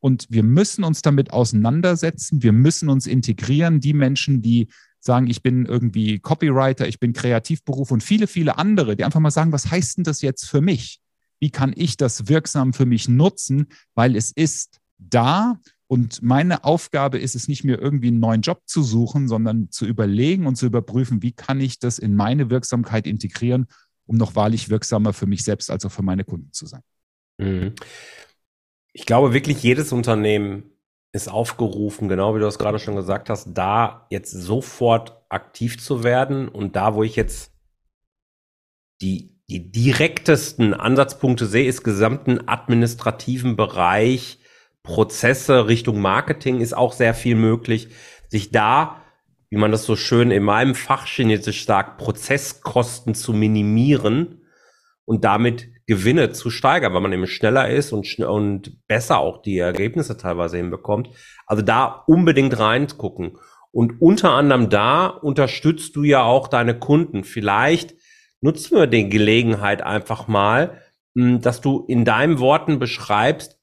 Und 0.03 0.27
wir 0.29 0.43
müssen 0.43 0.83
uns 0.83 1.01
damit 1.01 1.31
auseinandersetzen. 1.31 2.43
Wir 2.43 2.51
müssen 2.51 2.89
uns 2.89 3.07
integrieren. 3.07 3.79
Die 3.79 3.93
Menschen, 3.93 4.41
die 4.41 4.67
sagen, 4.99 5.27
ich 5.27 5.41
bin 5.41 5.65
irgendwie 5.65 6.19
Copywriter, 6.19 6.85
ich 6.89 6.99
bin 6.99 7.13
Kreativberuf 7.13 7.89
und 7.89 8.03
viele, 8.03 8.27
viele 8.27 8.57
andere, 8.57 8.97
die 8.97 9.05
einfach 9.05 9.21
mal 9.21 9.31
sagen, 9.31 9.53
was 9.53 9.71
heißt 9.71 9.97
denn 9.97 10.03
das 10.03 10.21
jetzt 10.21 10.43
für 10.43 10.59
mich? 10.59 10.99
Wie 11.39 11.51
kann 11.51 11.71
ich 11.73 11.95
das 11.95 12.27
wirksam 12.27 12.73
für 12.73 12.85
mich 12.85 13.07
nutzen? 13.07 13.67
Weil 13.95 14.17
es 14.17 14.31
ist 14.31 14.81
da 14.97 15.57
Und 15.87 16.21
meine 16.21 16.65
Aufgabe 16.65 17.17
ist 17.17 17.35
es 17.35 17.47
nicht 17.47 17.63
mehr 17.63 17.79
irgendwie 17.79 18.09
einen 18.09 18.19
neuen 18.19 18.41
Job 18.41 18.63
zu 18.65 18.83
suchen, 18.83 19.29
sondern 19.29 19.71
zu 19.71 19.85
überlegen 19.85 20.47
und 20.47 20.57
zu 20.57 20.65
überprüfen, 20.65 21.21
wie 21.21 21.31
kann 21.31 21.61
ich 21.61 21.79
das 21.79 21.97
in 21.97 22.15
meine 22.15 22.49
Wirksamkeit 22.49 23.07
integrieren, 23.07 23.67
um 24.05 24.17
noch 24.17 24.35
wahrlich 24.35 24.69
wirksamer 24.69 25.13
für 25.13 25.27
mich 25.27 25.45
selbst 25.45 25.71
als 25.71 25.85
auch 25.85 25.91
für 25.91 26.03
meine 26.03 26.25
Kunden 26.25 26.51
zu 26.51 26.65
sein. 26.65 26.81
Mhm. 27.37 27.73
Ich 28.93 29.05
glaube 29.05 29.33
wirklich, 29.33 29.61
jedes 29.63 29.91
Unternehmen 29.91 30.71
ist 31.11 31.27
aufgerufen, 31.27 32.09
genau 32.09 32.35
wie 32.35 32.39
du 32.39 32.47
es 32.47 32.59
gerade 32.59 32.79
schon 32.79 32.95
gesagt 32.95 33.29
hast, 33.29 33.53
da 33.53 34.07
jetzt 34.09 34.31
sofort 34.31 35.21
aktiv 35.29 35.79
zu 35.79 36.03
werden 36.03 36.47
und 36.47 36.75
da, 36.75 36.95
wo 36.95 37.03
ich 37.03 37.15
jetzt 37.15 37.51
die, 39.01 39.39
die 39.49 39.71
direktesten 39.71 40.73
Ansatzpunkte 40.73 41.45
sehe, 41.45 41.67
ist 41.67 41.83
gesamten 41.83 42.47
administrativen 42.47 43.55
Bereich, 43.55 44.39
Prozesse 44.83 45.67
Richtung 45.67 46.01
Marketing 46.01 46.59
ist 46.59 46.75
auch 46.75 46.93
sehr 46.93 47.13
viel 47.13 47.35
möglich, 47.35 47.89
sich 48.27 48.51
da, 48.51 49.01
wie 49.49 49.57
man 49.57 49.71
das 49.71 49.85
so 49.85 49.95
schön 49.95 50.31
in 50.31 50.43
meinem 50.43 50.75
Fachchinesisch 50.75 51.65
sagt, 51.65 51.99
Prozesskosten 51.99 53.15
zu 53.15 53.33
minimieren 53.33 54.41
und 55.05 55.23
damit 55.23 55.69
Gewinne 55.85 56.31
zu 56.31 56.49
steigern, 56.49 56.93
weil 56.93 57.01
man 57.01 57.13
eben 57.13 57.27
schneller 57.27 57.69
ist 57.69 57.91
und, 57.91 58.07
schn 58.07 58.23
und 58.23 58.87
besser 58.87 59.19
auch 59.19 59.41
die 59.41 59.57
Ergebnisse 59.57 60.17
teilweise 60.17 60.57
hinbekommt. 60.57 61.09
Also 61.45 61.61
da 61.61 62.03
unbedingt 62.07 62.57
reingucken. 62.57 63.37
Und 63.71 64.01
unter 64.01 64.31
anderem 64.31 64.69
da 64.69 65.07
unterstützt 65.07 65.95
du 65.95 66.03
ja 66.03 66.23
auch 66.23 66.47
deine 66.47 66.77
Kunden. 66.77 67.23
Vielleicht 67.23 67.95
nutzen 68.39 68.77
wir 68.77 68.87
die 68.87 69.09
Gelegenheit 69.09 69.81
einfach 69.81 70.27
mal, 70.27 70.81
hm, 71.15 71.41
dass 71.41 71.59
du 71.59 71.85
in 71.87 72.05
deinen 72.05 72.39
Worten 72.39 72.79
beschreibst, 72.79 73.59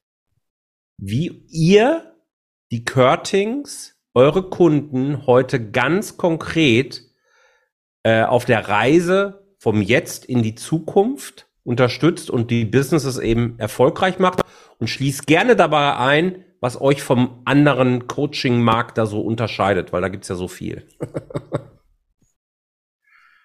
wie 0.97 1.45
ihr 1.49 2.13
die 2.71 2.85
Curtings, 2.85 3.97
eure 4.13 4.49
Kunden 4.49 5.25
heute 5.25 5.71
ganz 5.71 6.17
konkret 6.17 7.01
äh, 8.03 8.23
auf 8.23 8.45
der 8.45 8.67
Reise 8.67 9.55
vom 9.57 9.81
Jetzt 9.81 10.25
in 10.25 10.43
die 10.43 10.55
Zukunft 10.55 11.50
unterstützt 11.63 12.29
und 12.29 12.51
die 12.51 12.65
Businesses 12.65 13.17
eben 13.17 13.57
erfolgreich 13.59 14.19
macht 14.19 14.41
und 14.79 14.87
schließt 14.87 15.27
gerne 15.27 15.55
dabei 15.55 15.95
ein, 15.97 16.43
was 16.59 16.79
euch 16.79 17.01
vom 17.01 17.41
anderen 17.45 18.07
Coaching-Markt 18.07 18.97
da 18.97 19.05
so 19.05 19.21
unterscheidet, 19.21 19.91
weil 19.93 20.01
da 20.01 20.09
gibt's 20.09 20.27
ja 20.27 20.35
so 20.35 20.47
viel. 20.47 20.87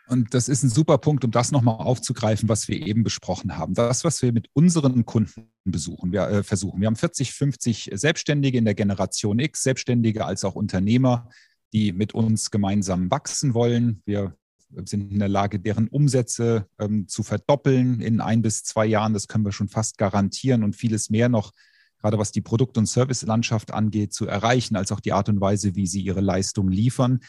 Und 0.08 0.34
das 0.34 0.48
ist 0.48 0.62
ein 0.62 0.70
super 0.70 0.98
Punkt, 0.98 1.24
um 1.24 1.32
das 1.32 1.50
nochmal 1.50 1.78
aufzugreifen, 1.78 2.48
was 2.48 2.68
wir 2.68 2.86
eben 2.86 3.02
besprochen 3.02 3.58
haben. 3.58 3.74
Das, 3.74 4.04
was 4.04 4.22
wir 4.22 4.32
mit 4.32 4.48
unseren 4.52 5.04
Kunden 5.04 5.50
besuchen, 5.64 6.12
wir 6.12 6.28
äh, 6.28 6.42
versuchen. 6.44 6.80
Wir 6.80 6.86
haben 6.86 6.96
40, 6.96 7.32
50 7.32 7.90
Selbstständige 7.94 8.56
in 8.56 8.64
der 8.64 8.74
Generation 8.74 9.40
X, 9.40 9.64
Selbstständige 9.64 10.24
als 10.24 10.44
auch 10.44 10.54
Unternehmer, 10.54 11.28
die 11.72 11.92
mit 11.92 12.14
uns 12.14 12.52
gemeinsam 12.52 13.10
wachsen 13.10 13.52
wollen. 13.52 14.02
Wir 14.04 14.36
sind 14.84 15.12
in 15.12 15.18
der 15.18 15.28
Lage, 15.28 15.58
deren 15.58 15.88
Umsätze 15.88 16.68
ähm, 16.78 17.08
zu 17.08 17.22
verdoppeln 17.22 18.00
in 18.00 18.20
ein 18.20 18.42
bis 18.42 18.62
zwei 18.64 18.86
Jahren. 18.86 19.14
Das 19.14 19.28
können 19.28 19.44
wir 19.44 19.52
schon 19.52 19.68
fast 19.68 19.98
garantieren 19.98 20.62
und 20.62 20.76
vieles 20.76 21.10
mehr 21.10 21.28
noch, 21.28 21.52
gerade 22.00 22.18
was 22.18 22.32
die 22.32 22.42
Produkt- 22.42 22.78
und 22.78 22.86
Servicelandschaft 22.86 23.72
angeht, 23.72 24.12
zu 24.12 24.26
erreichen, 24.26 24.76
als 24.76 24.92
auch 24.92 25.00
die 25.00 25.12
Art 25.12 25.28
und 25.28 25.40
Weise, 25.40 25.74
wie 25.74 25.86
sie 25.86 26.00
ihre 26.00 26.20
Leistung 26.20 26.68
liefern. 26.68 27.20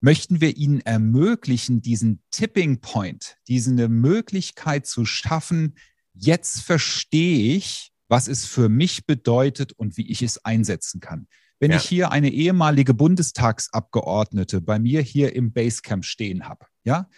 Möchten 0.00 0.40
wir 0.40 0.56
ihnen 0.56 0.80
ermöglichen, 0.80 1.80
diesen 1.80 2.22
Tipping 2.30 2.80
Point, 2.80 3.36
diese 3.48 3.88
Möglichkeit 3.88 4.86
zu 4.86 5.04
schaffen, 5.04 5.76
jetzt 6.12 6.60
verstehe 6.62 7.56
ich, 7.56 7.92
was 8.08 8.28
es 8.28 8.44
für 8.46 8.68
mich 8.68 9.06
bedeutet 9.06 9.72
und 9.72 9.96
wie 9.96 10.10
ich 10.10 10.22
es 10.22 10.44
einsetzen 10.44 11.00
kann. 11.00 11.26
Wenn 11.58 11.70
ja. 11.70 11.78
ich 11.78 11.84
hier 11.84 12.12
eine 12.12 12.30
ehemalige 12.30 12.92
Bundestagsabgeordnete 12.94 14.60
bei 14.60 14.78
mir 14.78 15.00
hier 15.00 15.34
im 15.34 15.52
Basecamp 15.52 16.04
stehen 16.04 16.48
habe, 16.48 16.66
ja, 16.86 17.08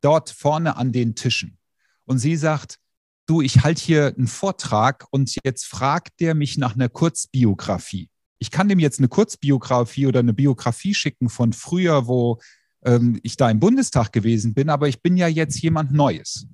dort 0.00 0.30
vorne 0.30 0.76
an 0.76 0.92
den 0.92 1.14
Tischen, 1.14 1.58
und 2.06 2.18
sie 2.18 2.36
sagt, 2.36 2.78
du, 3.26 3.42
ich 3.42 3.62
halte 3.62 3.82
hier 3.82 4.14
einen 4.16 4.28
Vortrag 4.28 5.06
und 5.10 5.36
jetzt 5.44 5.66
fragt 5.66 6.20
der 6.20 6.34
mich 6.34 6.56
nach 6.56 6.74
einer 6.74 6.88
Kurzbiografie. 6.88 8.08
Ich 8.38 8.50
kann 8.50 8.68
dem 8.68 8.78
jetzt 8.78 9.00
eine 9.00 9.08
Kurzbiografie 9.08 10.06
oder 10.06 10.20
eine 10.20 10.32
Biografie 10.32 10.94
schicken 10.94 11.28
von 11.28 11.52
früher, 11.52 12.06
wo 12.06 12.38
ähm, 12.84 13.18
ich 13.22 13.36
da 13.36 13.50
im 13.50 13.60
Bundestag 13.60 14.12
gewesen 14.12 14.54
bin, 14.54 14.70
aber 14.70 14.88
ich 14.88 15.02
bin 15.02 15.16
ja 15.16 15.26
jetzt 15.26 15.60
jemand 15.60 15.92
Neues. 15.92 16.46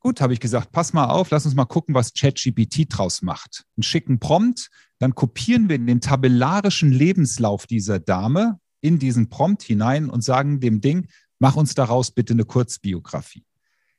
Gut, 0.00 0.20
habe 0.20 0.32
ich 0.32 0.40
gesagt, 0.40 0.72
pass 0.72 0.92
mal 0.92 1.06
auf, 1.06 1.30
lass 1.30 1.46
uns 1.46 1.54
mal 1.54 1.64
gucken, 1.64 1.94
was 1.94 2.12
ChatGPT 2.12 2.86
draus 2.88 3.22
macht. 3.22 3.64
Einen 3.76 3.82
schicken 3.82 4.18
Prompt, 4.18 4.70
dann 4.98 5.14
kopieren 5.14 5.68
wir 5.68 5.78
den 5.78 6.00
tabellarischen 6.00 6.92
Lebenslauf 6.92 7.66
dieser 7.66 7.98
Dame 7.98 8.58
in 8.80 8.98
diesen 8.98 9.30
Prompt 9.30 9.62
hinein 9.62 10.10
und 10.10 10.22
sagen 10.22 10.60
dem 10.60 10.80
Ding, 10.80 11.08
mach 11.38 11.56
uns 11.56 11.74
daraus 11.74 12.10
bitte 12.10 12.32
eine 12.32 12.44
Kurzbiografie. 12.44 13.44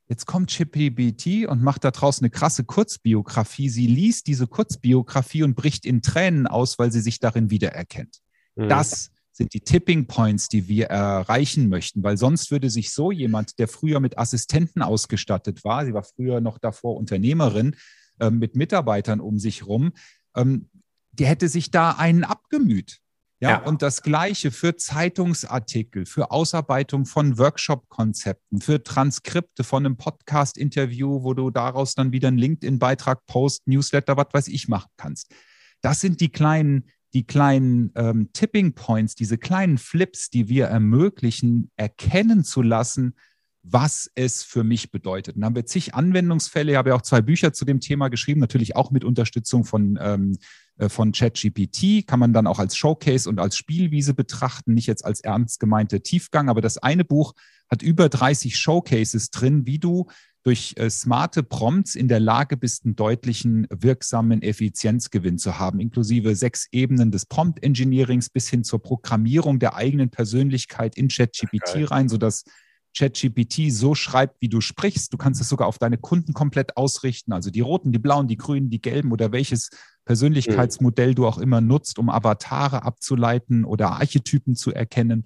Jetzt 0.07 0.27
kommt 0.27 0.51
ChatGPT 0.51 1.47
und 1.47 1.63
macht 1.63 1.83
daraus 1.83 2.19
eine 2.19 2.29
krasse 2.29 2.63
Kurzbiografie. 2.63 3.69
Sie 3.69 3.87
liest 3.87 4.27
diese 4.27 4.45
Kurzbiografie 4.45 5.43
und 5.43 5.55
bricht 5.55 5.85
in 5.85 6.01
Tränen 6.01 6.45
aus, 6.45 6.77
weil 6.77 6.91
sie 6.91 7.01
sich 7.01 7.19
darin 7.19 7.49
wiedererkennt. 7.49 8.19
Mhm. 8.55 8.69
Das 8.69 9.09
sind 9.31 9.53
die 9.53 9.61
Tipping 9.61 10.05
Points, 10.07 10.47
die 10.47 10.67
wir 10.67 10.85
erreichen 10.85 11.69
möchten, 11.69 12.03
weil 12.03 12.17
sonst 12.17 12.51
würde 12.51 12.69
sich 12.69 12.93
so 12.93 13.11
jemand, 13.11 13.59
der 13.59 13.67
früher 13.67 13.99
mit 13.99 14.17
Assistenten 14.17 14.81
ausgestattet 14.81 15.63
war, 15.63 15.85
sie 15.85 15.93
war 15.93 16.03
früher 16.03 16.39
noch 16.39 16.57
davor 16.57 16.95
Unternehmerin, 16.95 17.75
äh, 18.19 18.29
mit 18.29 18.55
Mitarbeitern 18.55 19.19
um 19.19 19.39
sich 19.39 19.65
rum, 19.65 19.91
ähm, 20.35 20.69
die 21.11 21.25
hätte 21.25 21.49
sich 21.49 21.71
da 21.71 21.91
einen 21.91 22.23
abgemüht. 22.23 22.99
Ja, 23.45 23.51
ja, 23.51 23.63
und 23.63 23.81
das 23.81 24.01
Gleiche 24.01 24.49
für 24.49 24.75
Zeitungsartikel, 24.75 26.05
für 26.05 26.31
Ausarbeitung 26.31 27.05
von 27.05 27.37
Workshop-Konzepten, 27.37 28.59
für 28.59 28.81
Transkripte 28.81 29.63
von 29.63 29.85
einem 29.85 29.97
Podcast-Interview, 29.97 31.23
wo 31.23 31.33
du 31.35 31.51
daraus 31.51 31.93
dann 31.93 32.11
wieder 32.11 32.29
einen 32.29 32.39
LinkedIn-Beitrag, 32.39 33.25
Post, 33.27 33.67
Newsletter, 33.67 34.17
was 34.17 34.27
weiß 34.31 34.47
ich 34.47 34.67
machen 34.67 34.89
kannst. 34.97 35.31
Das 35.81 36.01
sind 36.01 36.21
die 36.21 36.29
kleinen 36.29 36.89
die 37.13 37.25
kleinen 37.25 37.91
ähm, 37.95 38.29
Tipping 38.33 38.73
Points, 38.73 39.15
diese 39.15 39.37
kleinen 39.37 39.77
Flips, 39.77 40.29
die 40.29 40.49
wir 40.49 40.65
ermöglichen, 40.65 41.71
erkennen 41.77 42.43
zu 42.43 42.61
lassen, 42.61 43.15
was 43.63 44.11
es 44.15 44.43
für 44.43 44.65
mich 44.65 44.91
bedeutet. 44.91 45.35
Und 45.35 45.41
dann 45.41 45.47
haben 45.47 45.55
wir 45.55 45.65
zig 45.65 45.95
Anwendungsfälle. 45.95 46.73
Ich 46.73 46.77
habe 46.77 46.89
ja 46.89 46.95
auch 46.95 47.01
zwei 47.01 47.21
Bücher 47.21 47.53
zu 47.53 47.63
dem 47.63 47.79
Thema 47.79 48.09
geschrieben, 48.09 48.41
natürlich 48.41 48.75
auch 48.75 48.91
mit 48.91 49.05
Unterstützung 49.05 49.63
von, 49.63 49.97
ähm, 50.01 50.33
äh, 50.33 50.37
von 50.89 51.11
ChatGPT. 51.11 52.05
Kann 52.07 52.19
man 52.19 52.33
dann 52.33 52.47
auch 52.47 52.59
als 52.59 52.75
Showcase 52.75 53.29
und 53.29 53.39
als 53.39 53.57
Spielwiese 53.57 54.13
betrachten, 54.13 54.73
nicht 54.73 54.87
jetzt 54.87 55.05
als 55.05 55.21
ernst 55.21 55.59
gemeinte 55.59 56.01
Tiefgang. 56.01 56.49
Aber 56.49 56.61
das 56.61 56.77
eine 56.77 57.05
Buch 57.05 57.33
hat 57.69 57.81
über 57.81 58.09
30 58.09 58.57
Showcases 58.57 59.29
drin, 59.29 59.65
wie 59.65 59.79
du 59.79 60.07
durch 60.45 60.75
äh, 60.77 60.91
smarte 60.91 61.41
Prompts 61.41 61.95
in 61.95 62.07
der 62.07 62.19
Lage 62.19 62.55
bist, 62.55 62.85
einen 62.85 62.95
deutlichen 62.95 63.65
wirksamen 63.71 64.43
Effizienzgewinn 64.43 65.39
zu 65.39 65.57
haben, 65.57 65.79
inklusive 65.79 66.35
sechs 66.35 66.67
Ebenen 66.71 67.09
des 67.09 67.25
Prompt-Engineerings 67.25 68.29
bis 68.29 68.47
hin 68.47 68.63
zur 68.63 68.81
Programmierung 68.81 69.57
der 69.57 69.75
eigenen 69.75 70.11
Persönlichkeit 70.11 70.97
in 70.97 71.07
ChatGPT 71.07 71.89
rein, 71.89 72.09
sodass 72.09 72.43
ChatGPT 72.95 73.71
so 73.71 73.95
schreibt, 73.95 74.39
wie 74.39 74.47
du 74.47 74.61
sprichst. 74.61 75.11
Du 75.11 75.17
kannst 75.17 75.41
es 75.41 75.49
sogar 75.49 75.67
auf 75.67 75.79
deine 75.79 75.97
Kunden 75.97 76.33
komplett 76.33 76.77
ausrichten, 76.77 77.33
also 77.33 77.49
die 77.49 77.61
roten, 77.61 77.91
die 77.91 77.99
blauen, 77.99 78.27
die 78.27 78.37
grünen, 78.37 78.69
die 78.69 78.81
gelben 78.81 79.11
oder 79.11 79.31
welches 79.31 79.71
Persönlichkeitsmodell 80.05 81.09
mhm. 81.09 81.15
du 81.15 81.27
auch 81.27 81.37
immer 81.37 81.61
nutzt, 81.61 81.99
um 81.99 82.09
Avatare 82.09 82.83
abzuleiten 82.83 83.65
oder 83.65 83.91
Archetypen 83.91 84.55
zu 84.55 84.71
erkennen 84.71 85.25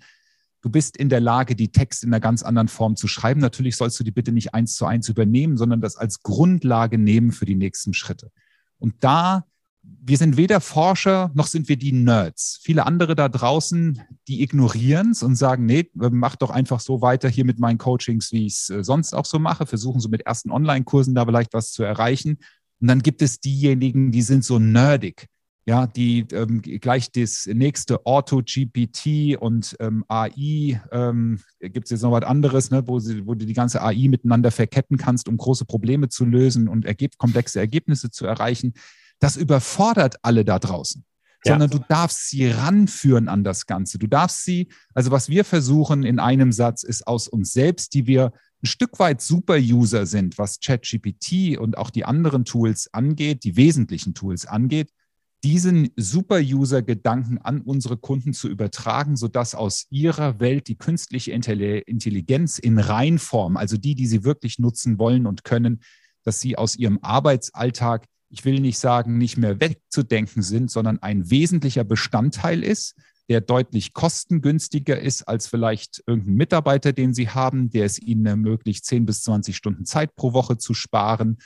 du 0.61 0.69
bist 0.69 0.97
in 0.97 1.09
der 1.09 1.19
Lage, 1.19 1.55
die 1.55 1.71
Texte 1.71 2.05
in 2.05 2.13
einer 2.13 2.19
ganz 2.19 2.43
anderen 2.43 2.67
Form 2.67 2.95
zu 2.95 3.07
schreiben. 3.07 3.39
Natürlich 3.39 3.77
sollst 3.77 3.99
du 3.99 4.03
die 4.03 4.11
bitte 4.11 4.31
nicht 4.31 4.53
eins 4.53 4.75
zu 4.75 4.85
eins 4.85 5.09
übernehmen, 5.09 5.57
sondern 5.57 5.81
das 5.81 5.95
als 5.95 6.21
Grundlage 6.23 6.97
nehmen 6.97 7.31
für 7.31 7.45
die 7.45 7.55
nächsten 7.55 7.93
Schritte. 7.93 8.31
Und 8.77 8.95
da, 8.99 9.45
wir 9.81 10.17
sind 10.17 10.37
weder 10.37 10.59
Forscher 10.61 11.31
noch 11.33 11.47
sind 11.47 11.69
wir 11.69 11.77
die 11.77 11.93
Nerds. 11.93 12.59
Viele 12.61 12.85
andere 12.85 13.15
da 13.15 13.29
draußen, 13.29 14.01
die 14.27 14.43
ignorieren 14.43 15.11
es 15.11 15.23
und 15.23 15.35
sagen, 15.35 15.65
nee, 15.65 15.89
mach 15.93 16.35
doch 16.35 16.49
einfach 16.49 16.79
so 16.79 17.01
weiter 17.01 17.29
hier 17.29 17.45
mit 17.45 17.59
meinen 17.59 17.77
Coachings, 17.77 18.31
wie 18.31 18.45
ich 18.45 18.53
es 18.53 18.69
äh, 18.69 18.83
sonst 18.83 19.13
auch 19.13 19.25
so 19.25 19.39
mache, 19.39 19.65
versuchen 19.65 19.99
so 19.99 20.09
mit 20.09 20.21
ersten 20.21 20.51
Online-Kursen 20.51 21.15
da 21.15 21.25
vielleicht 21.25 21.53
was 21.53 21.71
zu 21.71 21.83
erreichen. 21.83 22.39
Und 22.81 22.87
dann 22.87 23.01
gibt 23.01 23.21
es 23.21 23.39
diejenigen, 23.39 24.11
die 24.11 24.21
sind 24.21 24.43
so 24.43 24.59
nerdig 24.59 25.27
ja, 25.69 25.85
die 25.85 26.25
ähm, 26.31 26.63
gleich 26.63 27.11
das 27.11 27.45
nächste 27.45 28.03
Auto-GPT 28.03 29.37
und 29.39 29.75
ähm, 29.79 30.03
AI, 30.07 30.81
ähm, 30.91 31.39
gibt 31.59 31.85
es 31.85 31.91
jetzt 31.91 32.01
noch 32.01 32.11
was 32.11 32.23
anderes, 32.23 32.71
ne, 32.71 32.87
wo, 32.87 32.97
sie, 32.97 33.27
wo 33.27 33.35
du 33.35 33.45
die 33.45 33.53
ganze 33.53 33.83
AI 33.83 34.07
miteinander 34.07 34.49
verketten 34.49 34.97
kannst, 34.97 35.29
um 35.29 35.37
große 35.37 35.65
Probleme 35.65 36.09
zu 36.09 36.25
lösen 36.25 36.67
und 36.67 36.85
ergeb 36.85 37.19
komplexe 37.19 37.59
Ergebnisse 37.59 38.09
zu 38.09 38.25
erreichen. 38.25 38.73
Das 39.19 39.37
überfordert 39.37 40.15
alle 40.23 40.43
da 40.43 40.57
draußen. 40.57 41.05
Ja. 41.45 41.53
Sondern 41.53 41.69
du 41.69 41.79
darfst 41.87 42.29
sie 42.29 42.47
ranführen 42.47 43.27
an 43.27 43.43
das 43.43 43.67
Ganze. 43.67 43.99
Du 43.99 44.07
darfst 44.07 44.45
sie, 44.45 44.69
also 44.95 45.11
was 45.11 45.29
wir 45.29 45.45
versuchen 45.45 46.01
in 46.01 46.17
einem 46.17 46.51
Satz 46.51 46.81
ist 46.81 47.05
aus 47.05 47.27
uns 47.27 47.53
selbst, 47.53 47.93
die 47.93 48.07
wir 48.07 48.33
ein 48.61 48.67
Stück 48.67 48.99
weit 48.99 49.21
Super-User 49.21 50.05
sind, 50.05 50.37
was 50.37 50.59
ChatGPT 50.59 51.57
und 51.57 51.77
auch 51.77 51.89
die 51.89 52.05
anderen 52.05 52.45
Tools 52.45 52.93
angeht, 52.93 53.43
die 53.43 53.55
wesentlichen 53.55 54.13
Tools 54.13 54.45
angeht, 54.45 54.91
diesen 55.43 55.91
Super-User-Gedanken 55.95 57.37
an 57.37 57.61
unsere 57.61 57.95
Kunden 57.95 58.33
zu 58.33 58.49
übertragen, 58.49 59.15
sodass 59.15 59.55
aus 59.55 59.87
ihrer 59.89 60.39
Welt 60.41 60.67
die 60.67 60.77
künstliche 60.77 61.31
Intelligenz 61.31 62.59
in 62.59 62.77
Reinform, 62.77 63.55
also 63.55 63.77
die, 63.77 63.95
die 63.95 64.07
sie 64.07 64.25
wirklich 64.25 64.59
nutzen 64.59 64.99
wollen 64.99 65.25
und 65.25 65.45
können, 65.45 65.81
dass 66.23 66.41
sie 66.41 66.57
aus 66.57 66.75
ihrem 66.75 66.99
Arbeitsalltag, 67.01 68.05
ich 68.29 68.43
will 68.43 68.59
nicht 68.59 68.79
sagen, 68.79 69.17
nicht 69.17 69.37
mehr 69.37 69.61
wegzudenken 69.61 70.41
sind, 70.41 70.69
sondern 70.69 71.01
ein 71.01 71.29
wesentlicher 71.29 71.85
Bestandteil 71.85 72.61
ist, 72.61 72.95
der 73.29 73.41
deutlich 73.41 73.93
kostengünstiger 73.93 74.99
ist 74.99 75.23
als 75.27 75.47
vielleicht 75.47 76.03
irgendein 76.07 76.33
Mitarbeiter, 76.33 76.93
den 76.93 77.13
Sie 77.13 77.29
haben, 77.29 77.69
der 77.69 77.85
es 77.85 77.99
Ihnen 77.99 78.25
ermöglicht, 78.25 78.85
10 78.85 79.05
bis 79.05 79.21
20 79.23 79.55
Stunden 79.55 79.85
Zeit 79.85 80.15
pro 80.15 80.33
Woche 80.33 80.57
zu 80.57 80.73
sparen, 80.73 81.37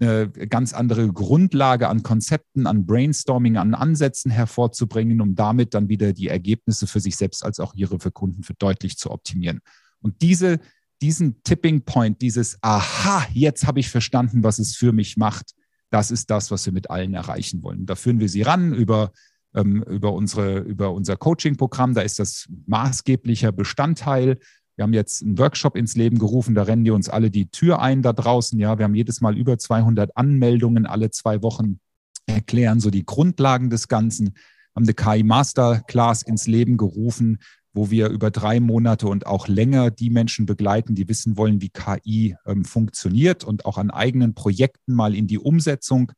eine 0.00 0.30
ganz 0.30 0.72
andere 0.72 1.12
Grundlage 1.12 1.88
an 1.88 2.02
Konzepten, 2.02 2.66
an 2.66 2.86
Brainstorming, 2.86 3.56
an 3.56 3.74
Ansätzen 3.74 4.30
hervorzubringen, 4.30 5.20
um 5.20 5.34
damit 5.34 5.74
dann 5.74 5.88
wieder 5.88 6.12
die 6.12 6.28
Ergebnisse 6.28 6.86
für 6.86 7.00
sich 7.00 7.16
selbst 7.16 7.44
als 7.44 7.60
auch 7.60 7.74
ihre 7.74 8.00
für 8.00 8.10
Kunden 8.10 8.42
für 8.42 8.54
deutlich 8.54 8.96
zu 8.96 9.10
optimieren. 9.10 9.60
Und 10.00 10.22
diese, 10.22 10.58
diesen 11.02 11.42
Tipping 11.42 11.82
Point, 11.84 12.22
dieses 12.22 12.58
Aha, 12.62 13.26
jetzt 13.32 13.66
habe 13.66 13.80
ich 13.80 13.90
verstanden, 13.90 14.42
was 14.42 14.58
es 14.58 14.74
für 14.74 14.92
mich 14.92 15.16
macht, 15.16 15.52
das 15.90 16.10
ist 16.10 16.30
das, 16.30 16.50
was 16.50 16.64
wir 16.64 16.72
mit 16.72 16.88
allen 16.88 17.14
erreichen 17.14 17.62
wollen. 17.62 17.84
Da 17.84 17.94
führen 17.94 18.20
wir 18.20 18.28
sie 18.28 18.42
ran 18.42 18.72
über, 18.72 19.12
ähm, 19.54 19.82
über, 19.82 20.12
unsere, 20.12 20.58
über 20.58 20.92
unser 20.92 21.16
Coaching-Programm. 21.16 21.94
Da 21.94 22.02
ist 22.02 22.18
das 22.18 22.48
maßgeblicher 22.66 23.52
Bestandteil. 23.52 24.38
Wir 24.76 24.84
haben 24.84 24.92
jetzt 24.94 25.22
einen 25.22 25.38
Workshop 25.38 25.76
ins 25.76 25.94
Leben 25.96 26.18
gerufen, 26.18 26.54
da 26.54 26.62
rennen 26.62 26.84
die 26.84 26.90
uns 26.90 27.08
alle 27.08 27.30
die 27.30 27.50
Tür 27.50 27.80
ein 27.82 28.02
da 28.02 28.12
draußen. 28.12 28.58
Ja, 28.58 28.78
wir 28.78 28.84
haben 28.84 28.94
jedes 28.94 29.20
Mal 29.20 29.36
über 29.36 29.58
200 29.58 30.16
Anmeldungen 30.16 30.86
alle 30.86 31.10
zwei 31.10 31.42
Wochen, 31.42 31.80
erklären 32.26 32.80
so 32.80 32.90
die 32.90 33.04
Grundlagen 33.04 33.68
des 33.68 33.88
Ganzen, 33.88 34.34
haben 34.74 34.84
eine 34.84 34.94
KI 34.94 35.22
Masterclass 35.22 36.22
ins 36.22 36.46
Leben 36.46 36.76
gerufen, 36.76 37.38
wo 37.72 37.90
wir 37.90 38.08
über 38.08 38.30
drei 38.30 38.58
Monate 38.58 39.06
und 39.06 39.26
auch 39.26 39.48
länger 39.48 39.90
die 39.90 40.10
Menschen 40.10 40.46
begleiten, 40.46 40.94
die 40.94 41.08
wissen 41.08 41.36
wollen, 41.36 41.60
wie 41.60 41.68
KI 41.70 42.36
ähm, 42.46 42.64
funktioniert 42.64 43.44
und 43.44 43.64
auch 43.64 43.78
an 43.78 43.90
eigenen 43.90 44.34
Projekten 44.34 44.94
mal 44.94 45.14
in 45.14 45.26
die 45.26 45.38
Umsetzung 45.38 46.12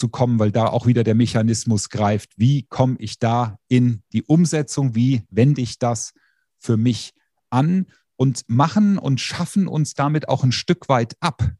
zu 0.00 0.08
kommen, 0.08 0.38
weil 0.38 0.50
da 0.50 0.66
auch 0.66 0.86
wieder 0.86 1.04
der 1.04 1.14
Mechanismus 1.14 1.90
greift. 1.90 2.30
Wie 2.36 2.64
komme 2.64 2.96
ich 2.98 3.18
da 3.18 3.58
in 3.68 4.02
die 4.12 4.24
Umsetzung? 4.24 4.94
Wie 4.94 5.22
wende 5.30 5.60
ich 5.60 5.78
das 5.78 6.12
für 6.58 6.76
mich 6.76 7.12
an? 7.50 7.86
und 8.20 8.44
machen 8.48 8.98
und 8.98 9.18
schaffen 9.18 9.66
uns 9.66 9.94
damit 9.94 10.28
auch 10.28 10.44
ein 10.44 10.52
Stück 10.52 10.90
weit 10.90 11.16
ab. 11.20 11.52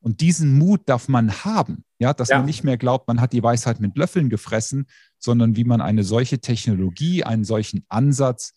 Und 0.00 0.20
diesen 0.20 0.58
Mut 0.58 0.82
darf 0.84 1.08
man 1.08 1.32
haben, 1.46 1.86
ja, 1.98 2.12
dass 2.12 2.28
ja. 2.28 2.36
man 2.36 2.44
nicht 2.44 2.62
mehr 2.62 2.76
glaubt, 2.76 3.08
man 3.08 3.22
hat 3.22 3.32
die 3.32 3.42
Weisheit 3.42 3.80
mit 3.80 3.96
Löffeln 3.96 4.28
gefressen, 4.28 4.84
sondern 5.18 5.56
wie 5.56 5.64
man 5.64 5.80
eine 5.80 6.04
solche 6.04 6.40
Technologie, 6.40 7.24
einen 7.24 7.44
solchen 7.44 7.86
Ansatz 7.88 8.52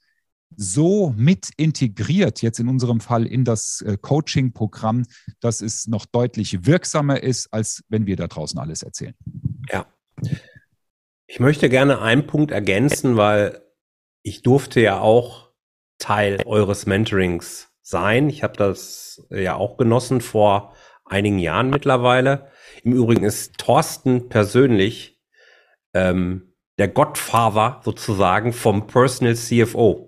so 0.55 1.13
mit 1.15 1.49
integriert, 1.57 2.41
jetzt 2.41 2.59
in 2.59 2.67
unserem 2.67 2.99
Fall 2.99 3.25
in 3.25 3.43
das 3.43 3.81
äh, 3.81 3.97
Coaching-Programm, 3.97 5.05
dass 5.39 5.61
es 5.61 5.87
noch 5.87 6.05
deutlich 6.05 6.65
wirksamer 6.65 7.21
ist, 7.21 7.53
als 7.53 7.83
wenn 7.89 8.05
wir 8.05 8.15
da 8.15 8.27
draußen 8.27 8.59
alles 8.59 8.83
erzählen. 8.83 9.13
Ja. 9.69 9.85
Ich 11.27 11.39
möchte 11.39 11.69
gerne 11.69 12.01
einen 12.01 12.25
Punkt 12.25 12.51
ergänzen, 12.51 13.17
weil 13.17 13.61
ich 14.23 14.41
durfte 14.41 14.79
ja 14.79 14.99
auch 14.99 15.51
Teil 15.99 16.41
eures 16.45 16.85
Mentorings 16.85 17.69
sein. 17.81 18.29
Ich 18.29 18.43
habe 18.43 18.55
das 18.55 19.25
ja 19.29 19.55
auch 19.55 19.77
genossen 19.77 20.21
vor 20.21 20.73
einigen 21.05 21.39
Jahren 21.39 21.69
mittlerweile. 21.69 22.51
Im 22.83 22.93
Übrigen 22.93 23.23
ist 23.23 23.57
Thorsten 23.57 24.29
persönlich 24.29 25.19
ähm, 25.93 26.53
der 26.77 26.87
Godfather 26.87 27.81
sozusagen 27.83 28.53
vom 28.53 28.87
Personal 28.87 29.35
CFO. 29.35 30.06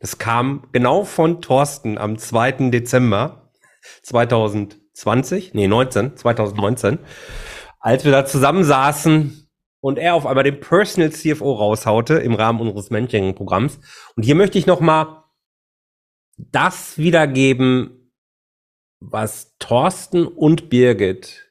Das 0.00 0.16
kam 0.16 0.66
genau 0.72 1.04
von 1.04 1.42
Thorsten 1.42 1.98
am 1.98 2.16
2. 2.16 2.70
Dezember 2.70 3.52
2020, 4.02 5.52
nee 5.52 5.68
19, 5.68 6.16
2019, 6.16 6.98
als 7.78 8.04
wir 8.04 8.10
da 8.10 8.24
zusammensaßen 8.24 9.46
und 9.80 9.98
er 9.98 10.14
auf 10.14 10.26
einmal 10.26 10.44
den 10.44 10.58
Personal 10.58 11.12
CFO 11.12 11.52
raushaute 11.52 12.14
im 12.14 12.34
Rahmen 12.34 12.60
unseres 12.60 12.88
Mentoring-Programms. 12.90 13.78
Und 14.16 14.22
hier 14.22 14.34
möchte 14.34 14.58
ich 14.58 14.66
noch 14.66 14.80
mal 14.80 15.24
das 16.38 16.96
wiedergeben, 16.96 18.12
was 19.00 19.56
Thorsten 19.58 20.26
und 20.26 20.70
Birgit, 20.70 21.50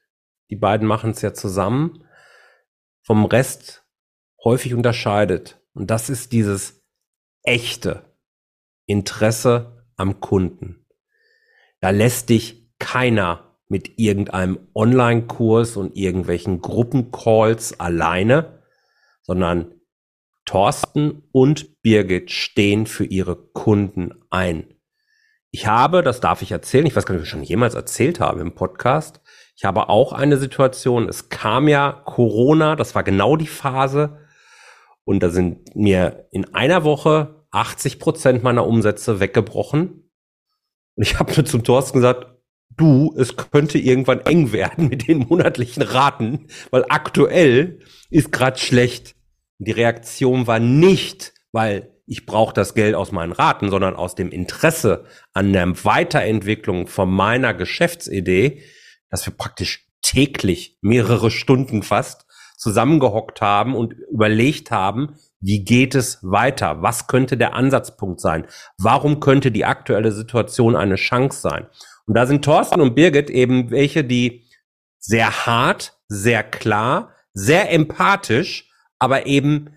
die 0.49 0.55
beiden 0.55 0.87
machen 0.87 1.11
es 1.11 1.21
ja 1.21 1.33
zusammen, 1.35 2.03
vom 3.03 3.25
Rest 3.25 3.85
häufig 4.43 4.73
unterscheidet. 4.73 5.61
Und 5.73 5.91
das 5.91 6.09
ist 6.09 6.31
dieses 6.31 6.83
echte 7.43 8.08
Interesse 8.89 9.85
am 9.97 10.19
Kunden. 10.19 10.85
Da 11.79 11.91
lässt 11.91 12.29
dich 12.29 12.73
keiner 12.79 13.57
mit 13.67 13.99
irgendeinem 13.99 14.59
Online-Kurs 14.73 15.77
und 15.77 15.95
irgendwelchen 15.95 16.61
Gruppencalls 16.61 17.79
alleine, 17.79 18.63
sondern 19.21 19.75
Thorsten 20.45 21.21
und 21.31 21.81
Birgit 21.83 22.31
stehen 22.31 22.87
für 22.87 23.05
ihre 23.05 23.35
Kunden 23.35 24.11
ein. 24.31 24.73
Ich 25.51 25.67
habe, 25.67 26.01
das 26.01 26.19
darf 26.19 26.41
ich 26.41 26.51
erzählen, 26.51 26.87
ich 26.87 26.95
weiß 26.95 27.05
gar 27.05 27.13
nicht, 27.13 27.21
ob 27.21 27.25
ich 27.25 27.29
schon 27.29 27.43
jemals 27.43 27.75
erzählt 27.75 28.19
habe 28.19 28.41
im 28.41 28.55
Podcast, 28.55 29.21
ich 29.55 29.65
habe 29.65 29.89
auch 29.89 30.13
eine 30.13 30.37
Situation, 30.37 31.07
es 31.07 31.29
kam 31.29 31.67
ja 31.67 31.91
Corona, 31.91 32.75
das 32.75 32.95
war 32.95 33.03
genau 33.03 33.35
die 33.35 33.47
Phase 33.47 34.25
und 35.03 35.21
da 35.21 35.29
sind 35.29 35.75
mir 35.75 36.27
in 36.31 36.53
einer 36.55 36.83
Woche 36.83 37.38
80 37.51 37.99
Prozent 37.99 38.43
meiner 38.43 38.65
Umsätze 38.65 39.19
weggebrochen. 39.19 40.09
Und 40.95 41.03
ich 41.03 41.19
habe 41.19 41.43
zum 41.43 41.63
Thorsten 41.63 41.99
gesagt, 41.99 42.27
du, 42.77 43.13
es 43.17 43.35
könnte 43.35 43.77
irgendwann 43.77 44.21
eng 44.21 44.51
werden 44.51 44.89
mit 44.89 45.07
den 45.07 45.19
monatlichen 45.19 45.83
Raten, 45.83 46.47
weil 46.71 46.85
aktuell 46.89 47.79
ist 48.09 48.31
gerade 48.31 48.57
schlecht. 48.57 49.15
Die 49.57 49.71
Reaktion 49.71 50.47
war 50.47 50.59
nicht, 50.59 51.33
weil 51.51 51.93
ich 52.05 52.25
brauche 52.25 52.53
das 52.53 52.73
Geld 52.73 52.95
aus 52.95 53.11
meinen 53.11 53.33
Raten, 53.33 53.69
sondern 53.69 53.95
aus 53.95 54.15
dem 54.15 54.31
Interesse 54.31 55.05
an 55.33 55.53
der 55.53 55.85
Weiterentwicklung 55.85 56.87
von 56.87 57.11
meiner 57.11 57.53
Geschäftsidee, 57.53 58.63
dass 59.09 59.25
wir 59.27 59.33
praktisch 59.33 59.87
täglich 60.01 60.77
mehrere 60.81 61.29
Stunden 61.29 61.83
fast 61.83 62.25
zusammengehockt 62.57 63.41
haben 63.41 63.75
und 63.75 63.93
überlegt 64.11 64.71
haben, 64.71 65.15
wie 65.41 65.63
geht 65.63 65.95
es 65.95 66.19
weiter? 66.21 66.81
Was 66.81 67.07
könnte 67.07 67.37
der 67.37 67.53
Ansatzpunkt 67.53 68.19
sein? 68.19 68.45
Warum 68.77 69.19
könnte 69.19 69.51
die 69.51 69.65
aktuelle 69.65 70.11
Situation 70.11 70.75
eine 70.75 70.95
Chance 70.95 71.41
sein? 71.41 71.67
Und 72.05 72.15
da 72.15 72.25
sind 72.25 72.43
Thorsten 72.43 72.81
und 72.81 72.95
Birgit 72.95 73.29
eben 73.29 73.71
welche, 73.71 74.03
die 74.03 74.47
sehr 74.99 75.45
hart, 75.45 75.97
sehr 76.07 76.43
klar, 76.43 77.13
sehr 77.33 77.71
empathisch, 77.71 78.69
aber 78.99 79.27
eben 79.27 79.69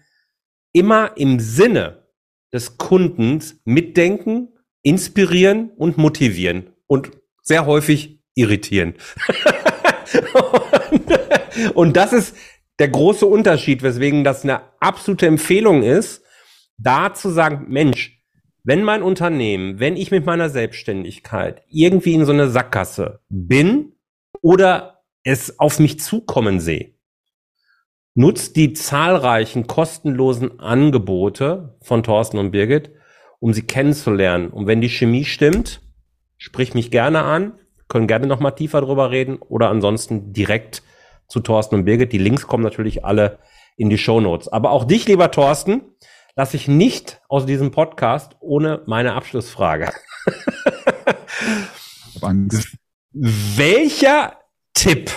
immer 0.72 1.16
im 1.16 1.38
Sinne 1.38 2.08
des 2.52 2.76
Kundens 2.78 3.60
mitdenken, 3.64 4.48
inspirieren 4.82 5.70
und 5.76 5.96
motivieren 5.96 6.72
und 6.86 7.12
sehr 7.42 7.66
häufig 7.66 8.20
irritieren. 8.34 8.94
und 11.74 11.96
das 11.96 12.12
ist 12.12 12.36
der 12.78 12.88
große 12.88 13.26
Unterschied, 13.26 13.82
weswegen 13.82 14.24
das 14.24 14.44
eine 14.44 14.62
absolute 14.80 15.26
Empfehlung 15.26 15.82
ist, 15.82 16.24
da 16.78 17.14
zu 17.14 17.30
sagen, 17.30 17.66
Mensch, 17.68 18.22
wenn 18.64 18.84
mein 18.84 19.02
Unternehmen, 19.02 19.80
wenn 19.80 19.96
ich 19.96 20.10
mit 20.10 20.24
meiner 20.24 20.48
Selbstständigkeit 20.48 21.62
irgendwie 21.68 22.14
in 22.14 22.24
so 22.24 22.32
eine 22.32 22.48
Sackgasse 22.48 23.20
bin 23.28 23.92
oder 24.40 25.02
es 25.24 25.58
auf 25.58 25.78
mich 25.78 26.00
zukommen 26.00 26.60
sehe, 26.60 26.94
Nutzt 28.14 28.56
die 28.56 28.74
zahlreichen 28.74 29.66
kostenlosen 29.66 30.60
Angebote 30.60 31.78
von 31.80 32.02
Thorsten 32.02 32.36
und 32.36 32.50
Birgit, 32.50 32.90
um 33.40 33.54
sie 33.54 33.62
kennenzulernen. 33.62 34.50
Und 34.50 34.66
wenn 34.66 34.82
die 34.82 34.90
Chemie 34.90 35.24
stimmt, 35.24 35.80
sprich 36.36 36.74
mich 36.74 36.90
gerne 36.90 37.22
an, 37.22 37.54
können 37.88 38.06
gerne 38.06 38.26
noch 38.26 38.38
mal 38.38 38.50
tiefer 38.50 38.82
drüber 38.82 39.10
reden 39.10 39.38
oder 39.38 39.70
ansonsten 39.70 40.34
direkt 40.34 40.82
zu 41.28 41.40
Thorsten 41.40 41.76
und 41.76 41.84
Birgit. 41.84 42.12
Die 42.12 42.18
Links 42.18 42.46
kommen 42.46 42.64
natürlich 42.64 43.04
alle 43.04 43.38
in 43.76 43.90
die 43.90 43.98
Show 43.98 44.20
Notes. 44.20 44.48
Aber 44.48 44.70
auch 44.70 44.84
dich, 44.84 45.06
lieber 45.06 45.30
Thorsten, 45.30 45.82
lasse 46.36 46.56
ich 46.56 46.68
nicht 46.68 47.20
aus 47.28 47.46
diesem 47.46 47.70
Podcast 47.70 48.36
ohne 48.40 48.82
meine 48.86 49.14
Abschlussfrage. 49.14 49.90
Welcher 53.12 54.38
Tipp 54.74 55.10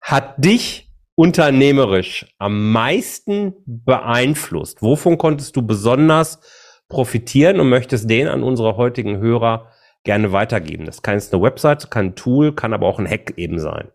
hat 0.00 0.44
dich 0.44 0.92
unternehmerisch 1.14 2.26
am 2.38 2.72
meisten 2.72 3.54
beeinflusst? 3.66 4.82
Wovon 4.82 5.18
konntest 5.18 5.56
du 5.56 5.62
besonders 5.62 6.40
profitieren 6.88 7.58
und 7.60 7.68
möchtest 7.68 8.08
den 8.08 8.28
an 8.28 8.42
unsere 8.42 8.76
heutigen 8.76 9.18
Hörer 9.18 9.72
gerne 10.04 10.32
weitergeben? 10.32 10.84
Das 10.84 11.02
kann 11.02 11.14
jetzt 11.14 11.32
eine 11.32 11.42
Website, 11.42 11.90
kann 11.90 12.06
ein 12.06 12.14
Tool, 12.14 12.54
kann 12.54 12.74
aber 12.74 12.86
auch 12.86 12.98
ein 12.98 13.08
Hack 13.08 13.34
eben 13.36 13.58
sein. 13.58 13.88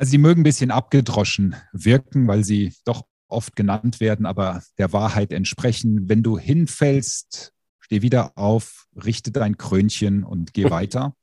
Also 0.00 0.12
die 0.12 0.18
mögen 0.18 0.40
ein 0.40 0.44
bisschen 0.44 0.70
abgedroschen 0.70 1.56
wirken, 1.74 2.26
weil 2.26 2.42
sie 2.42 2.72
doch 2.86 3.04
oft 3.28 3.54
genannt 3.54 4.00
werden, 4.00 4.24
aber 4.24 4.62
der 4.78 4.94
Wahrheit 4.94 5.30
entsprechen. 5.30 6.08
Wenn 6.08 6.22
du 6.22 6.38
hinfällst, 6.38 7.52
steh 7.80 8.00
wieder 8.00 8.38
auf, 8.38 8.86
richte 8.96 9.30
dein 9.30 9.58
Krönchen 9.58 10.24
und 10.24 10.54
geh 10.54 10.64
weiter. 10.70 11.14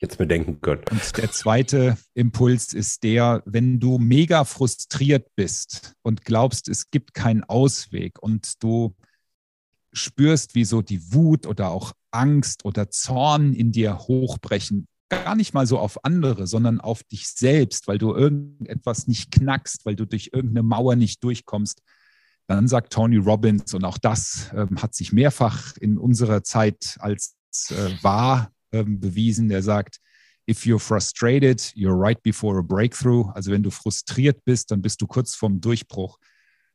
Jetzt 0.00 0.18
bedenken 0.18 0.60
können. 0.60 0.82
Und 0.90 1.16
der 1.16 1.32
zweite 1.32 1.96
Impuls 2.12 2.74
ist 2.74 3.04
der, 3.04 3.42
wenn 3.46 3.80
du 3.80 3.96
mega 3.96 4.44
frustriert 4.44 5.34
bist 5.34 5.94
und 6.02 6.26
glaubst, 6.26 6.68
es 6.68 6.90
gibt 6.90 7.14
keinen 7.14 7.42
Ausweg 7.44 8.22
und 8.22 8.62
du 8.62 8.94
spürst, 9.94 10.54
wie 10.54 10.66
so 10.66 10.82
die 10.82 11.14
Wut 11.14 11.46
oder 11.46 11.70
auch 11.70 11.94
Angst 12.10 12.66
oder 12.66 12.90
Zorn 12.90 13.54
in 13.54 13.72
dir 13.72 13.96
hochbrechen, 14.00 14.88
gar 15.22 15.36
nicht 15.36 15.54
mal 15.54 15.66
so 15.66 15.78
auf 15.78 16.04
andere, 16.04 16.46
sondern 16.46 16.80
auf 16.80 17.02
dich 17.04 17.28
selbst, 17.28 17.88
weil 17.88 17.98
du 17.98 18.14
irgendetwas 18.14 19.06
nicht 19.06 19.30
knackst, 19.30 19.86
weil 19.86 19.96
du 19.96 20.06
durch 20.06 20.30
irgendeine 20.32 20.62
Mauer 20.62 20.96
nicht 20.96 21.22
durchkommst, 21.22 21.82
dann 22.46 22.68
sagt 22.68 22.92
Tony 22.92 23.16
Robbins, 23.16 23.72
und 23.74 23.84
auch 23.84 23.98
das 23.98 24.50
ähm, 24.54 24.82
hat 24.82 24.94
sich 24.94 25.12
mehrfach 25.12 25.76
in 25.78 25.96
unserer 25.96 26.42
Zeit 26.42 26.96
als 27.00 27.36
äh, 27.70 27.90
wahr 28.02 28.50
ähm, 28.72 29.00
bewiesen, 29.00 29.48
der 29.48 29.62
sagt, 29.62 29.98
if 30.48 30.64
you're 30.64 30.78
frustrated, 30.78 31.60
you're 31.74 31.98
right 31.98 32.22
before 32.22 32.58
a 32.58 32.62
breakthrough. 32.62 33.30
Also 33.32 33.50
wenn 33.50 33.62
du 33.62 33.70
frustriert 33.70 34.44
bist, 34.44 34.70
dann 34.70 34.82
bist 34.82 35.00
du 35.00 35.06
kurz 35.06 35.34
vorm 35.34 35.60
Durchbruch. 35.60 36.18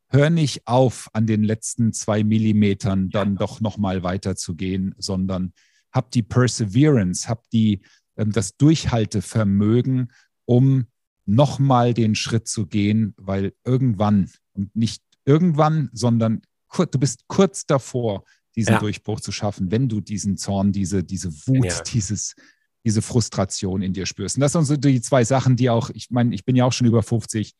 Hör 0.07 0.31
nicht 0.31 0.65
auf, 0.65 1.07
an 1.13 1.27
den 1.27 1.43
letzten 1.43 1.93
zwei 1.93 2.23
Millimetern 2.23 3.11
dann 3.11 3.35
doch 3.35 3.61
nochmal 3.61 4.01
weiterzugehen, 4.01 4.95
sondern 4.97 5.53
hab 5.91 6.09
die 6.11 6.23
Perseverance, 6.23 7.29
hab 7.29 7.47
die 7.51 7.81
das 8.25 8.57
Durchhaltevermögen, 8.57 10.11
um 10.45 10.87
nochmal 11.25 11.93
den 11.93 12.15
Schritt 12.15 12.47
zu 12.47 12.65
gehen, 12.65 13.13
weil 13.17 13.53
irgendwann 13.63 14.29
und 14.53 14.75
nicht 14.75 15.03
irgendwann, 15.25 15.89
sondern 15.93 16.41
du 16.75 16.99
bist 16.99 17.27
kurz 17.27 17.65
davor, 17.65 18.23
diesen 18.55 18.73
ja. 18.73 18.79
Durchbruch 18.79 19.21
zu 19.21 19.31
schaffen, 19.31 19.71
wenn 19.71 19.87
du 19.87 20.01
diesen 20.01 20.37
Zorn, 20.37 20.71
diese, 20.71 21.03
diese 21.03 21.31
Wut, 21.47 21.65
ja. 21.65 21.81
dieses, 21.83 22.35
diese 22.83 23.01
Frustration 23.01 23.81
in 23.81 23.93
dir 23.93 24.05
spürst. 24.05 24.37
Und 24.37 24.41
das 24.41 24.53
sind 24.53 24.65
so 24.65 24.75
die 24.75 25.01
zwei 25.01 25.23
Sachen, 25.23 25.55
die 25.55 25.69
auch, 25.69 25.89
ich 25.91 26.09
meine, 26.09 26.33
ich 26.33 26.45
bin 26.45 26.55
ja 26.55 26.65
auch 26.65 26.73
schon 26.73 26.87
über 26.87 27.03
50, 27.03 27.53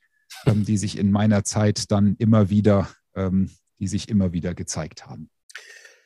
ähm, 0.46 0.66
die 0.66 0.78
sich 0.78 0.98
in 0.98 1.12
meiner 1.12 1.44
Zeit 1.44 1.92
dann 1.92 2.16
immer 2.18 2.50
wieder, 2.50 2.90
ähm, 3.16 3.50
die 3.80 3.88
sich 3.88 4.10
immer 4.10 4.34
wieder 4.34 4.54
gezeigt 4.54 5.06
haben. 5.06 5.30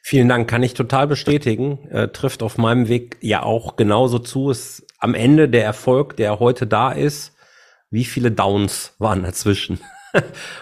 Vielen 0.05 0.27
Dank, 0.27 0.49
kann 0.49 0.63
ich 0.63 0.73
total 0.73 1.07
bestätigen. 1.07 1.87
Äh, 1.89 2.09
trifft 2.09 2.43
auf 2.43 2.57
meinem 2.57 2.89
Weg 2.89 3.15
ja 3.21 3.41
auch 3.41 3.77
genauso 3.77 4.19
zu. 4.19 4.49
Ist 4.49 4.85
am 4.97 5.13
Ende 5.13 5.47
der 5.47 5.63
Erfolg, 5.63 6.17
der 6.17 6.41
heute 6.41 6.67
da 6.67 6.91
ist, 6.91 7.31
wie 7.89 8.03
viele 8.03 8.29
Downs 8.29 8.95
waren 8.99 9.23
dazwischen? 9.23 9.79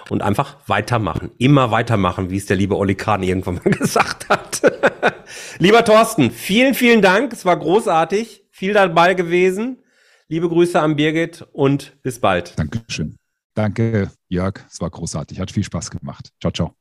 Und 0.09 0.21
einfach 0.21 0.57
weitermachen, 0.67 1.31
immer 1.39 1.71
weitermachen, 1.71 2.29
wie 2.29 2.37
es 2.37 2.45
der 2.45 2.55
liebe 2.55 2.77
Olli 2.77 2.93
Kahn 2.93 3.23
irgendwann 3.23 3.55
mal 3.55 3.71
gesagt 3.71 4.29
hat. 4.29 4.61
Lieber 5.57 5.83
Thorsten, 5.83 6.29
vielen, 6.29 6.75
vielen 6.75 7.01
Dank. 7.01 7.33
Es 7.33 7.43
war 7.43 7.57
großartig, 7.57 8.43
viel 8.51 8.73
dabei 8.73 9.15
gewesen. 9.15 9.79
Liebe 10.27 10.49
Grüße 10.49 10.79
an 10.79 10.95
Birgit 10.95 11.47
und 11.51 11.99
bis 12.03 12.19
bald. 12.19 12.53
Dankeschön. 12.59 13.17
Danke, 13.55 14.11
Jörg. 14.29 14.59
Es 14.71 14.79
war 14.81 14.89
großartig. 14.91 15.39
Hat 15.39 15.49
viel 15.49 15.63
Spaß 15.63 15.89
gemacht. 15.89 16.29
Ciao, 16.39 16.51
ciao. 16.51 16.80